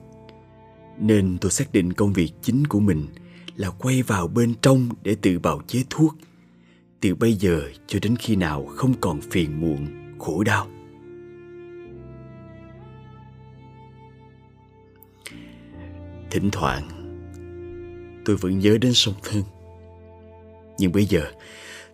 Nên 1.00 1.38
tôi 1.42 1.52
xác 1.52 1.72
định 1.72 1.94
công 1.94 2.14
việc 2.14 2.32
chính 2.42 2.68
của 2.68 2.80
mình 2.80 3.08
là 3.56 3.70
quay 3.70 4.04
vào 4.04 4.28
bên 4.28 4.54
trong 4.62 4.90
để 5.04 5.16
tự 5.22 5.40
bào 5.40 5.62
chế 5.68 5.84
thuốc, 5.90 6.16
từ 7.00 7.16
bây 7.16 7.34
giờ 7.34 7.62
cho 7.88 8.00
đến 8.02 8.16
khi 8.16 8.36
nào 8.36 8.66
không 8.66 8.94
còn 9.02 9.22
phiền 9.22 9.62
muộn, 9.62 9.88
khổ 10.20 10.44
đau. 10.44 10.68
Thỉnh 16.32 16.50
thoảng, 16.52 16.90
tôi 18.26 18.36
vẫn 18.36 18.60
nhớ 18.60 18.78
đến 18.82 18.94
sông 18.94 19.16
thân 19.24 19.44
nhưng 20.80 20.92
bây 20.92 21.06
giờ, 21.06 21.26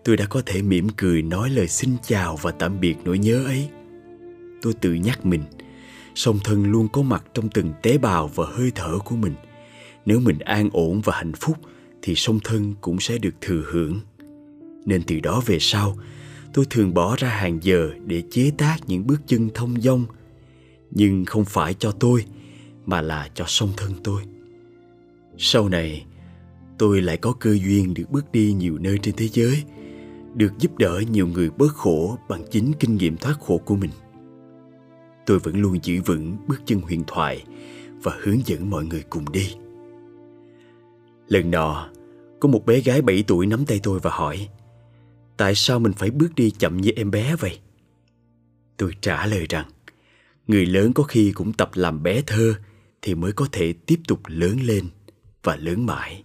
tôi 0.04 0.18
đã 0.18 0.26
có 0.26 0.42
thể 0.46 0.62
mỉm 0.62 0.88
cười 0.98 1.22
nói 1.22 1.50
lời 1.50 1.68
xin 1.68 1.96
chào 2.04 2.36
và 2.42 2.52
tạm 2.52 2.80
biệt 2.80 2.96
nỗi 3.06 3.18
nhớ 3.18 3.44
ấy. 3.46 3.70
Tôi 4.62 4.74
tự 4.74 4.94
nhắc 4.94 5.26
mình, 5.26 5.44
sông 6.16 6.40
thân 6.44 6.72
luôn 6.72 6.88
có 6.88 7.02
mặt 7.02 7.24
trong 7.34 7.50
từng 7.50 7.74
tế 7.82 7.98
bào 7.98 8.28
và 8.28 8.46
hơi 8.46 8.72
thở 8.76 9.00
của 9.06 9.16
mình. 9.16 9.34
Nếu 10.06 10.20
mình 10.20 10.40
an 10.40 10.70
ổn 10.74 11.02
và 11.02 11.14
hạnh 11.16 11.34
phúc, 11.34 11.58
thì 12.02 12.16
sông 12.16 12.40
thân 12.44 12.74
cũng 12.82 13.00
sẽ 13.00 13.18
được 13.18 13.36
thừa 13.42 13.64
hưởng. 13.66 14.00
Nên 14.86 15.04
từ 15.04 15.20
đó 15.20 15.42
về 15.46 15.58
sau, 15.60 15.98
tôi 16.54 16.66
thường 16.70 16.94
bỏ 16.94 17.16
ra 17.20 17.30
hàng 17.30 17.60
giờ 17.62 17.90
để 18.06 18.24
chế 18.32 18.52
tác 18.58 18.78
những 18.88 19.08
bước 19.08 19.22
chân 19.28 19.50
thông 19.54 19.82
dong. 19.82 20.06
Nhưng 20.92 21.26
không 21.26 21.46
phải 21.46 21.74
cho 21.80 21.92
tôi 21.92 22.26
mà 22.86 23.02
là 23.02 23.30
cho 23.34 23.46
song 23.48 23.70
thân 23.78 23.92
tôi. 24.04 24.22
Sau 25.38 25.70
này, 25.70 26.06
tôi 26.78 27.02
lại 27.02 27.18
có 27.18 27.34
cơ 27.40 27.58
duyên 27.64 27.94
được 27.94 28.04
bước 28.12 28.32
đi 28.32 28.54
nhiều 28.54 28.78
nơi 28.78 28.98
trên 29.02 29.16
thế 29.16 29.28
giới, 29.28 29.64
được 30.34 30.52
giúp 30.60 30.78
đỡ 30.78 31.02
nhiều 31.12 31.28
người 31.28 31.50
bớt 31.50 31.74
khổ 31.74 32.18
bằng 32.30 32.44
chính 32.52 32.72
kinh 32.80 32.96
nghiệm 32.96 33.18
thoát 33.18 33.40
khổ 33.40 33.58
của 33.58 33.76
mình. 33.76 33.92
Tôi 35.26 35.40
vẫn 35.40 35.62
luôn 35.62 35.80
giữ 35.84 36.02
vững 36.06 36.38
bước 36.48 36.62
chân 36.66 36.82
huyền 36.82 37.04
thoại 37.08 37.44
và 38.04 38.18
hướng 38.22 38.46
dẫn 38.46 38.70
mọi 38.70 38.86
người 38.86 39.04
cùng 39.10 39.32
đi. 39.32 39.56
Lần 41.28 41.52
nọ, 41.52 41.90
có 42.40 42.50
một 42.50 42.66
bé 42.66 42.80
gái 42.80 43.02
7 43.02 43.24
tuổi 43.28 43.46
nắm 43.46 43.66
tay 43.66 43.80
tôi 43.84 44.00
và 44.00 44.12
hỏi, 44.14 44.50
tại 45.38 45.56
sao 45.56 45.80
mình 45.80 45.94
phải 45.94 46.10
bước 46.12 46.36
đi 46.36 46.52
chậm 46.52 46.78
như 46.78 46.92
em 46.96 47.12
bé 47.12 47.36
vậy? 47.36 47.60
Tôi 48.78 48.92
trả 49.02 49.26
lời 49.26 49.46
rằng, 49.50 49.66
người 50.48 50.66
lớn 50.66 50.94
có 50.94 51.04
khi 51.04 51.32
cũng 51.32 51.54
tập 51.54 51.72
làm 51.74 52.04
bé 52.04 52.22
thơ 52.22 52.54
thì 53.06 53.16
mới 53.16 53.32
có 53.32 53.48
thể 53.52 53.74
tiếp 53.74 54.00
tục 54.08 54.20
lớn 54.28 54.58
lên 54.62 54.86
và 55.44 55.56
lớn 55.56 55.86
mãi. 55.86 56.24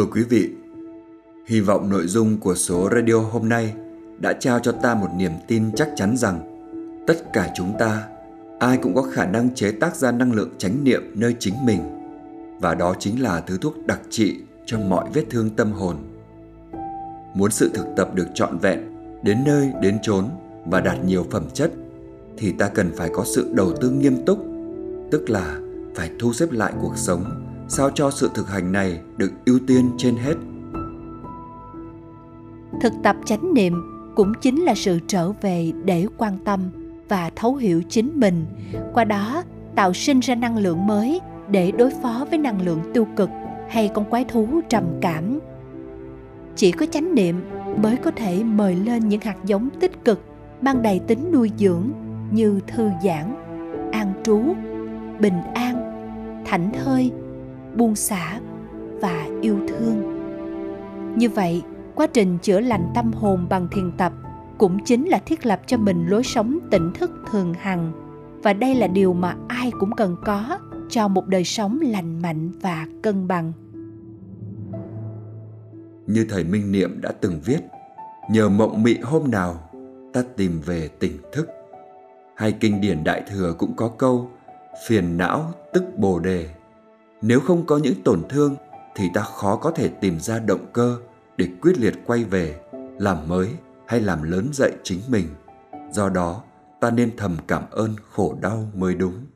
Thưa 0.00 0.06
quý 0.06 0.22
vị, 0.22 0.50
hy 1.46 1.60
vọng 1.60 1.90
nội 1.90 2.06
dung 2.06 2.38
của 2.38 2.54
số 2.54 2.88
radio 2.92 3.14
hôm 3.14 3.48
nay 3.48 3.74
đã 4.18 4.32
trao 4.32 4.58
cho 4.58 4.72
ta 4.72 4.94
một 4.94 5.08
niềm 5.16 5.32
tin 5.48 5.72
chắc 5.76 5.90
chắn 5.96 6.16
rằng 6.16 6.40
tất 7.06 7.32
cả 7.32 7.48
chúng 7.56 7.72
ta 7.78 8.08
ai 8.58 8.76
cũng 8.76 8.94
có 8.94 9.02
khả 9.02 9.26
năng 9.26 9.54
chế 9.54 9.72
tác 9.72 9.96
ra 9.96 10.12
năng 10.12 10.32
lượng 10.32 10.50
chánh 10.58 10.84
niệm 10.84 11.12
nơi 11.14 11.36
chính 11.38 11.54
mình. 11.64 11.80
Và 12.60 12.74
đó 12.74 12.94
chính 12.98 13.22
là 13.22 13.40
thứ 13.40 13.58
thuốc 13.58 13.86
đặc 13.86 14.00
trị 14.10 14.36
cho 14.66 14.78
mọi 14.78 15.10
vết 15.14 15.24
thương 15.30 15.50
tâm 15.50 15.72
hồn. 15.72 15.96
Muốn 17.34 17.50
sự 17.50 17.70
thực 17.74 17.86
tập 17.96 18.14
được 18.14 18.28
trọn 18.34 18.58
vẹn 18.58 18.80
đến 19.22 19.38
nơi 19.46 19.72
đến 19.82 19.98
chốn 20.02 20.24
và 20.66 20.80
đạt 20.80 21.04
nhiều 21.04 21.26
phẩm 21.30 21.44
chất 21.54 21.72
thì 22.36 22.52
ta 22.52 22.68
cần 22.68 22.90
phải 22.96 23.10
có 23.12 23.24
sự 23.24 23.50
đầu 23.54 23.72
tư 23.80 23.90
nghiêm 23.90 24.24
túc 24.26 24.38
tức 25.10 25.30
là 25.30 25.58
phải 25.94 26.10
thu 26.18 26.32
xếp 26.32 26.52
lại 26.52 26.72
cuộc 26.80 26.96
sống 26.96 27.49
sao 27.72 27.90
cho 27.94 28.10
sự 28.10 28.30
thực 28.34 28.48
hành 28.48 28.72
này 28.72 29.00
được 29.16 29.32
ưu 29.46 29.58
tiên 29.66 29.90
trên 29.98 30.16
hết? 30.16 30.34
Thực 32.80 32.92
tập 33.02 33.16
chánh 33.24 33.54
niệm 33.54 33.82
cũng 34.16 34.32
chính 34.40 34.62
là 34.62 34.74
sự 34.74 34.98
trở 35.06 35.32
về 35.32 35.72
để 35.84 36.06
quan 36.18 36.38
tâm 36.44 36.60
và 37.08 37.30
thấu 37.36 37.54
hiểu 37.54 37.82
chính 37.88 38.12
mình. 38.14 38.46
Qua 38.94 39.04
đó, 39.04 39.42
tạo 39.74 39.92
sinh 39.92 40.20
ra 40.20 40.34
năng 40.34 40.56
lượng 40.56 40.86
mới 40.86 41.20
để 41.50 41.70
đối 41.70 41.90
phó 41.90 42.26
với 42.30 42.38
năng 42.38 42.62
lượng 42.62 42.80
tiêu 42.94 43.06
cực 43.16 43.30
hay 43.68 43.90
con 43.94 44.04
quái 44.10 44.24
thú 44.24 44.60
trầm 44.68 44.84
cảm. 45.00 45.38
Chỉ 46.56 46.72
có 46.72 46.86
chánh 46.86 47.14
niệm 47.14 47.40
mới 47.82 47.96
có 47.96 48.10
thể 48.10 48.44
mời 48.44 48.74
lên 48.74 49.08
những 49.08 49.20
hạt 49.20 49.36
giống 49.44 49.68
tích 49.80 50.04
cực, 50.04 50.24
mang 50.60 50.82
đầy 50.82 50.98
tính 50.98 51.30
nuôi 51.32 51.50
dưỡng 51.58 51.90
như 52.30 52.60
thư 52.66 52.90
giãn, 53.04 53.34
an 53.92 54.12
trú, 54.22 54.42
bình 55.20 55.42
an, 55.54 55.76
thảnh 56.46 56.72
thơi 56.72 57.12
buông 57.76 57.94
xả 57.94 58.40
và 59.00 59.28
yêu 59.42 59.58
thương. 59.68 60.16
Như 61.16 61.28
vậy, 61.28 61.62
quá 61.94 62.06
trình 62.06 62.38
chữa 62.42 62.60
lành 62.60 62.92
tâm 62.94 63.12
hồn 63.12 63.46
bằng 63.50 63.68
thiền 63.70 63.92
tập 63.98 64.12
cũng 64.58 64.84
chính 64.84 65.08
là 65.08 65.18
thiết 65.18 65.46
lập 65.46 65.60
cho 65.66 65.76
mình 65.76 66.06
lối 66.06 66.22
sống 66.22 66.58
tỉnh 66.70 66.92
thức 66.92 67.10
thường 67.30 67.54
hằng. 67.54 67.92
Và 68.42 68.52
đây 68.52 68.74
là 68.74 68.86
điều 68.86 69.12
mà 69.12 69.36
ai 69.48 69.70
cũng 69.80 69.96
cần 69.96 70.16
có 70.24 70.58
cho 70.88 71.08
một 71.08 71.26
đời 71.26 71.44
sống 71.44 71.80
lành 71.82 72.22
mạnh 72.22 72.50
và 72.60 72.86
cân 73.02 73.28
bằng. 73.28 73.52
Như 76.06 76.26
thầy 76.30 76.44
minh 76.44 76.72
niệm 76.72 77.00
đã 77.00 77.12
từng 77.20 77.40
viết, 77.44 77.60
nhờ 78.30 78.48
mộng 78.48 78.82
mị 78.82 78.98
hôm 79.02 79.30
nào, 79.30 79.70
ta 80.12 80.22
tìm 80.36 80.60
về 80.66 80.88
tỉnh 80.88 81.16
thức. 81.32 81.48
Hay 82.34 82.52
kinh 82.52 82.80
điển 82.80 83.04
đại 83.04 83.22
thừa 83.30 83.54
cũng 83.58 83.72
có 83.76 83.88
câu, 83.88 84.30
phiền 84.88 85.16
não 85.16 85.52
tức 85.72 85.84
bồ 85.96 86.18
đề 86.18 86.48
nếu 87.22 87.40
không 87.40 87.66
có 87.66 87.78
những 87.78 88.02
tổn 88.04 88.22
thương, 88.28 88.56
thì 88.94 89.08
ta 89.14 89.20
khó 89.20 89.56
có 89.56 89.70
thể 89.70 89.88
tìm 89.88 90.20
ra 90.20 90.38
động 90.38 90.66
cơ 90.72 90.98
để 91.36 91.48
quyết 91.62 91.78
liệt 91.78 91.94
quay 92.06 92.24
về, 92.24 92.60
làm 92.98 93.28
mới 93.28 93.48
hay 93.86 94.00
làm 94.00 94.22
lớn 94.22 94.48
dậy 94.52 94.72
chính 94.84 95.00
mình 95.08 95.26
do 95.92 96.08
đó, 96.08 96.42
ta 96.80 96.90
nên 96.90 97.16
thầm 97.16 97.36
cảm 97.46 97.62
ơn 97.70 97.96
khổ 98.10 98.36
đau 98.40 98.68
mới 98.74 98.94
đúng 98.94 99.26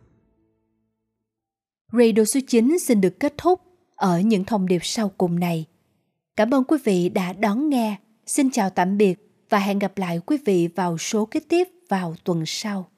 Radio 1.92 2.24
số 2.24 2.40
9 2.46 2.78
xin 2.78 3.00
được 3.00 3.20
kết 3.20 3.34
thúc 3.38 3.60
ở 3.96 4.20
những 4.20 4.44
thông 4.44 4.66
điệp 4.66 4.80
sau 4.82 5.08
cùng 5.18 5.40
này. 5.40 5.66
Cảm 6.36 6.54
ơn 6.54 6.64
quý 6.64 6.78
vị 6.84 7.08
đã 7.08 7.32
đón 7.32 7.68
nghe. 7.68 7.98
Xin 8.26 8.50
chào 8.50 8.70
tạm 8.70 8.96
biệt 8.96 9.14
và 9.50 9.58
hẹn 9.58 9.78
gặp 9.78 9.98
lại 9.98 10.20
quý 10.26 10.36
vị 10.44 10.68
vào 10.76 10.98
số 10.98 11.26
kế 11.26 11.40
tiếp 11.40 11.68
vào 11.88 12.14
tuần 12.24 12.42
sau. 12.46 12.90